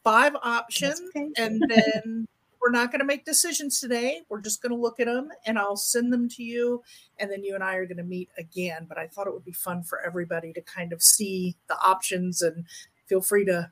Five 0.04 0.36
options. 0.44 1.02
okay. 1.16 1.30
And 1.38 1.62
then 1.70 2.28
we're 2.62 2.72
not 2.72 2.92
going 2.92 3.00
to 3.00 3.06
make 3.06 3.26
decisions 3.26 3.80
today. 3.80 4.22
We're 4.30 4.42
just 4.42 4.62
going 4.62 4.72
to 4.72 4.82
look 4.82 5.00
at 5.00 5.08
them 5.08 5.30
and 5.46 5.58
I'll 5.58 5.78
send 5.78 6.14
them 6.14 6.30
to 6.30 6.44
you. 6.44 6.84
And 7.20 7.32
then 7.32 7.44
you 7.44 7.56
and 7.56 7.64
I 7.64 7.76
are 7.76 7.86
going 7.86 7.98
to 7.98 8.04
meet 8.04 8.30
again. 8.38 8.86
But 8.88 8.98
I 8.98 9.08
thought 9.08 9.28
it 9.28 9.34
would 9.34 9.46
be 9.46 9.52
fun 9.52 9.84
for 9.84 10.02
everybody 10.06 10.54
to 10.54 10.62
kind 10.62 10.94
of 10.94 11.02
see 11.02 11.56
the 11.68 11.78
options 11.84 12.42
and 12.42 12.66
feel 13.08 13.22
free 13.22 13.46
to. 13.46 13.72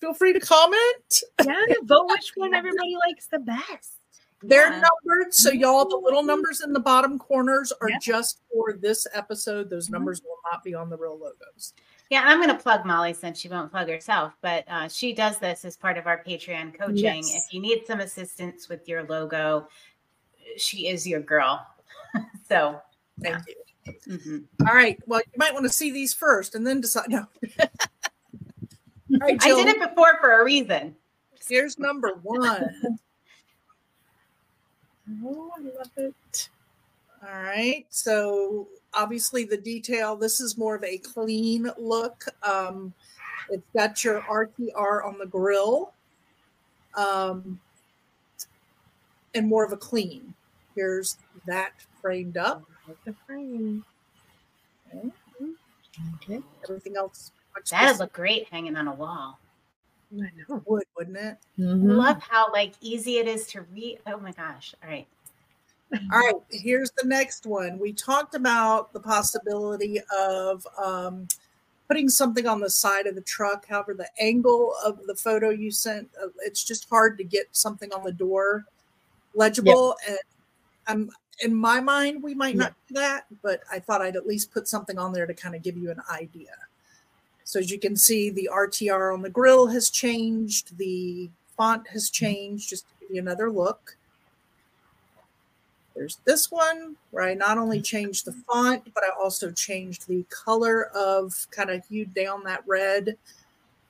Feel 0.00 0.14
free 0.14 0.32
to 0.32 0.40
comment. 0.40 1.22
Yeah, 1.44 1.54
vote 1.84 2.06
which 2.08 2.32
one 2.36 2.54
everybody 2.54 2.96
likes 3.08 3.26
the 3.28 3.38
best. 3.38 3.92
They're 4.42 4.70
Yeah. 4.70 4.82
numbered. 5.04 5.32
So, 5.32 5.50
y'all, 5.50 5.88
the 5.88 5.96
little 5.96 6.22
numbers 6.22 6.60
in 6.60 6.72
the 6.74 6.80
bottom 6.80 7.18
corners 7.18 7.72
are 7.80 7.88
Yeah. 7.88 7.98
just 8.02 8.40
for 8.52 8.74
this 8.74 9.06
episode. 9.14 9.70
Those 9.70 9.88
Mhm. 9.88 9.92
numbers 9.92 10.20
will 10.22 10.38
not 10.52 10.62
be 10.62 10.74
on 10.74 10.90
the 10.90 10.96
real 10.98 11.16
logos. 11.18 11.72
Yeah, 12.10 12.20
and 12.20 12.28
I'm 12.30 12.36
going 12.40 12.54
to 12.56 12.62
plug 12.62 12.84
Molly 12.84 13.14
since 13.14 13.40
she 13.40 13.48
won't 13.48 13.70
plug 13.70 13.88
herself, 13.88 14.34
but 14.42 14.64
uh, 14.68 14.88
she 14.88 15.12
does 15.14 15.38
this 15.38 15.64
as 15.64 15.76
part 15.76 15.96
of 15.96 16.06
our 16.06 16.22
Patreon 16.22 16.78
coaching. 16.78 16.96
Yes. 17.24 17.34
If 17.34 17.52
you 17.54 17.60
need 17.60 17.86
some 17.86 18.00
assistance 18.00 18.68
with 18.68 18.86
your 18.86 19.02
logo, 19.04 19.68
she 20.58 20.86
is 20.88 21.06
your 21.06 21.20
girl. 21.20 21.66
so, 22.48 22.80
Thank 23.22 23.38
you. 23.48 23.94
mhm. 24.06 24.44
All 24.68 24.74
right. 24.74 24.98
Well, 25.06 25.20
you 25.26 25.32
might 25.38 25.54
want 25.54 25.64
to 25.64 25.72
see 25.72 25.90
these 25.90 26.12
first 26.12 26.54
and 26.54 26.66
then 26.66 26.82
decide. 26.82 27.08
No. 27.08 27.26
All 29.12 29.18
right, 29.20 29.38
I 29.42 29.48
did 29.48 29.68
it 29.68 29.80
before 29.80 30.18
for 30.20 30.40
a 30.40 30.44
reason. 30.44 30.96
Here's 31.48 31.78
number 31.78 32.18
one. 32.22 32.98
Oh, 35.24 35.52
I 35.56 35.60
love 35.60 35.90
it. 35.96 36.48
All 37.22 37.42
right. 37.42 37.86
So 37.90 38.66
obviously 38.92 39.44
the 39.44 39.56
detail, 39.56 40.16
this 40.16 40.40
is 40.40 40.58
more 40.58 40.74
of 40.74 40.82
a 40.82 40.98
clean 40.98 41.70
look. 41.78 42.24
Um, 42.42 42.92
it's 43.48 43.62
got 43.72 44.02
your 44.02 44.22
RTR 44.22 45.06
on 45.06 45.18
the 45.18 45.26
grill. 45.26 45.92
Um, 46.96 47.60
and 49.34 49.46
more 49.46 49.64
of 49.64 49.72
a 49.72 49.76
clean. 49.76 50.34
Here's 50.74 51.18
that 51.46 51.72
framed 52.00 52.36
up. 52.36 52.64
The 53.04 53.14
frame. 53.26 53.84
Okay. 54.92 56.40
Everything 56.64 56.96
else 56.96 57.30
much 57.30 57.45
That'd 57.70 57.98
look 57.98 58.12
great 58.12 58.48
hanging 58.48 58.76
on 58.76 58.88
a 58.88 58.94
wall. 58.94 59.38
I 60.14 60.30
know. 60.48 60.62
wood, 60.66 60.84
wouldn't 60.96 61.16
it? 61.16 61.36
Mhm. 61.58 61.96
Love 61.96 62.22
how 62.22 62.52
like 62.52 62.74
easy 62.80 63.18
it 63.18 63.26
is 63.26 63.46
to 63.48 63.62
read. 63.62 64.00
Oh 64.06 64.18
my 64.18 64.32
gosh! 64.32 64.74
All 64.82 64.88
right, 64.88 65.06
All 66.12 66.18
right, 66.18 66.34
here's 66.50 66.90
the 66.92 67.06
next 67.06 67.46
one. 67.46 67.78
We 67.78 67.92
talked 67.92 68.34
about 68.34 68.92
the 68.92 69.00
possibility 69.00 70.00
of 70.16 70.66
um, 70.82 71.28
putting 71.88 72.08
something 72.08 72.46
on 72.46 72.60
the 72.60 72.70
side 72.70 73.06
of 73.06 73.14
the 73.14 73.20
truck. 73.20 73.66
However, 73.68 73.94
the 73.94 74.08
angle 74.20 74.74
of 74.84 75.06
the 75.06 75.14
photo 75.14 75.50
you 75.50 75.70
sent, 75.70 76.08
uh, 76.22 76.28
it's 76.40 76.64
just 76.64 76.88
hard 76.88 77.16
to 77.18 77.24
get 77.24 77.46
something 77.52 77.92
on 77.92 78.02
the 78.04 78.12
door 78.12 78.64
legible. 79.34 79.96
And 80.08 80.18
I'm 80.86 81.10
in 81.40 81.54
my 81.54 81.80
mind, 81.80 82.22
we 82.22 82.34
might 82.34 82.56
not 82.56 82.74
do 82.88 82.94
that, 82.94 83.26
but 83.42 83.60
I 83.70 83.78
thought 83.78 84.02
I'd 84.02 84.16
at 84.16 84.26
least 84.26 84.52
put 84.52 84.66
something 84.66 84.98
on 84.98 85.12
there 85.12 85.26
to 85.26 85.34
kind 85.34 85.54
of 85.54 85.62
give 85.62 85.76
you 85.76 85.90
an 85.90 86.00
idea. 86.10 86.52
So 87.46 87.60
as 87.60 87.70
you 87.70 87.78
can 87.78 87.94
see, 87.94 88.28
the 88.28 88.50
RTR 88.52 89.14
on 89.14 89.22
the 89.22 89.30
grill 89.30 89.68
has 89.68 89.88
changed. 89.88 90.76
The 90.78 91.30
font 91.56 91.86
has 91.88 92.10
changed, 92.10 92.68
just 92.68 92.88
to 92.88 92.94
give 93.00 93.14
you 93.14 93.22
another 93.22 93.52
look. 93.52 93.96
There's 95.94 96.18
this 96.24 96.50
one 96.50 96.96
where 97.12 97.22
I 97.22 97.34
not 97.34 97.56
only 97.56 97.80
changed 97.80 98.24
the 98.24 98.32
font, 98.32 98.92
but 98.92 99.04
I 99.04 99.10
also 99.16 99.52
changed 99.52 100.08
the 100.08 100.24
color 100.28 100.86
of 100.86 101.46
kind 101.52 101.70
of 101.70 101.86
hued 101.86 102.12
down 102.14 102.42
that 102.44 102.64
red 102.66 103.16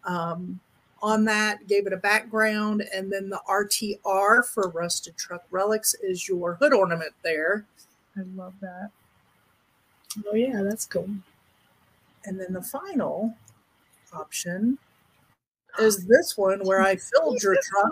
um, 0.05 0.61
on 1.03 1.25
that, 1.25 1.67
gave 1.67 1.87
it 1.87 1.95
a 1.95 1.97
background, 1.97 2.85
and 2.95 3.11
then 3.11 3.31
the 3.31 3.41
RTR 3.49 4.45
for 4.45 4.69
Rusted 4.69 5.17
Truck 5.17 5.45
Relics 5.51 5.95
is 6.03 6.29
your 6.29 6.57
hood 6.57 6.75
ornament 6.75 7.15
there. 7.25 7.65
I 8.19 8.21
love 8.37 8.55
that. 8.61 8.91
Oh 10.31 10.35
yeah, 10.35 10.61
that's 10.63 10.85
cool. 10.85 11.09
And 12.27 12.39
then 12.39 12.53
the 12.53 12.63
final 12.63 13.35
option 14.17 14.79
is 15.79 16.07
this 16.07 16.37
one 16.37 16.61
where 16.61 16.81
I 16.81 16.97
filled 16.97 17.43
your 17.43 17.55
truck 17.55 17.91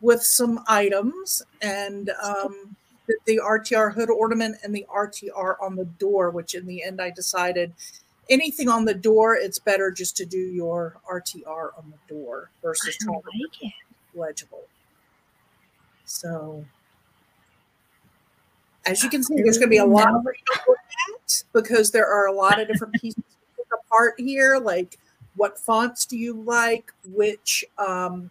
with 0.00 0.22
some 0.22 0.64
items 0.68 1.42
and 1.60 2.10
um, 2.22 2.76
the, 3.06 3.16
the 3.26 3.40
RTR 3.44 3.92
hood 3.92 4.10
ornament 4.10 4.56
and 4.62 4.74
the 4.74 4.86
RTR 4.92 5.56
on 5.60 5.76
the 5.76 5.84
door, 5.84 6.30
which 6.30 6.54
in 6.54 6.66
the 6.66 6.82
end 6.82 7.00
I 7.00 7.10
decided 7.10 7.72
anything 8.28 8.68
on 8.68 8.84
the 8.84 8.94
door, 8.94 9.34
it's 9.34 9.58
better 9.58 9.90
just 9.90 10.16
to 10.18 10.24
do 10.24 10.38
your 10.38 10.96
RTR 11.10 11.70
on 11.76 11.92
the 11.92 12.14
door 12.14 12.50
versus 12.62 12.96
I 13.00 13.04
trying 13.04 13.20
to 13.20 13.26
like 13.26 13.62
it. 13.62 13.72
legible. 14.14 14.62
So, 16.04 16.64
as 18.86 19.02
you 19.02 19.10
can 19.10 19.22
see, 19.22 19.36
there's 19.36 19.58
going 19.58 19.68
to 19.68 19.70
be 19.70 19.78
a 19.78 19.84
lot 19.84 20.22
for 20.22 20.34
you 20.34 20.54
to 20.54 20.60
look 20.66 20.78
at 20.78 21.44
because 21.52 21.90
there 21.90 22.06
are 22.06 22.26
a 22.26 22.32
lot 22.32 22.60
of 22.60 22.66
different 22.66 22.94
pieces 22.94 23.22
apart 23.90 24.14
here. 24.18 24.58
Like, 24.58 24.98
what 25.36 25.58
fonts 25.58 26.06
do 26.06 26.16
you 26.16 26.34
like? 26.34 26.92
Which, 27.12 27.64
um, 27.78 28.30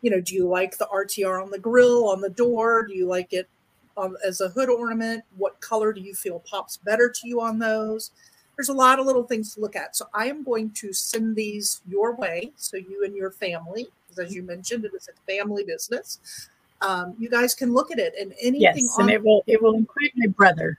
you 0.00 0.10
know, 0.10 0.20
do 0.20 0.34
you 0.34 0.48
like 0.48 0.78
the 0.78 0.88
RTR 0.92 1.42
on 1.42 1.50
the 1.50 1.58
grill, 1.58 2.08
on 2.08 2.20
the 2.20 2.30
door? 2.30 2.86
Do 2.86 2.94
you 2.94 3.06
like 3.06 3.32
it 3.32 3.48
um, 3.96 4.16
as 4.26 4.40
a 4.40 4.48
hood 4.48 4.68
ornament? 4.68 5.24
What 5.36 5.60
color 5.60 5.92
do 5.92 6.00
you 6.00 6.14
feel 6.14 6.40
pops 6.40 6.78
better 6.78 7.08
to 7.08 7.28
you 7.28 7.40
on 7.40 7.58
those? 7.58 8.10
There's 8.56 8.68
a 8.68 8.74
lot 8.74 8.98
of 8.98 9.06
little 9.06 9.24
things 9.24 9.54
to 9.54 9.60
look 9.60 9.76
at. 9.76 9.96
So 9.96 10.06
I 10.12 10.26
am 10.26 10.42
going 10.42 10.70
to 10.72 10.92
send 10.92 11.36
these 11.36 11.80
your 11.88 12.14
way 12.16 12.52
so 12.56 12.76
you 12.76 13.04
and 13.04 13.16
your 13.16 13.30
family, 13.30 13.88
because 14.06 14.26
as 14.26 14.34
you 14.34 14.42
mentioned, 14.42 14.84
it 14.84 14.92
is 14.94 15.08
a 15.08 15.32
family 15.32 15.64
business. 15.64 16.48
Um, 16.82 17.14
you 17.18 17.30
guys 17.30 17.54
can 17.54 17.72
look 17.72 17.92
at 17.92 17.98
it 17.98 18.12
and 18.20 18.34
anything 18.40 18.60
Yes, 18.60 18.96
on 18.98 19.04
and 19.04 19.10
it 19.10 19.22
will 19.22 19.44
it 19.46 19.62
will 19.62 19.74
include 19.74 20.10
my 20.16 20.26
brother. 20.26 20.78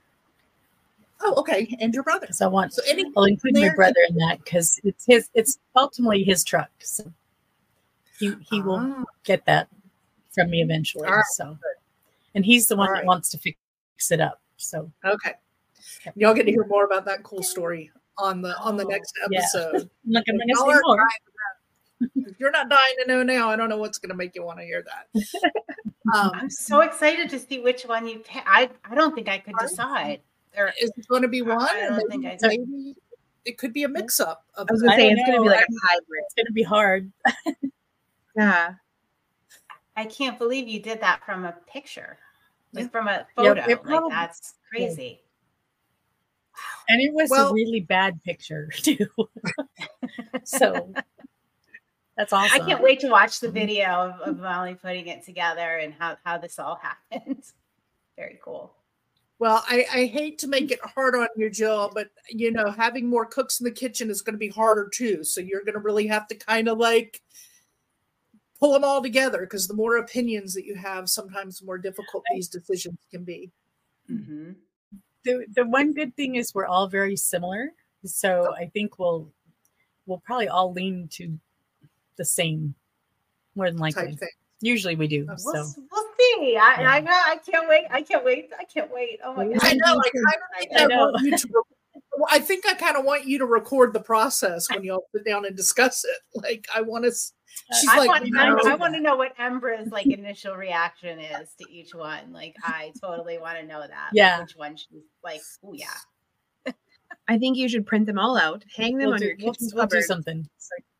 Oh, 1.26 1.34
okay. 1.40 1.74
And 1.80 1.94
your 1.94 2.02
brother. 2.02 2.20
because 2.26 2.40
I 2.42 2.46
want 2.46 2.72
So 2.74 2.82
any 2.86 3.04
I'll 3.16 3.24
include 3.24 3.54
my 3.54 3.70
brother 3.74 4.00
in 4.08 4.16
that 4.16 4.44
because 4.44 4.78
it's 4.84 5.04
his. 5.06 5.28
It's 5.34 5.58
ultimately 5.74 6.22
his 6.22 6.44
truck, 6.44 6.70
so 6.80 7.10
he 8.18 8.34
he 8.48 8.60
will 8.60 8.76
Ah, 8.80 9.04
get 9.24 9.44
that 9.46 9.68
from 10.34 10.50
me 10.50 10.62
eventually. 10.62 11.08
All 11.08 11.14
right, 11.14 11.24
So, 11.32 11.56
and 12.34 12.44
he's 12.44 12.66
the 12.66 12.76
one 12.76 12.88
All 12.88 12.94
that 12.94 13.04
wants 13.06 13.30
to 13.30 13.38
fix 13.38 13.56
it 14.10 14.20
up. 14.20 14.40
So 14.58 14.90
okay. 15.04 15.32
Yep. 16.04 16.14
Y'all 16.16 16.34
get 16.34 16.44
to 16.44 16.50
hear 16.52 16.66
more 16.66 16.84
about 16.84 17.04
that 17.06 17.22
cool 17.22 17.42
story 17.42 17.90
on 18.18 18.42
the 18.42 18.56
on 18.58 18.76
the 18.76 18.84
Oh, 18.84 18.88
next 18.88 19.14
yeah. 19.30 19.38
episode. 19.40 19.90
I'm 20.06 20.12
not 20.12 20.24
going 20.26 20.38
to 20.38 20.44
Y'all 20.46 20.66
say 20.66 20.72
are 20.74 20.80
more. 20.84 21.06
if 22.16 22.38
you're 22.38 22.50
not 22.50 22.68
dying 22.68 22.94
to 23.02 23.06
know 23.08 23.22
now, 23.22 23.48
I 23.50 23.56
don't 23.56 23.68
know 23.70 23.78
what's 23.78 23.96
going 23.98 24.10
to 24.10 24.14
make 24.16 24.34
you 24.34 24.44
want 24.44 24.58
to 24.58 24.64
hear 24.64 24.82
that. 24.84 25.22
Um, 26.14 26.32
I'm 26.34 26.50
so 26.50 26.80
excited 26.82 27.30
to 27.30 27.38
see 27.38 27.60
which 27.60 27.84
one 27.84 28.06
you 28.06 28.18
pick. 28.18 28.42
I 28.46 28.68
I 28.84 28.94
don't 28.94 29.14
think 29.14 29.26
I 29.26 29.38
could 29.38 29.54
Right. 29.58 29.68
decide. 29.70 30.20
Or 30.56 30.72
is 30.80 30.90
it 30.96 31.06
going 31.08 31.22
to 31.22 31.28
be 31.28 31.42
one? 31.42 31.60
I 31.62 31.80
don't 31.80 31.92
And 31.94 32.10
think 32.10 32.22
maybe, 32.22 32.38
I- 32.44 32.48
maybe 32.48 32.96
it 33.44 33.58
could 33.58 33.72
be 33.72 33.82
a 33.82 33.88
mix 33.88 34.20
up 34.20 34.44
of 34.54 34.66
I 34.70 34.72
was 34.72 34.82
gonna 34.82 34.96
say 34.96 35.10
it's 35.10 35.20
gonna 35.26 35.42
be 35.42 35.48
like 35.48 35.60
a 35.60 35.86
hybrid. 35.86 36.22
It's 36.24 36.34
going 36.34 36.46
to 36.46 36.52
be 36.52 36.62
hard. 36.62 37.12
Yeah. 38.36 38.74
I 39.96 40.06
can't 40.06 40.36
believe 40.38 40.66
you 40.66 40.80
did 40.80 41.00
that 41.02 41.24
from 41.24 41.44
a 41.44 41.52
picture, 41.68 42.18
like 42.72 42.84
Yeah. 42.86 42.88
from 42.88 43.06
a 43.06 43.10
Yeah, 43.12 43.24
photo. 43.36 43.62
it 43.68 43.84
like 43.86 44.10
that's 44.10 44.54
crazy. 44.68 45.20
And 46.88 47.00
it 47.00 47.12
was 47.14 47.30
Well- 47.30 47.50
a 47.50 47.52
really 47.54 47.80
bad 47.80 48.20
picture 48.24 48.68
too. 48.74 49.06
so 50.44 50.92
that's 52.16 52.32
awesome. 52.32 52.60
I 52.60 52.66
can't 52.66 52.82
wait 52.82 52.98
to 53.00 53.08
watch 53.08 53.38
the 53.38 53.50
video 53.52 53.86
of, 53.86 54.20
of 54.28 54.38
Molly 54.40 54.74
putting 54.74 55.06
it 55.06 55.24
together 55.24 55.76
and 55.78 55.94
how 55.94 56.16
how 56.24 56.38
this 56.38 56.58
all 56.58 56.76
happened. 56.82 57.44
Very 58.16 58.40
cool. 58.42 58.74
Well, 59.44 59.62
I, 59.68 59.84
I 59.92 60.04
hate 60.06 60.38
to 60.38 60.48
make 60.48 60.70
it 60.70 60.80
hard 60.82 61.14
on 61.14 61.28
you, 61.36 61.50
Jill, 61.50 61.90
but 61.92 62.08
you 62.30 62.50
know, 62.50 62.70
having 62.70 63.06
more 63.06 63.26
cooks 63.26 63.60
in 63.60 63.64
the 63.64 63.70
kitchen 63.70 64.08
is 64.08 64.22
going 64.22 64.32
to 64.32 64.38
be 64.38 64.48
harder 64.48 64.88
too. 64.88 65.22
So 65.22 65.42
you're 65.42 65.60
going 65.64 65.74
to 65.74 65.80
really 65.80 66.06
have 66.06 66.26
to 66.28 66.34
kind 66.34 66.66
of 66.66 66.78
like 66.78 67.20
pull 68.58 68.72
them 68.72 68.84
all 68.84 69.02
together 69.02 69.40
because 69.40 69.68
the 69.68 69.74
more 69.74 69.98
opinions 69.98 70.54
that 70.54 70.64
you 70.64 70.74
have, 70.76 71.10
sometimes 71.10 71.58
the 71.58 71.66
more 71.66 71.76
difficult 71.76 72.24
these 72.32 72.48
decisions 72.48 72.96
can 73.10 73.22
be. 73.22 73.50
Mm-hmm. 74.10 74.52
the 75.26 75.44
the 75.54 75.66
one 75.66 75.92
good 75.92 76.16
thing 76.16 76.36
is 76.36 76.54
we're 76.54 76.64
all 76.64 76.88
very 76.88 77.14
similar. 77.14 77.68
So 78.06 78.54
I 78.58 78.70
think 78.72 78.98
we'll 78.98 79.30
we'll 80.06 80.22
probably 80.24 80.48
all 80.48 80.72
lean 80.72 81.06
to 81.16 81.38
the 82.16 82.24
same 82.24 82.74
more 83.56 83.70
than 83.70 83.78
likely. 83.78 84.18
Usually 84.62 84.96
we 84.96 85.06
do. 85.06 85.26
We'll 85.26 85.36
So 85.36 85.52
We'll, 85.52 85.88
we'll 85.92 86.03
see. 86.38 86.56
I, 86.56 86.96
I 86.96 87.00
know. 87.00 87.10
I 87.12 87.36
can't 87.44 87.68
wait. 87.68 87.84
I 87.90 88.02
can't 88.02 88.24
wait. 88.24 88.50
I 88.58 88.64
can't 88.64 88.92
wait. 88.92 89.20
Oh 89.24 89.34
my 89.34 89.46
god. 89.46 89.58
I 89.62 89.74
know. 89.74 90.00
I 90.00 90.10
kind 90.10 90.24
of 90.26 90.58
think 90.58 90.70
I 90.76 90.84
I, 90.84 90.86
know. 90.86 91.10
want 91.10 91.22
you 91.24 91.36
to. 91.36 91.48
Re- 91.54 92.26
I 92.30 92.38
think 92.38 92.66
I 92.68 92.74
kind 92.74 92.96
of 92.96 93.04
want 93.04 93.24
you 93.26 93.38
to 93.38 93.46
record 93.46 93.92
the 93.92 94.00
process 94.00 94.68
when 94.70 94.84
y'all 94.84 95.04
sit 95.14 95.24
down 95.24 95.44
and 95.46 95.56
discuss 95.56 96.04
it. 96.04 96.18
Like 96.34 96.66
I 96.74 96.80
want 96.80 97.04
to. 97.04 97.10
Uh, 97.10 97.76
she's 97.80 97.90
I 97.90 97.98
like, 97.98 98.08
want, 98.08 98.26
you 98.26 98.38
I, 98.38 98.72
I 98.72 98.74
want 98.74 98.94
to 98.94 99.00
know 99.00 99.16
what 99.16 99.32
Embra's 99.38 99.90
like 99.90 100.06
initial 100.06 100.54
reaction 100.56 101.20
is 101.20 101.54
to 101.60 101.70
each 101.70 101.94
one. 101.94 102.32
Like, 102.32 102.56
I 102.64 102.92
totally 103.00 103.38
want 103.38 103.58
to 103.58 103.64
know 103.66 103.80
that. 103.80 103.90
like, 103.90 104.10
Yeah. 104.12 104.40
which 104.40 104.56
one 104.56 104.76
she's 104.76 105.02
like, 105.22 105.40
oh 105.64 105.72
yeah. 105.72 105.86
I 107.28 107.38
think 107.38 107.56
you 107.56 107.68
should 107.68 107.86
print 107.86 108.06
them 108.06 108.18
all 108.18 108.36
out, 108.36 108.64
hang 108.76 108.98
them 108.98 109.06
we'll 109.06 109.14
on 109.14 109.20
do, 109.20 109.26
your 109.26 109.36
we'll, 109.40 109.52
kitchen 109.54 109.68
we'll 109.72 109.86
do 109.86 109.96
cupboard, 109.96 110.04
something. 110.04 110.48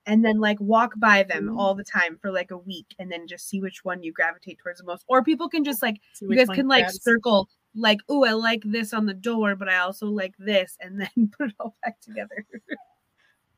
And 0.06 0.24
then 0.24 0.38
like 0.40 0.60
walk 0.60 0.92
by 0.98 1.22
them 1.22 1.48
Mhm. 1.48 1.58
all 1.58 1.74
the 1.74 1.84
time 1.84 2.18
for 2.20 2.30
like 2.30 2.50
a 2.50 2.58
week, 2.58 2.94
and 2.98 3.10
then 3.10 3.26
just 3.26 3.48
see 3.48 3.60
which 3.60 3.84
one 3.84 4.02
you 4.02 4.12
gravitate 4.12 4.58
towards 4.58 4.78
the 4.80 4.84
most. 4.86 5.04
Or 5.08 5.22
people 5.24 5.48
can 5.48 5.64
just 5.64 5.82
like 5.82 5.96
See 6.14 6.26
you 6.28 6.36
guys 6.36 6.48
can 6.48 6.68
like 6.68 6.84
grabs. 6.84 7.02
circle 7.02 7.48
like, 7.76 7.98
oh, 8.08 8.24
I 8.24 8.32
like 8.32 8.62
this 8.64 8.92
on 8.94 9.06
the 9.06 9.14
door, 9.14 9.56
but 9.56 9.68
I 9.68 9.78
also 9.78 10.06
like 10.06 10.34
this, 10.38 10.76
and 10.80 11.00
then 11.00 11.08
put 11.38 11.48
it 11.50 11.56
all 11.58 11.74
back 11.82 12.00
together. 12.00 12.46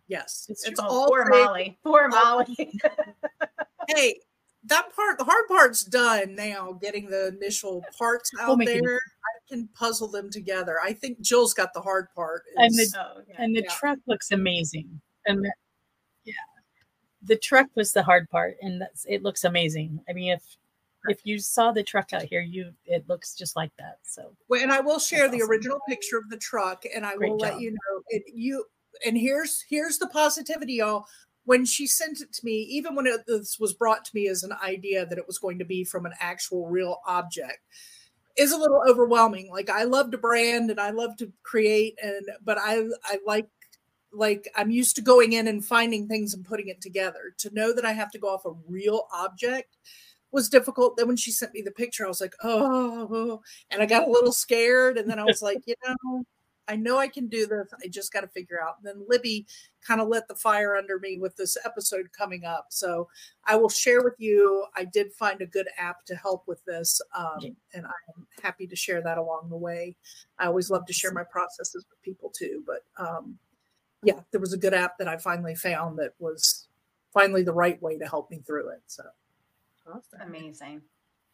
Yes, 0.09 0.47
It's 0.49 0.67
it's. 0.67 0.79
All 0.81 1.09
poor 1.09 1.27
fake. 1.27 1.45
Molly. 1.45 1.79
Poor 1.83 2.09
Molly. 2.09 2.81
hey, 3.89 4.21
that 4.65 4.95
part, 4.95 5.19
the 5.19 5.25
hard 5.25 5.45
part's 5.49 5.83
done 5.85 6.35
now, 6.37 6.73
getting 6.81 7.11
the 7.11 7.29
initial 7.29 7.85
parts 7.99 8.31
out 8.41 8.59
make 8.59 8.69
it 8.69 8.83
there. 8.85 8.97
I 8.97 9.49
can 9.49 9.69
puzzle 9.75 10.09
them 10.09 10.31
together. 10.31 10.77
I 10.83 10.93
think 10.93 11.21
Jill's 11.21 11.55
got 11.55 11.75
the 11.75 11.81
hard 11.81 12.07
part. 12.15 12.43
And 12.57 12.73
the- 12.73 12.95
oh, 12.99 13.21
okay. 13.21 13.35
and 13.37 13.55
the 13.57 13.63
Yeah. 13.63 13.75
truck 13.75 13.99
looks 14.07 14.31
amazing. 14.31 15.01
And 15.27 15.45
the, 15.45 15.53
yeah, 16.27 16.35
the 17.23 17.37
truck 17.37 17.69
was 17.75 17.93
the 17.93 18.03
hard 18.03 18.29
part, 18.31 18.57
and 18.61 18.81
that's 18.81 19.07
it 19.09 19.23
looks 19.23 19.45
amazing. 19.45 20.01
I 20.09 20.13
mean, 20.13 20.33
if 20.33 20.43
if 21.09 21.21
you 21.25 21.39
saw 21.39 21.73
the 21.73 21.83
truck 21.83 22.13
out 22.13 22.23
here, 22.23 22.41
you 22.41 22.73
it 22.85 23.09
looks 23.09 23.35
just 23.35 23.57
like 23.57 23.73
that. 23.79 23.99
So 24.03 24.33
Well, 24.49 24.63
and 24.63 24.73
I 24.73 24.81
will 24.81 24.99
share 24.99 25.29
the 25.29 25.39
awesome. 25.39 25.51
original 25.51 25.79
picture 25.89 26.19
of 26.19 26.29
the 26.31 26.37
truck, 26.37 26.85
and 26.95 27.07
I 27.07 27.17
Great 27.17 27.31
will 27.31 27.39
let 27.39 27.61
you 27.61 27.71
know. 27.71 28.03
It, 28.09 28.25
you 28.35 28.65
and 29.05 29.17
here's 29.17 29.65
here's 29.69 29.99
the 29.99 30.09
positivity, 30.09 30.75
y'all. 30.75 31.07
When 31.45 31.65
she 31.65 31.87
sent 31.87 32.21
it 32.21 32.33
to 32.33 32.45
me, 32.45 32.63
even 32.63 32.97
when 32.97 33.07
it, 33.07 33.21
this 33.27 33.59
was 33.61 33.73
brought 33.73 34.05
to 34.05 34.11
me 34.15 34.27
as 34.27 34.43
an 34.43 34.53
idea 34.65 35.07
that 35.07 35.19
it 35.19 35.27
was 35.29 35.39
going 35.39 35.61
to 35.61 35.65
be 35.65 35.85
from 35.85 36.05
an 36.05 36.13
actual 36.19 36.67
real 36.67 36.99
object, 37.07 37.61
is 38.37 38.51
a 38.51 38.57
little 38.57 38.83
overwhelming. 38.89 39.49
Like 39.51 39.71
I 39.71 39.85
love 39.85 40.11
to 40.11 40.19
brand 40.19 40.71
and 40.71 40.81
I 40.81 40.91
love 40.91 41.17
to 41.19 41.33
create, 41.43 41.97
and 42.03 42.27
but 42.45 42.59
I 42.59 42.85
I 43.05 43.19
like 43.25 43.49
like 44.13 44.49
I'm 44.57 44.71
used 44.71 44.97
to 44.97 45.03
going 45.03 45.33
in 45.33 45.49
and 45.49 45.65
finding 45.65 46.09
things 46.09 46.35
and 46.35 46.45
putting 46.45 46.69
it 46.69 46.81
together. 46.81 47.35
To 47.39 47.55
know 47.55 47.73
that 47.75 47.85
I 47.85 47.93
have 47.93 48.11
to 48.13 48.19
go 48.19 48.29
off 48.29 48.45
a 48.45 48.53
real 48.69 49.09
object 49.13 49.77
was 50.33 50.49
difficult. 50.49 50.97
Then 50.97 51.09
when 51.09 51.17
she 51.17 51.31
sent 51.31 51.55
me 51.55 51.63
the 51.63 51.71
picture, 51.71 52.05
I 52.05 52.09
was 52.09 52.21
like, 52.21 52.35
oh, 52.43 53.41
and 53.71 53.83
I 53.83 53.87
got 53.87 54.07
a 54.07 54.11
little 54.11 54.33
scared. 54.33 54.99
And 54.99 55.09
then 55.11 55.19
I 55.19 55.25
was 55.25 55.43
like, 55.43 55.63
you 55.67 55.75
know, 55.85 56.25
I 56.69 56.77
know 56.77 56.99
I 56.99 57.09
can 57.09 57.29
do 57.29 57.47
this. 57.47 57.69
I 57.83 57.89
just 57.89 58.13
got 58.13 58.23
to 58.23 58.29
figure 58.29 58.61
out. 58.61 58.77
And 58.79 58.87
then 58.87 59.07
Libby 59.09 59.47
kind 59.87 60.01
of 60.01 60.09
lit 60.09 60.27
the 60.29 60.35
fire 60.35 60.77
under 60.77 60.99
me 60.99 61.19
with 61.19 61.37
this 61.37 61.57
episode 61.65 62.09
coming 62.17 62.45
up. 62.45 62.67
So 62.71 63.09
I 63.45 63.55
will 63.57 63.69
share 63.69 64.03
with 64.03 64.17
you. 64.19 64.67
I 64.77 64.85
did 64.85 65.13
find 65.13 65.41
a 65.41 65.47
good 65.47 65.69
app 65.79 66.05
to 66.07 66.17
help 66.17 66.43
with 66.49 66.65
this. 66.65 67.01
Um, 67.17 67.57
and 67.73 67.87
I'm 67.87 68.27
happy 68.43 68.67
to 68.67 68.77
share 68.77 69.01
that 69.03 69.19
along 69.19 69.49
the 69.49 69.57
way. 69.57 69.97
I 70.39 70.47
always 70.47 70.71
love 70.71 70.87
to 70.87 70.93
share 70.93 71.13
my 71.13 71.25
processes 71.25 71.87
with 71.89 72.03
people 72.03 72.33
too. 72.37 72.65
But 72.67 72.81
um, 72.99 73.39
yeah, 74.07 74.21
there 74.31 74.41
was 74.41 74.53
a 74.53 74.59
good 74.59 74.73
app 74.73 74.99
that 74.99 75.09
I 75.09 75.17
finally 75.17 75.57
found 75.57 75.99
that 75.99 76.15
was 76.19 76.69
finally 77.13 77.43
the 77.43 77.53
right 77.53 77.81
way 77.83 77.99
to 77.99 78.07
help 78.07 78.31
me 78.31 78.41
through 78.47 78.71
it. 78.71 78.83
So. 78.87 79.03
awesome. 79.89 80.21
Amazing. 80.21 80.83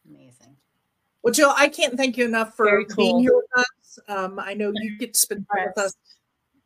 Amazing. 0.08 0.56
Well, 1.22 1.34
Jill, 1.34 1.52
I 1.56 1.68
can't 1.68 1.96
thank 1.96 2.16
you 2.16 2.24
enough 2.24 2.56
for 2.56 2.64
Very 2.64 2.86
being 2.96 3.20
here 3.20 3.36
with 3.36 3.58
us. 3.58 3.98
Um, 4.08 4.40
I 4.40 4.54
know 4.54 4.72
you 4.74 4.98
get 4.98 5.12
to 5.14 5.20
spend 5.20 5.46
time 5.54 5.66
with 5.68 5.84
us 5.84 5.94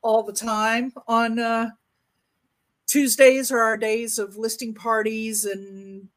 all 0.01 0.23
the 0.23 0.33
time 0.33 0.93
on 1.09 1.39
uh, 1.39 1.71
Tuesdays 2.87 3.51
are 3.51 3.59
our 3.59 3.77
days 3.77 4.19
of 4.19 4.37
listing 4.37 4.73
parties 4.73 5.45
and 5.45 6.09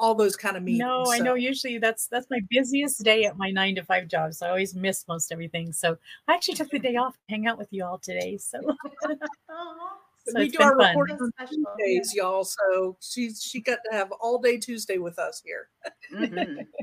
all 0.00 0.14
those 0.14 0.34
kind 0.34 0.56
of 0.56 0.62
meetings. 0.62 0.80
no, 0.80 1.04
I 1.12 1.18
know 1.18 1.34
usually 1.34 1.78
that's 1.78 2.06
that's 2.08 2.26
my 2.30 2.40
busiest 2.50 3.04
day 3.04 3.24
at 3.24 3.36
my 3.36 3.50
nine 3.50 3.74
to 3.76 3.84
five 3.84 4.08
job. 4.08 4.32
So 4.34 4.46
I 4.46 4.48
always 4.50 4.74
miss 4.74 5.04
most 5.06 5.30
everything. 5.30 5.72
So 5.72 5.96
I 6.26 6.34
actually 6.34 6.54
took 6.54 6.70
the 6.70 6.78
day 6.78 6.96
off 6.96 7.14
to 7.14 7.20
hang 7.28 7.46
out 7.46 7.58
with 7.58 7.68
you 7.70 7.84
all 7.84 7.98
today. 7.98 8.36
So, 8.38 8.58
so 9.06 10.32
we 10.34 10.44
it's 10.44 10.52
do 10.52 10.58
been 10.58 10.66
our 10.66 10.76
fun. 10.76 10.88
recording 10.88 11.16
on 11.20 11.30
special. 11.32 11.56
Tuesdays, 11.78 12.14
y'all. 12.14 12.44
So 12.44 12.96
she's 13.00 13.42
she 13.42 13.60
got 13.60 13.78
to 13.90 13.96
have 13.96 14.10
all 14.12 14.38
day 14.40 14.56
Tuesday 14.58 14.98
with 14.98 15.18
us 15.18 15.42
here. 15.44 15.68
Mhm. 16.12 16.66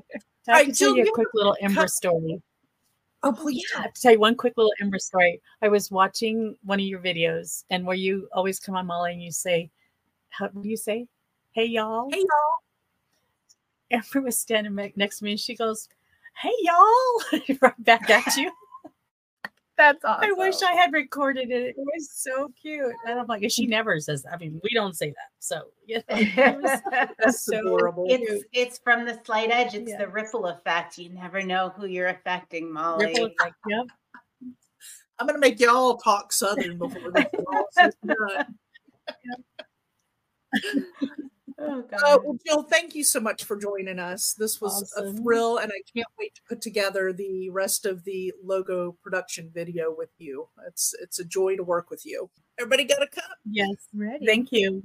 So 0.46 0.54
I 0.54 0.60
Alright, 0.60 0.66
can 0.68 0.76
tell 0.76 0.96
you 0.96 1.04
a 1.04 1.12
quick 1.12 1.28
little 1.34 1.58
Ember 1.60 1.82
cut- 1.82 1.90
story. 1.90 2.42
Oh, 3.22 3.34
please. 3.34 3.66
I 3.78 3.82
have 3.82 3.94
to 3.94 4.02
tell 4.02 4.14
you 4.14 4.20
one 4.20 4.36
quick 4.38 4.54
little 4.56 4.72
Ember 4.80 4.98
story. 5.00 5.42
I 5.62 5.68
was 5.68 5.92
watching 5.92 6.56
one 6.64 6.80
of 6.80 6.86
your 6.86 7.02
videos, 7.02 7.66
and 7.70 7.86
where 7.86 7.98
you 7.98 8.30
always 8.34 8.58
come 8.58 8.76
on 8.78 8.86
Molly 8.86 9.12
and 9.12 9.22
you 9.22 9.32
say, 9.34 9.70
"How 10.30 10.48
do 10.48 10.62
you 10.70 10.78
say? 10.78 11.08
Hey 11.52 11.66
y'all." 11.66 12.08
Hey, 12.10 12.20
y'all. 12.20 12.57
Amber 13.92 14.22
was 14.22 14.38
standing 14.38 14.76
back 14.76 14.98
next 14.98 15.20
to 15.20 15.24
me, 15.26 15.32
and 15.32 15.40
she 15.40 15.56
goes, 15.56 15.88
"Hey 16.42 16.54
y'all!" 16.62 17.42
right 17.62 17.84
back 17.84 18.10
at 18.10 18.36
you. 18.36 18.52
That's 19.78 20.04
awesome. 20.04 20.30
I 20.32 20.32
wish 20.32 20.64
I 20.64 20.72
had 20.74 20.92
recorded 20.92 21.52
it. 21.52 21.76
It 21.78 21.78
was 21.78 22.10
so 22.12 22.50
cute. 22.60 22.96
And 23.06 23.20
I'm 23.20 23.28
like, 23.28 23.44
she 23.52 23.68
never 23.68 24.00
says. 24.00 24.26
I 24.32 24.36
mean, 24.38 24.60
we 24.64 24.72
don't 24.74 24.96
say 24.98 25.10
that. 25.12 25.30
So 25.38 25.66
you 25.86 26.02
know, 26.10 26.60
That's 27.20 27.44
so 27.46 27.60
adorable. 27.60 28.06
it's 28.10 28.44
it's 28.54 28.80
from 28.80 29.06
the 29.06 29.20
slight 29.24 29.52
edge. 29.52 29.76
It's 29.76 29.92
Yeah. 29.92 29.98
the 30.00 30.08
ripple 30.08 30.48
effect. 30.48 30.98
You 30.98 31.10
never 31.10 31.44
know 31.44 31.70
who 31.78 31.86
you're 31.86 32.08
affecting, 32.08 32.74
Molly. 32.74 33.06
ripple 33.06 33.26
effect. 33.28 33.56
Yep. 33.70 33.86
I'm 35.20 35.28
gonna 35.28 35.38
make 35.40 35.60
y'all 35.60 35.98
talk 35.98 36.34
Southern 36.34 36.80
before 36.80 37.12
this 37.12 37.94
is 41.60 41.64
all 41.64 41.68
said 41.68 41.74
and 41.80 41.90
done. 41.90 42.00
Oh 42.04 42.14
Uh, 42.16 42.18
well, 42.24 42.38
Jill, 42.46 42.64
thank 42.64 42.96
you 42.96 43.04
so 43.04 43.20
much 43.20 43.44
for 43.44 43.56
joining 43.58 44.00
us. 44.00 44.34
This 44.34 44.62
was 44.62 44.94
a 44.98 45.12
thrill, 45.14 45.58
and 45.58 45.72
I 45.72 45.82
can't 45.94 46.08
wait 46.20 46.36
to 46.36 46.42
put 46.48 46.62
together 46.62 47.14
the 47.14 47.50
rest 47.50 47.86
of 47.86 48.04
the 48.04 48.34
logo 48.44 48.96
production 49.04 49.50
video 49.54 49.94
with 49.96 50.10
you. 50.18 50.48
It's 50.68 50.94
it's 51.02 51.20
a 51.20 51.26
joy 51.26 51.56
to 51.56 51.64
work 51.64 51.90
with 51.90 52.06
you. 52.06 52.30
Everybody 52.60 52.86
got 52.86 53.02
a 53.04 53.08
cup? 53.08 53.24
Yes. 53.50 53.70
Ready. 53.94 54.26
Thank 54.26 54.52
you. 54.52 54.84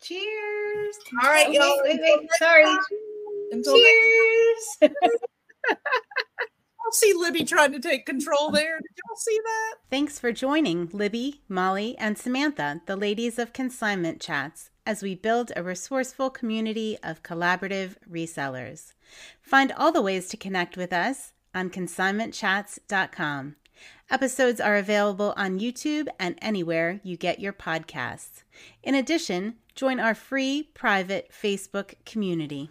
Cheers. 0.00 0.96
All 1.22 1.28
right, 1.28 1.46
Oh, 1.48 1.52
y'all. 1.52 1.80
wait, 1.82 2.00
wait, 2.00 2.18
wait. 2.20 2.28
Sorry. 2.38 2.64
time. 2.64 2.78
Until 3.52 3.74
Cheers. 3.76 4.92
y'all 5.70 6.92
see 6.92 7.12
Libby 7.14 7.44
trying 7.44 7.72
to 7.72 7.80
take 7.80 8.06
control 8.06 8.50
there? 8.50 8.76
Did 8.78 8.90
y'all 9.08 9.16
see 9.16 9.38
that? 9.44 9.74
Thanks 9.90 10.18
for 10.18 10.32
joining 10.32 10.88
Libby, 10.92 11.42
Molly, 11.48 11.96
and 11.98 12.16
Samantha, 12.16 12.80
the 12.86 12.96
ladies 12.96 13.38
of 13.38 13.52
Consignment 13.52 14.20
Chats, 14.20 14.70
as 14.86 15.02
we 15.02 15.14
build 15.14 15.52
a 15.54 15.62
resourceful 15.62 16.30
community 16.30 16.98
of 17.02 17.22
collaborative 17.22 17.96
resellers. 18.10 18.92
Find 19.40 19.72
all 19.72 19.92
the 19.92 20.02
ways 20.02 20.28
to 20.28 20.36
connect 20.36 20.76
with 20.76 20.92
us 20.92 21.32
on 21.54 21.70
consignmentchats.com. 21.70 23.56
Episodes 24.10 24.60
are 24.60 24.76
available 24.76 25.32
on 25.36 25.58
YouTube 25.58 26.06
and 26.18 26.36
anywhere 26.42 27.00
you 27.02 27.16
get 27.16 27.40
your 27.40 27.52
podcasts. 27.52 28.42
In 28.82 28.94
addition, 28.94 29.54
join 29.74 29.98
our 29.98 30.14
free 30.14 30.68
private 30.74 31.30
Facebook 31.32 31.94
community. 32.04 32.70